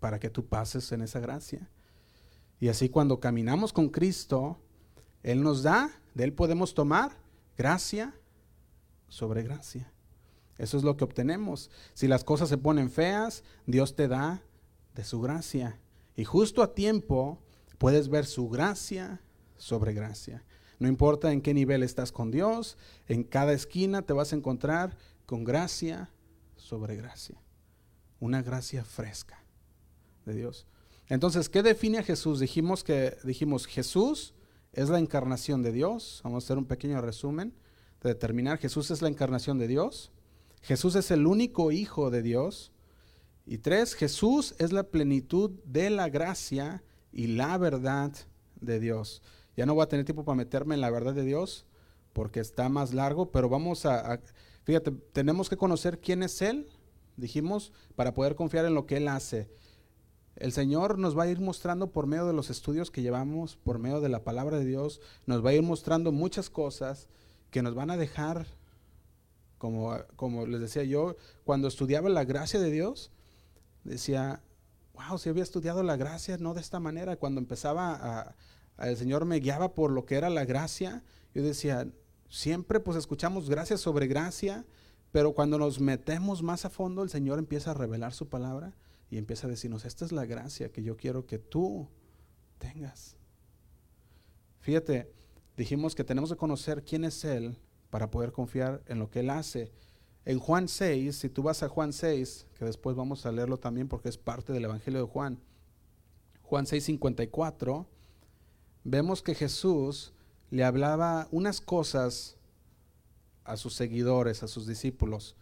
Para 0.00 0.18
que 0.18 0.30
tú 0.30 0.46
pases 0.46 0.90
en 0.90 1.02
esa 1.02 1.20
gracia. 1.20 1.70
Y 2.58 2.68
así 2.68 2.88
cuando 2.88 3.20
caminamos 3.20 3.72
con 3.72 3.88
Cristo, 3.88 4.58
Él 5.22 5.42
nos 5.42 5.62
da, 5.62 5.92
de 6.14 6.24
Él 6.24 6.32
podemos 6.32 6.74
tomar 6.74 7.12
gracia 7.56 8.14
sobre 9.08 9.44
gracia. 9.44 9.91
Eso 10.62 10.76
es 10.76 10.84
lo 10.84 10.96
que 10.96 11.02
obtenemos. 11.02 11.72
Si 11.92 12.06
las 12.06 12.22
cosas 12.22 12.48
se 12.48 12.56
ponen 12.56 12.88
feas, 12.88 13.42
Dios 13.66 13.96
te 13.96 14.06
da 14.06 14.44
de 14.94 15.02
su 15.02 15.20
gracia. 15.20 15.80
Y 16.14 16.24
justo 16.24 16.62
a 16.62 16.72
tiempo 16.72 17.42
puedes 17.78 18.08
ver 18.08 18.26
su 18.26 18.48
gracia 18.48 19.20
sobre 19.56 19.92
gracia. 19.92 20.44
No 20.78 20.86
importa 20.86 21.32
en 21.32 21.40
qué 21.40 21.52
nivel 21.52 21.82
estás 21.82 22.12
con 22.12 22.30
Dios, 22.30 22.78
en 23.08 23.24
cada 23.24 23.52
esquina 23.52 24.02
te 24.02 24.12
vas 24.12 24.32
a 24.32 24.36
encontrar 24.36 24.96
con 25.26 25.42
gracia 25.42 26.10
sobre 26.54 26.94
gracia. 26.94 27.42
Una 28.20 28.40
gracia 28.40 28.84
fresca 28.84 29.42
de 30.24 30.34
Dios. 30.34 30.68
Entonces, 31.08 31.48
¿qué 31.48 31.64
define 31.64 31.98
a 31.98 32.04
Jesús? 32.04 32.38
Dijimos 32.38 32.84
que 32.84 33.16
dijimos 33.24 33.66
Jesús 33.66 34.32
es 34.72 34.90
la 34.90 35.00
encarnación 35.00 35.60
de 35.60 35.72
Dios. 35.72 36.20
Vamos 36.22 36.44
a 36.44 36.46
hacer 36.46 36.58
un 36.58 36.66
pequeño 36.66 37.00
resumen 37.00 37.52
de 38.00 38.10
determinar. 38.10 38.58
Jesús 38.58 38.92
es 38.92 39.02
la 39.02 39.08
encarnación 39.08 39.58
de 39.58 39.66
Dios. 39.66 40.12
Jesús 40.62 40.94
es 40.94 41.10
el 41.10 41.26
único 41.26 41.72
hijo 41.72 42.10
de 42.10 42.22
Dios. 42.22 42.72
Y 43.44 43.58
tres, 43.58 43.94
Jesús 43.94 44.54
es 44.58 44.72
la 44.72 44.84
plenitud 44.84 45.50
de 45.64 45.90
la 45.90 46.08
gracia 46.08 46.82
y 47.12 47.26
la 47.26 47.58
verdad 47.58 48.12
de 48.60 48.80
Dios. 48.80 49.22
Ya 49.56 49.66
no 49.66 49.74
voy 49.74 49.82
a 49.82 49.88
tener 49.88 50.04
tiempo 50.04 50.24
para 50.24 50.36
meterme 50.36 50.74
en 50.74 50.80
la 50.80 50.90
verdad 50.90 51.14
de 51.14 51.24
Dios 51.24 51.66
porque 52.12 52.40
está 52.40 52.68
más 52.68 52.94
largo, 52.94 53.30
pero 53.30 53.48
vamos 53.48 53.86
a, 53.86 54.20
fíjate, 54.64 54.90
tenemos 55.12 55.48
que 55.48 55.56
conocer 55.56 55.98
quién 55.98 56.22
es 56.22 56.42
Él, 56.42 56.68
dijimos, 57.16 57.72
para 57.96 58.14
poder 58.14 58.34
confiar 58.34 58.64
en 58.66 58.74
lo 58.74 58.86
que 58.86 58.98
Él 58.98 59.08
hace. 59.08 59.48
El 60.36 60.52
Señor 60.52 60.98
nos 60.98 61.16
va 61.16 61.24
a 61.24 61.28
ir 61.28 61.40
mostrando 61.40 61.90
por 61.90 62.06
medio 62.06 62.26
de 62.26 62.32
los 62.32 62.50
estudios 62.50 62.90
que 62.90 63.02
llevamos, 63.02 63.56
por 63.56 63.78
medio 63.78 64.00
de 64.00 64.08
la 64.08 64.24
palabra 64.24 64.58
de 64.58 64.64
Dios, 64.64 65.00
nos 65.26 65.44
va 65.44 65.50
a 65.50 65.54
ir 65.54 65.62
mostrando 65.62 66.12
muchas 66.12 66.48
cosas 66.50 67.08
que 67.50 67.62
nos 67.62 67.74
van 67.74 67.90
a 67.90 67.96
dejar, 67.96 68.46
como, 69.62 69.96
como 70.16 70.44
les 70.44 70.60
decía 70.60 70.82
yo, 70.82 71.14
cuando 71.44 71.68
estudiaba 71.68 72.08
la 72.08 72.24
gracia 72.24 72.58
de 72.58 72.68
Dios, 72.68 73.12
decía, 73.84 74.42
wow, 74.92 75.16
si 75.18 75.28
había 75.28 75.44
estudiado 75.44 75.84
la 75.84 75.94
gracia, 75.94 76.36
no 76.36 76.52
de 76.52 76.60
esta 76.60 76.80
manera. 76.80 77.14
Cuando 77.14 77.40
empezaba 77.40 78.34
el 78.78 78.96
Señor 78.96 79.24
me 79.24 79.38
guiaba 79.38 79.72
por 79.72 79.92
lo 79.92 80.04
que 80.04 80.16
era 80.16 80.30
la 80.30 80.44
gracia, 80.44 81.04
yo 81.32 81.44
decía, 81.44 81.88
siempre 82.28 82.80
pues 82.80 82.96
escuchamos 82.96 83.48
gracia 83.48 83.76
sobre 83.76 84.08
gracia, 84.08 84.66
pero 85.12 85.32
cuando 85.32 85.58
nos 85.58 85.78
metemos 85.78 86.42
más 86.42 86.64
a 86.64 86.70
fondo, 86.70 87.04
el 87.04 87.10
Señor 87.10 87.38
empieza 87.38 87.70
a 87.70 87.74
revelar 87.74 88.14
su 88.14 88.28
palabra 88.28 88.74
y 89.10 89.16
empieza 89.16 89.46
a 89.46 89.50
decirnos, 89.50 89.84
esta 89.84 90.04
es 90.04 90.10
la 90.10 90.26
gracia 90.26 90.72
que 90.72 90.82
yo 90.82 90.96
quiero 90.96 91.24
que 91.24 91.38
tú 91.38 91.88
tengas. 92.58 93.16
Fíjate, 94.58 95.12
dijimos 95.56 95.94
que 95.94 96.02
tenemos 96.02 96.30
que 96.30 96.36
conocer 96.36 96.82
quién 96.82 97.04
es 97.04 97.24
Él 97.24 97.56
para 97.92 98.10
poder 98.10 98.32
confiar 98.32 98.82
en 98.86 98.98
lo 98.98 99.10
que 99.10 99.20
Él 99.20 99.28
hace. 99.28 99.70
En 100.24 100.38
Juan 100.38 100.66
6, 100.66 101.14
si 101.14 101.28
tú 101.28 101.42
vas 101.42 101.62
a 101.62 101.68
Juan 101.68 101.92
6, 101.92 102.46
que 102.58 102.64
después 102.64 102.96
vamos 102.96 103.26
a 103.26 103.32
leerlo 103.32 103.58
también 103.58 103.86
porque 103.86 104.08
es 104.08 104.16
parte 104.16 104.54
del 104.54 104.64
Evangelio 104.64 105.00
de 105.00 105.06
Juan, 105.06 105.38
Juan 106.40 106.66
6, 106.66 106.84
54, 106.84 107.86
vemos 108.82 109.20
que 109.20 109.34
Jesús 109.34 110.14
le 110.48 110.64
hablaba 110.64 111.28
unas 111.32 111.60
cosas 111.60 112.38
a 113.44 113.58
sus 113.58 113.74
seguidores, 113.74 114.42
a 114.42 114.48
sus 114.48 114.66
discípulos. 114.66 115.36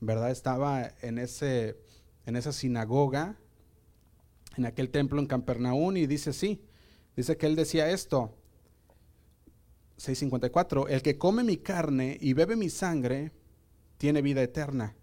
¿Verdad? 0.00 0.32
Estaba 0.32 0.92
en 1.02 1.18
ese 1.18 1.78
en 2.26 2.34
esa 2.34 2.52
sinagoga, 2.52 3.36
en 4.56 4.66
aquel 4.66 4.90
templo 4.90 5.20
en 5.20 5.26
Campernaún, 5.26 5.96
y 5.96 6.08
dice 6.08 6.32
sí, 6.32 6.64
dice 7.14 7.36
que 7.36 7.46
él 7.46 7.54
decía 7.54 7.90
esto, 7.90 8.34
654, 9.96 10.88
el 10.88 11.02
que 11.02 11.18
come 11.18 11.44
mi 11.44 11.56
carne 11.56 12.18
y 12.20 12.32
bebe 12.32 12.56
mi 12.56 12.68
sangre, 12.68 13.32
tiene 13.96 14.22
vida 14.22 14.42
eterna, 14.42 14.96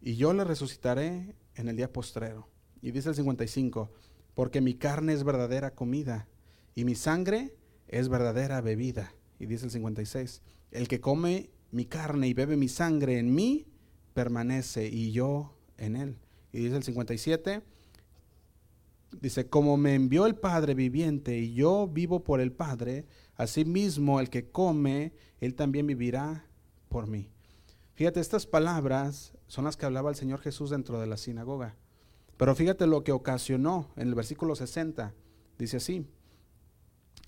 y 0.00 0.16
yo 0.16 0.32
le 0.32 0.44
resucitaré 0.44 1.34
en 1.54 1.68
el 1.68 1.76
día 1.76 1.92
postrero. 1.92 2.48
Y 2.80 2.92
dice 2.92 3.10
el 3.10 3.14
55, 3.14 3.90
porque 4.34 4.60
mi 4.60 4.74
carne 4.74 5.12
es 5.12 5.24
verdadera 5.24 5.74
comida, 5.74 6.28
y 6.74 6.84
mi 6.84 6.94
sangre 6.94 7.54
es 7.88 8.08
verdadera 8.08 8.60
bebida. 8.60 9.14
Y 9.38 9.46
dice 9.46 9.66
el 9.66 9.70
56, 9.70 10.42
el 10.70 10.88
que 10.88 11.00
come 11.00 11.50
mi 11.70 11.84
carne 11.84 12.28
y 12.28 12.34
bebe 12.34 12.56
mi 12.56 12.68
sangre 12.68 13.18
en 13.18 13.34
mí, 13.34 13.66
permanece, 14.14 14.88
y 14.88 15.12
yo 15.12 15.56
en 15.76 15.96
él. 15.96 16.18
Y 16.52 16.60
dice 16.60 16.76
el 16.76 16.82
57, 16.82 17.62
dice, 19.20 19.48
como 19.48 19.76
me 19.76 19.94
envió 19.94 20.26
el 20.26 20.36
Padre 20.36 20.74
viviente 20.74 21.38
y 21.38 21.54
yo 21.54 21.88
vivo 21.88 22.22
por 22.22 22.40
el 22.40 22.52
Padre, 22.52 23.06
asimismo 23.40 24.20
el 24.20 24.28
que 24.28 24.50
come, 24.50 25.14
él 25.40 25.54
también 25.54 25.86
vivirá 25.86 26.44
por 26.90 27.06
mí. 27.06 27.30
Fíjate, 27.94 28.20
estas 28.20 28.44
palabras 28.44 29.32
son 29.46 29.64
las 29.64 29.78
que 29.78 29.86
hablaba 29.86 30.10
el 30.10 30.16
Señor 30.16 30.40
Jesús 30.40 30.68
dentro 30.68 31.00
de 31.00 31.06
la 31.06 31.16
sinagoga. 31.16 31.74
Pero 32.36 32.54
fíjate 32.54 32.86
lo 32.86 33.02
que 33.02 33.12
ocasionó 33.12 33.88
en 33.96 34.08
el 34.08 34.14
versículo 34.14 34.56
60. 34.56 35.14
Dice 35.58 35.78
así, 35.78 36.06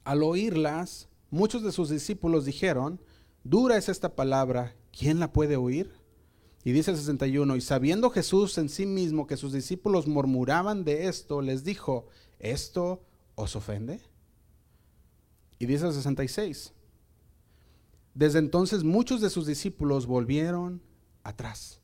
al 0.05 0.23
oírlas, 0.23 1.09
muchos 1.31 1.63
de 1.63 1.73
sus 1.73 1.89
discípulos 1.89 2.45
dijeron, 2.45 3.01
dura 3.43 3.79
es 3.79 3.89
esta 3.89 4.15
palabra, 4.15 4.77
¿quién 4.97 5.19
la 5.19 5.33
puede 5.33 5.57
oír? 5.57 5.91
Y 6.63 6.73
dice 6.73 6.91
el 6.91 6.99
61, 6.99 7.57
y 7.57 7.61
sabiendo 7.63 8.11
Jesús 8.11 8.59
en 8.59 8.69
sí 8.69 8.85
mismo 8.85 9.27
que 9.27 9.39
sus 9.39 9.55
discípulos 9.55 10.07
murmuraban 10.07 10.85
de 10.85 11.09
esto, 11.09 11.41
les 11.41 11.65
dijo, 11.65 12.07
¿esto 12.39 13.03
os 13.35 13.57
ofende? 13.57 14.12
Y 15.63 15.67
dice 15.67 15.87
el 15.87 15.93
66, 15.93 16.73
desde 18.15 18.41
entonces 18.41 18.83
muchos 18.83 19.21
de 19.21 19.31
sus 19.31 19.47
discípulos 19.47 20.07
volvieron 20.07 20.83
atrás. 21.23 21.81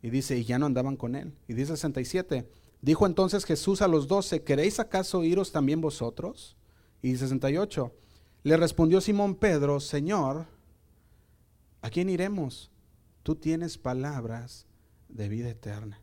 Y 0.00 0.08
dice, 0.08 0.38
y 0.38 0.44
ya 0.44 0.58
no 0.58 0.64
andaban 0.64 0.96
con 0.96 1.14
él. 1.14 1.34
Y 1.46 1.52
dice 1.52 1.72
el 1.72 1.76
67, 1.76 2.50
dijo 2.80 3.04
entonces 3.04 3.44
Jesús 3.44 3.82
a 3.82 3.88
los 3.88 4.08
doce, 4.08 4.44
¿queréis 4.44 4.80
acaso 4.80 5.24
iros 5.24 5.52
también 5.52 5.82
vosotros? 5.82 6.56
Y 7.02 7.16
68, 7.16 7.92
le 8.44 8.56
respondió 8.56 9.02
Simón 9.02 9.34
Pedro, 9.34 9.78
Señor, 9.78 10.46
¿a 11.82 11.90
quién 11.90 12.08
iremos? 12.08 12.70
tú 13.28 13.36
tienes 13.36 13.76
palabras 13.76 14.66
de 15.10 15.28
vida 15.28 15.50
eterna. 15.50 16.00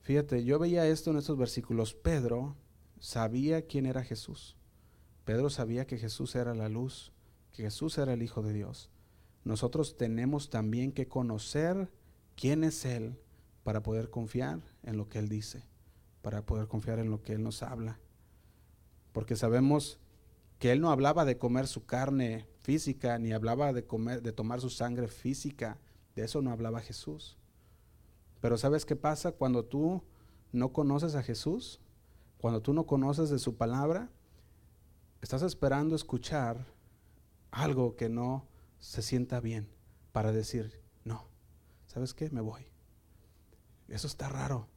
Fíjate, 0.00 0.44
yo 0.44 0.58
veía 0.58 0.86
esto 0.86 1.10
en 1.10 1.18
estos 1.18 1.36
versículos. 1.36 1.92
Pedro 1.92 2.56
sabía 3.00 3.66
quién 3.66 3.84
era 3.84 4.02
Jesús. 4.02 4.56
Pedro 5.24 5.50
sabía 5.50 5.86
que 5.86 5.98
Jesús 5.98 6.34
era 6.34 6.54
la 6.54 6.68
luz, 6.68 7.12
que 7.52 7.62
Jesús 7.62 7.98
era 7.98 8.12
el 8.12 8.22
Hijo 8.22 8.42
de 8.42 8.52
Dios. 8.52 8.90
Nosotros 9.44 9.96
tenemos 9.96 10.50
también 10.50 10.92
que 10.92 11.08
conocer 11.08 11.90
quién 12.36 12.64
es 12.64 12.84
Él 12.84 13.18
para 13.62 13.82
poder 13.82 14.10
confiar 14.10 14.60
en 14.82 14.96
lo 14.96 15.08
que 15.08 15.18
Él 15.18 15.28
dice, 15.28 15.64
para 16.22 16.44
poder 16.44 16.68
confiar 16.68 16.98
en 16.98 17.10
lo 17.10 17.22
que 17.22 17.34
Él 17.34 17.42
nos 17.42 17.62
habla. 17.62 18.00
Porque 19.12 19.36
sabemos 19.36 19.98
que 20.58 20.72
Él 20.72 20.80
no 20.80 20.90
hablaba 20.90 21.24
de 21.24 21.38
comer 21.38 21.66
su 21.66 21.84
carne 21.84 22.46
física, 22.60 23.18
ni 23.18 23.32
hablaba 23.32 23.72
de, 23.72 23.84
comer, 23.84 24.22
de 24.22 24.32
tomar 24.32 24.60
su 24.60 24.70
sangre 24.70 25.08
física. 25.08 25.78
De 26.14 26.24
eso 26.24 26.42
no 26.42 26.50
hablaba 26.50 26.80
Jesús. 26.80 27.36
Pero 28.40 28.58
¿sabes 28.58 28.84
qué 28.84 28.96
pasa 28.96 29.32
cuando 29.32 29.64
tú 29.64 30.02
no 30.52 30.72
conoces 30.72 31.14
a 31.14 31.22
Jesús? 31.22 31.80
Cuando 32.38 32.60
tú 32.60 32.72
no 32.72 32.86
conoces 32.86 33.30
de 33.30 33.38
su 33.38 33.56
palabra, 33.56 34.10
estás 35.22 35.42
esperando 35.42 35.94
escuchar 35.94 36.66
algo 37.50 37.96
que 37.96 38.08
no 38.08 38.46
se 38.78 39.00
sienta 39.00 39.40
bien 39.40 39.68
para 40.10 40.32
decir, 40.32 40.82
no, 41.04 41.28
¿sabes 41.86 42.12
qué? 42.12 42.28
Me 42.30 42.40
voy. 42.40 42.66
Eso 43.88 44.06
está 44.06 44.28
raro. 44.28 44.68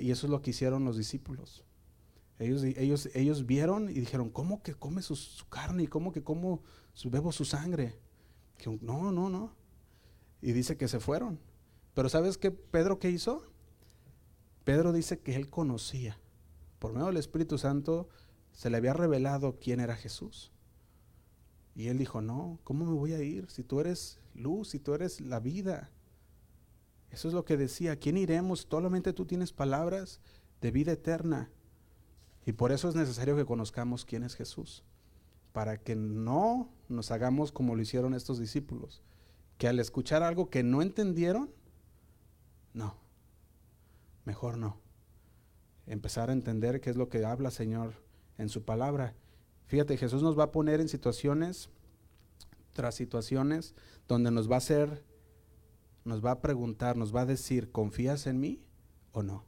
Y 0.00 0.12
eso 0.12 0.26
es 0.26 0.30
lo 0.30 0.40
que 0.40 0.50
hicieron 0.50 0.84
los 0.84 0.96
discípulos. 0.96 1.64
Ellos, 2.38 2.62
ellos, 2.62 3.08
ellos 3.14 3.46
vieron 3.46 3.88
y 3.88 3.94
dijeron, 3.94 4.30
¿cómo 4.30 4.62
que 4.62 4.74
come 4.74 5.02
su, 5.02 5.16
carne 5.48 5.88
cómo 5.88 6.12
que 6.12 6.22
como 6.22 6.62
bebo 7.04 7.32
su 7.32 7.44
sangre? 7.44 7.98
no, 8.80 9.10
no, 9.10 9.28
no. 9.28 9.56
Y 10.40 10.52
dice 10.52 10.76
que 10.76 10.88
se 10.88 11.00
fueron. 11.00 11.40
Pero 11.94 12.08
¿sabes 12.08 12.38
qué 12.38 12.50
Pedro 12.50 12.98
qué 12.98 13.10
hizo? 13.10 13.52
Pedro 14.64 14.92
dice 14.92 15.18
que 15.20 15.34
él 15.34 15.50
conocía. 15.50 16.18
Por 16.78 16.92
medio 16.92 17.06
del 17.06 17.16
Espíritu 17.16 17.58
Santo 17.58 18.08
se 18.52 18.70
le 18.70 18.76
había 18.76 18.92
revelado 18.92 19.58
quién 19.60 19.80
era 19.80 19.96
Jesús. 19.96 20.52
Y 21.74 21.88
él 21.88 21.98
dijo, 21.98 22.20
no, 22.20 22.58
¿cómo 22.64 22.84
me 22.84 22.92
voy 22.92 23.14
a 23.14 23.22
ir? 23.22 23.50
Si 23.50 23.62
tú 23.62 23.80
eres 23.80 24.18
luz, 24.34 24.70
si 24.70 24.78
tú 24.78 24.94
eres 24.94 25.20
la 25.20 25.40
vida. 25.40 25.90
Eso 27.10 27.28
es 27.28 27.34
lo 27.34 27.44
que 27.44 27.56
decía, 27.56 27.96
¿quién 27.96 28.16
iremos? 28.16 28.66
Solamente 28.70 29.12
tú 29.12 29.24
tienes 29.26 29.52
palabras 29.52 30.20
de 30.60 30.70
vida 30.70 30.92
eterna. 30.92 31.50
Y 32.44 32.52
por 32.52 32.72
eso 32.72 32.88
es 32.88 32.94
necesario 32.94 33.36
que 33.36 33.46
conozcamos 33.46 34.04
quién 34.04 34.22
es 34.22 34.34
Jesús, 34.34 34.82
para 35.52 35.78
que 35.78 35.94
no 35.94 36.70
nos 36.88 37.10
hagamos 37.10 37.52
como 37.52 37.74
lo 37.74 37.82
hicieron 37.82 38.14
estos 38.14 38.38
discípulos, 38.38 39.02
que 39.58 39.68
al 39.68 39.78
escuchar 39.78 40.22
algo 40.22 40.50
que 40.50 40.62
no 40.62 40.82
entendieron, 40.82 41.50
no, 42.74 42.96
mejor 44.24 44.58
no. 44.58 44.80
Empezar 45.86 46.30
a 46.30 46.32
entender 46.32 46.80
qué 46.80 46.90
es 46.90 46.96
lo 46.96 47.08
que 47.08 47.24
habla 47.24 47.50
Señor 47.50 47.94
en 48.42 48.48
su 48.48 48.64
palabra. 48.64 49.14
Fíjate, 49.66 49.96
Jesús 49.96 50.22
nos 50.22 50.38
va 50.38 50.44
a 50.44 50.52
poner 50.52 50.80
en 50.80 50.88
situaciones 50.88 51.70
tras 52.72 52.94
situaciones 52.94 53.74
donde 54.08 54.30
nos 54.30 54.50
va 54.50 54.56
a 54.56 54.58
hacer, 54.58 55.04
nos 56.04 56.24
va 56.24 56.32
a 56.32 56.40
preguntar, 56.40 56.96
nos 56.96 57.14
va 57.14 57.22
a 57.22 57.26
decir, 57.26 57.70
¿confías 57.70 58.26
en 58.26 58.40
mí 58.40 58.62
o 59.12 59.22
no? 59.22 59.44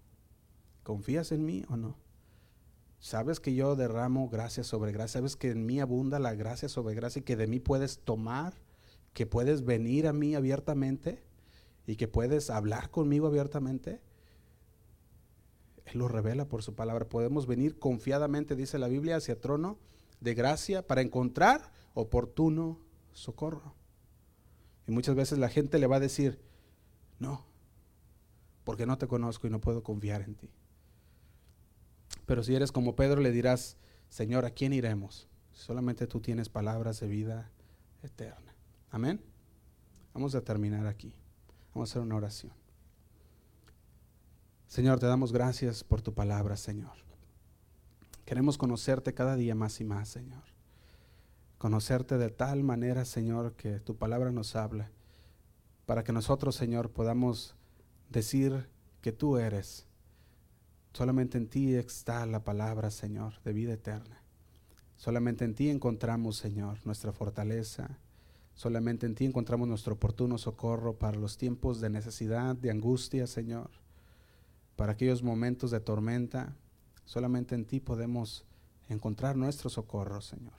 ¿Confías 0.82 1.32
en 1.32 1.44
mí 1.44 1.64
o 1.68 1.76
no? 1.76 1.98
Sabes 3.00 3.40
que 3.40 3.54
yo 3.54 3.76
derramo 3.76 4.28
gracia 4.28 4.64
sobre 4.64 4.92
gracia, 4.92 5.20
sabes 5.20 5.36
que 5.36 5.50
en 5.50 5.66
mí 5.66 5.80
abunda 5.80 6.18
la 6.18 6.34
gracia 6.34 6.68
sobre 6.68 6.94
gracia 6.94 7.20
y 7.20 7.22
que 7.22 7.36
de 7.36 7.46
mí 7.46 7.60
puedes 7.60 7.98
tomar, 7.98 8.54
que 9.12 9.26
puedes 9.26 9.64
venir 9.64 10.06
a 10.06 10.12
mí 10.12 10.34
abiertamente 10.34 11.22
y 11.86 11.96
que 11.96 12.08
puedes 12.08 12.48
hablar 12.48 12.90
conmigo 12.90 13.26
abiertamente. 13.26 14.00
Él 15.86 15.98
lo 15.98 16.08
revela 16.08 16.46
por 16.46 16.62
su 16.62 16.74
palabra. 16.74 17.08
Podemos 17.08 17.46
venir 17.46 17.78
confiadamente, 17.78 18.56
dice 18.56 18.78
la 18.78 18.88
Biblia, 18.88 19.16
hacia 19.16 19.40
trono 19.40 19.78
de 20.20 20.34
gracia 20.34 20.86
para 20.86 21.02
encontrar 21.02 21.72
oportuno 21.92 22.80
socorro. 23.12 23.74
Y 24.86 24.92
muchas 24.92 25.14
veces 25.14 25.38
la 25.38 25.48
gente 25.48 25.78
le 25.78 25.86
va 25.86 25.96
a 25.96 26.00
decir, 26.00 26.40
no, 27.18 27.46
porque 28.64 28.86
no 28.86 28.98
te 28.98 29.06
conozco 29.06 29.46
y 29.46 29.50
no 29.50 29.60
puedo 29.60 29.82
confiar 29.82 30.22
en 30.22 30.34
ti. 30.34 30.50
Pero 32.26 32.42
si 32.42 32.54
eres 32.54 32.72
como 32.72 32.96
Pedro, 32.96 33.20
le 33.20 33.30
dirás, 33.30 33.76
Señor, 34.08 34.44
¿a 34.44 34.50
quién 34.50 34.72
iremos? 34.72 35.28
Solamente 35.52 36.06
tú 36.06 36.20
tienes 36.20 36.48
palabras 36.48 37.00
de 37.00 37.06
vida 37.06 37.50
eterna. 38.02 38.54
Amén. 38.90 39.20
Vamos 40.12 40.34
a 40.34 40.42
terminar 40.42 40.86
aquí. 40.86 41.14
Vamos 41.74 41.90
a 41.90 41.92
hacer 41.92 42.02
una 42.02 42.16
oración. 42.16 42.52
Señor, 44.74 44.98
te 44.98 45.06
damos 45.06 45.32
gracias 45.32 45.84
por 45.84 46.02
tu 46.02 46.14
palabra, 46.14 46.56
Señor. 46.56 46.96
Queremos 48.24 48.58
conocerte 48.58 49.14
cada 49.14 49.36
día 49.36 49.54
más 49.54 49.80
y 49.80 49.84
más, 49.84 50.08
Señor. 50.08 50.42
Conocerte 51.58 52.18
de 52.18 52.30
tal 52.30 52.64
manera, 52.64 53.04
Señor, 53.04 53.52
que 53.52 53.78
tu 53.78 53.94
palabra 53.94 54.32
nos 54.32 54.56
habla, 54.56 54.90
para 55.86 56.02
que 56.02 56.12
nosotros, 56.12 56.56
Señor, 56.56 56.90
podamos 56.90 57.54
decir 58.10 58.68
que 59.00 59.12
tú 59.12 59.36
eres. 59.36 59.86
Solamente 60.92 61.38
en 61.38 61.46
ti 61.46 61.76
está 61.76 62.26
la 62.26 62.42
palabra, 62.42 62.90
Señor, 62.90 63.34
de 63.44 63.52
vida 63.52 63.74
eterna. 63.74 64.24
Solamente 64.96 65.44
en 65.44 65.54
ti 65.54 65.70
encontramos, 65.70 66.36
Señor, 66.36 66.84
nuestra 66.84 67.12
fortaleza. 67.12 68.00
Solamente 68.56 69.06
en 69.06 69.14
ti 69.14 69.24
encontramos 69.24 69.68
nuestro 69.68 69.94
oportuno 69.94 70.36
socorro 70.36 70.98
para 70.98 71.16
los 71.16 71.38
tiempos 71.38 71.80
de 71.80 71.90
necesidad, 71.90 72.56
de 72.56 72.72
angustia, 72.72 73.28
Señor. 73.28 73.83
Para 74.76 74.92
aquellos 74.92 75.22
momentos 75.22 75.70
de 75.70 75.80
tormenta, 75.80 76.54
Solamente 77.04 77.54
en 77.54 77.64
ti 77.64 77.80
podemos 77.80 78.44
encontrar 78.88 79.36
nuestro 79.36 79.68
socorro, 79.68 80.20
Señor. 80.20 80.54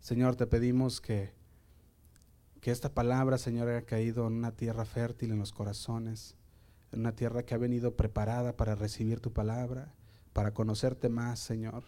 Señor, 0.00 0.36
te 0.36 0.46
pedimos 0.46 1.00
que, 1.00 1.32
que 2.60 2.70
esta 2.70 2.92
palabra, 2.92 3.38
Señor, 3.38 3.68
haya 3.68 3.82
caído 3.86 4.26
en 4.26 4.34
una 4.34 4.52
tierra 4.52 4.84
fértil 4.84 5.32
en 5.32 5.38
los 5.38 5.52
corazones, 5.52 6.36
en 6.92 7.00
una 7.00 7.12
tierra 7.12 7.44
que 7.44 7.54
ha 7.54 7.58
venido 7.58 7.96
preparada 7.96 8.56
para 8.56 8.74
recibir 8.74 9.20
tu 9.20 9.32
palabra, 9.32 9.92
para 10.32 10.52
conocerte 10.52 11.08
más, 11.08 11.40
Señor, 11.40 11.84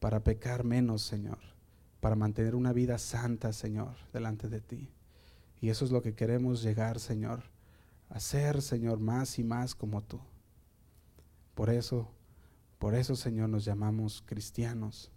para 0.00 0.24
pecar 0.24 0.64
menos, 0.64 1.02
Señor, 1.02 1.38
para 2.00 2.16
mantener 2.16 2.54
una 2.54 2.72
vida 2.72 2.98
santa, 2.98 3.52
Señor, 3.52 3.94
delante 4.12 4.48
de 4.48 4.60
ti. 4.60 4.90
Y 5.60 5.70
eso 5.70 5.84
es 5.84 5.90
lo 5.90 6.02
que 6.02 6.14
queremos 6.14 6.62
llegar, 6.62 7.00
Señor, 7.00 7.44
a 8.08 8.20
ser, 8.20 8.62
Señor, 8.62 9.00
más 9.00 9.38
y 9.38 9.44
más 9.44 9.74
como 9.74 10.02
tú. 10.02 10.20
Por 11.54 11.70
eso, 11.70 12.08
por 12.78 12.94
eso, 12.94 13.16
Señor, 13.16 13.48
nos 13.48 13.64
llamamos 13.64 14.22
cristianos, 14.24 15.10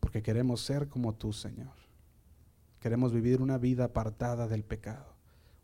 porque 0.00 0.22
queremos 0.22 0.60
ser 0.60 0.88
como 0.88 1.14
tú, 1.14 1.32
Señor. 1.32 1.74
Queremos 2.80 3.12
vivir 3.12 3.42
una 3.42 3.58
vida 3.58 3.84
apartada 3.84 4.46
del 4.46 4.62
pecado, 4.62 5.06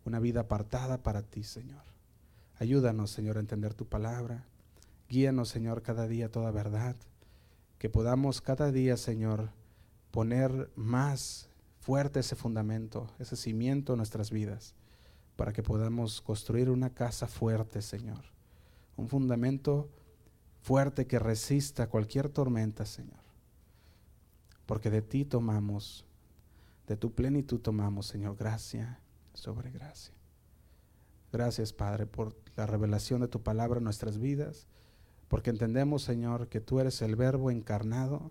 una 0.05 0.18
vida 0.18 0.40
apartada 0.40 1.03
para 1.03 1.22
ti, 1.22 1.44
Señor. 1.44 1.82
Ayúdanos, 2.59 3.11
Señor, 3.11 3.36
a 3.36 3.40
entender 3.40 3.74
tu 3.74 3.86
palabra. 3.86 4.44
Guíanos, 5.09 5.48
Señor, 5.48 5.82
cada 5.82 6.07
día 6.09 6.30
toda 6.30 6.50
verdad. 6.50 6.96
Que 7.78 7.88
podamos 7.88 8.40
cada 8.40 8.72
día, 8.72 8.96
Señor, 8.96 9.50
poner 10.11 10.70
más 10.76 11.48
fuerte 11.80 12.20
ese 12.20 12.36
fundamento, 12.36 13.09
ese 13.18 13.36
cimiento 13.36 13.92
en 13.92 13.98
nuestras 13.98 14.30
vidas, 14.30 14.74
para 15.43 15.53
que 15.53 15.64
podamos 15.64 16.20
construir 16.20 16.70
una 16.70 16.90
casa 16.90 17.26
fuerte, 17.26 17.82
Señor 17.82 18.32
un 18.97 19.09
fundamento 19.09 19.88
fuerte 20.62 21.07
que 21.07 21.18
resista 21.18 21.88
cualquier 21.88 22.28
tormenta, 22.28 22.84
Señor. 22.84 23.20
Porque 24.66 24.90
de 24.90 25.03
ti 25.03 25.24
tomamos, 25.24 26.05
de 26.86 26.97
tu 26.97 27.12
plenitud 27.12 27.61
tomamos, 27.61 28.07
Señor, 28.07 28.36
gracia 28.36 29.01
sobre 29.34 29.70
gracia. 29.70 30.14
Gracias, 31.32 31.72
Padre, 31.72 32.07
por 32.07 32.36
la 32.57 32.66
revelación 32.66 33.22
de 33.22 33.28
tu 33.28 33.43
palabra 33.43 33.78
en 33.78 33.84
nuestras 33.84 34.18
vidas, 34.18 34.66
porque 35.28 35.51
entendemos, 35.51 36.03
Señor, 36.03 36.49
que 36.49 36.61
tú 36.61 36.78
eres 36.78 37.01
el 37.03 37.16
verbo 37.16 37.51
encarnado 37.51 38.30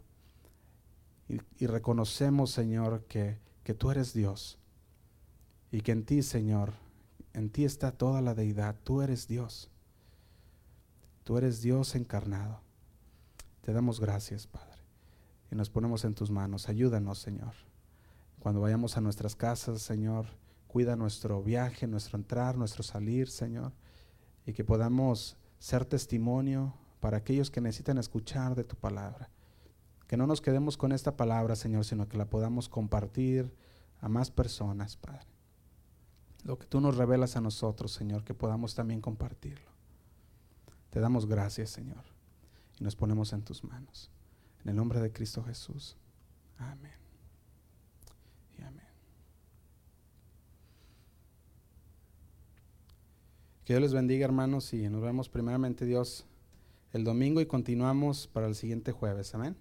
y, 1.28 1.66
reconocemos, 1.66 2.51
Señor, 2.51 3.05
que, 3.05 3.39
que 3.64 3.74
tú 3.74 3.89
eres 3.89 4.14
Dios 4.14 4.59
y 5.72 5.82
que 5.82 5.93
en 5.93 6.03
ti, 6.03 6.22
Señor, 6.22 6.74
en 7.34 7.50
ti 7.50 7.66
está 7.66 7.92
toda 7.92 8.22
la 8.22 8.34
deidad, 8.34 8.76
tú 8.84 9.02
eres 9.02 9.28
Dios. 9.28 9.70
Tú 11.24 11.38
eres 11.38 11.62
Dios 11.62 11.96
encarnado. 11.96 12.62
Te 13.62 13.74
damos 13.74 14.00
gracias, 14.00 14.48
Padre. 14.48 14.82
Y 15.52 15.56
nos 15.56 15.70
ponemos 15.70 16.04
en 16.04 16.16
tus 16.16 16.32
manos. 16.32 16.68
Ayúdanos, 16.68 17.20
Señor. 17.20 17.54
Cuando 18.40 18.62
vayamos 18.62 18.98
a 18.98 19.02
nuestras 19.02 19.36
casas, 19.36 19.82
Señor, 19.82 20.26
cuida 20.68 20.96
nuestro 20.96 21.44
viaje, 21.44 21.88
nuestro 21.88 22.18
entrar, 22.18 22.58
nuestro 22.58 22.84
salir, 22.84 23.30
Señor. 23.30 23.72
Y 24.46 24.54
que 24.54 24.64
podamos 24.64 25.38
ser 25.60 25.86
testimonio 25.86 26.74
para 27.00 27.18
aquellos 27.18 27.52
que 27.52 27.62
necesitan 27.62 27.98
escuchar 27.98 28.56
de 28.56 28.64
tu 28.64 28.76
palabra. 28.76 29.30
Que 30.08 30.18
no 30.18 30.26
nos 30.26 30.42
quedemos 30.42 30.76
con 30.76 30.92
esta 30.92 31.16
palabra, 31.16 31.56
Señor, 31.56 31.86
sino 31.86 32.10
que 32.10 32.18
la 32.18 32.30
podamos 32.30 32.68
compartir 32.68 33.54
a 34.00 34.10
más 34.10 34.32
personas, 34.32 34.98
Padre. 34.98 35.28
Lo 36.44 36.58
que 36.58 36.66
tú 36.66 36.82
nos 36.82 36.98
revelas 36.98 37.36
a 37.36 37.42
nosotros, 37.42 37.92
Señor, 37.92 38.24
que 38.24 38.34
podamos 38.34 38.76
también 38.76 39.02
compartirlo. 39.02 39.70
Te 40.89 41.00
damos 41.00 41.26
gracias, 41.26 41.70
Señor, 41.70 42.04
y 42.80 42.84
nos 42.84 42.96
ponemos 42.96 43.34
en 43.34 43.44
tus 43.44 43.64
manos. 43.64 44.10
En 44.64 44.70
el 44.70 44.76
nombre 44.76 45.00
de 45.00 45.12
Cristo 45.12 45.44
Jesús. 45.44 45.96
Amén. 46.58 46.92
Y 48.58 48.62
amén. 48.62 48.86
Que 53.64 53.74
Dios 53.74 53.82
les 53.82 53.94
bendiga, 53.94 54.26
hermanos, 54.26 54.74
y 54.74 54.89
nos 54.89 55.02
vemos 55.02 55.30
primeramente, 55.30 55.86
Dios, 55.86 56.26
el 56.92 57.04
domingo 57.04 57.42
y 57.42 57.46
continuamos 57.46 58.28
para 58.28 58.48
el 58.48 58.56
siguiente 58.56 58.92
jueves. 58.92 59.34
Amén. 59.34 59.56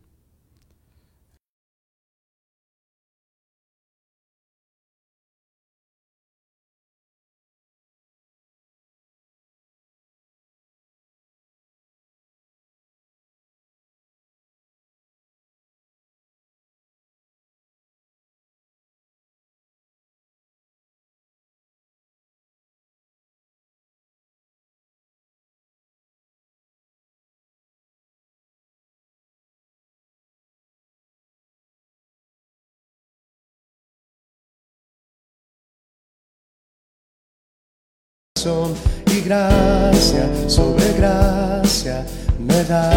Y 39.16 39.20
gracia 39.20 40.28
sobre 40.46 40.92
gracia 40.94 42.04
me 42.38 42.64
das. 42.64 42.96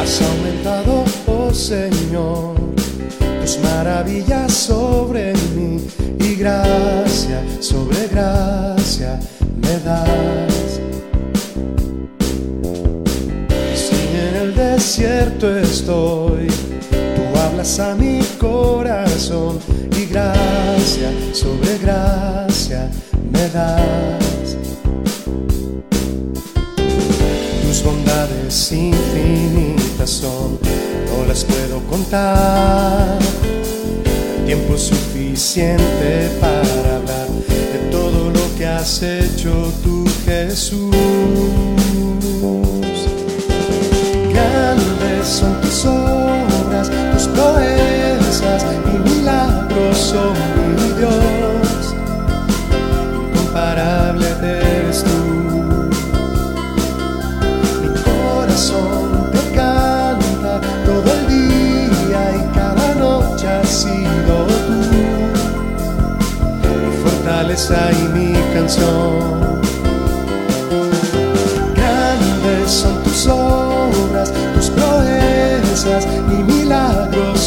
Has 0.00 0.22
aumentado, 0.22 1.04
oh 1.26 1.52
Señor, 1.52 2.56
tus 3.40 3.58
maravillas 3.58 4.52
sobre 4.52 5.34
mí 5.54 5.86
y 6.18 6.34
gracia 6.36 7.42
sobre 7.60 8.08
gracia 8.08 9.20
me 9.62 9.78
das. 9.84 10.80
Si 13.74 13.96
en 14.16 14.36
el 14.42 14.54
desierto 14.54 15.58
estoy, 15.58 16.48
a 17.62 17.94
mi 17.94 18.20
corazón 18.40 19.60
gracia 20.12 21.12
sobre 21.32 21.78
gracia 21.78 22.90
me 23.30 23.48
das. 23.50 24.56
Tus 27.62 27.82
bondades 27.84 28.72
infinitas 28.72 30.10
son, 30.10 30.58
no 31.06 31.24
las 31.26 31.44
puedo 31.44 31.80
contar. 31.88 33.18
Tiempo 34.44 34.76
suficiente 34.76 36.30
para 36.40 36.96
hablar 36.96 37.28
de 37.46 37.78
todo 37.92 38.30
lo 38.30 38.54
que 38.58 38.66
has 38.66 39.02
hecho 39.02 39.72
tú, 39.84 40.04
Jesús. 40.26 40.90
Son 50.12 50.34
mi 50.76 50.88
Dios. 50.98 51.94
Incomparable 53.30 54.26
eres 54.40 55.04
tú. 55.04 55.20
Mi 57.80 57.88
corazón 58.08 59.30
te 59.32 59.42
canta 59.56 60.60
todo 60.84 61.08
el 61.16 61.22
día 61.36 62.22
y 62.38 62.42
cada 62.54 62.94
noche 62.94 63.48
ha 63.48 63.64
sido 63.64 64.34
tú. 64.66 64.78
Mi 66.82 66.92
fortaleza 67.02 67.78
y 67.92 68.02
mi 68.16 68.32
canción. 68.54 69.60
Grandes 71.74 72.70
son 72.70 73.02
tus 73.02 73.26
obras, 73.26 74.32
tus 74.54 74.68
proezas 74.70 76.06
y 76.30 76.42
milagros 76.52 77.40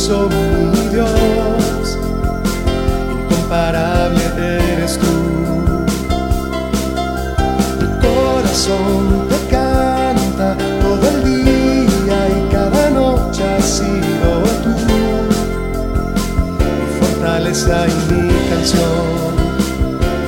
corazón 8.66 9.28
te 9.30 9.38
canta 9.48 10.58
todo 10.82 11.10
el 11.10 11.24
día 11.24 12.28
y 12.30 12.52
cada 12.52 12.90
noche 12.90 13.44
ha 13.44 13.62
sido 13.62 14.44
tú. 14.64 14.70
Mi 16.70 17.00
fortaleza 17.00 17.88
y 17.88 18.14
mi 18.14 18.50
canción. 18.50 19.36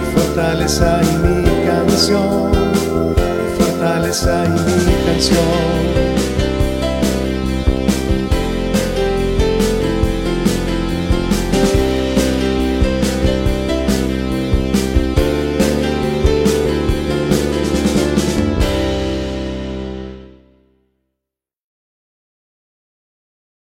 Mi 0.02 0.22
fortaleza 0.22 1.02
y 1.04 1.18
mi 1.28 1.66
canción. 1.66 2.52
Mi 2.52 3.64
fortaleza 3.64 4.46
y 4.46 4.50
mi 4.50 5.06
canción. 5.06 6.07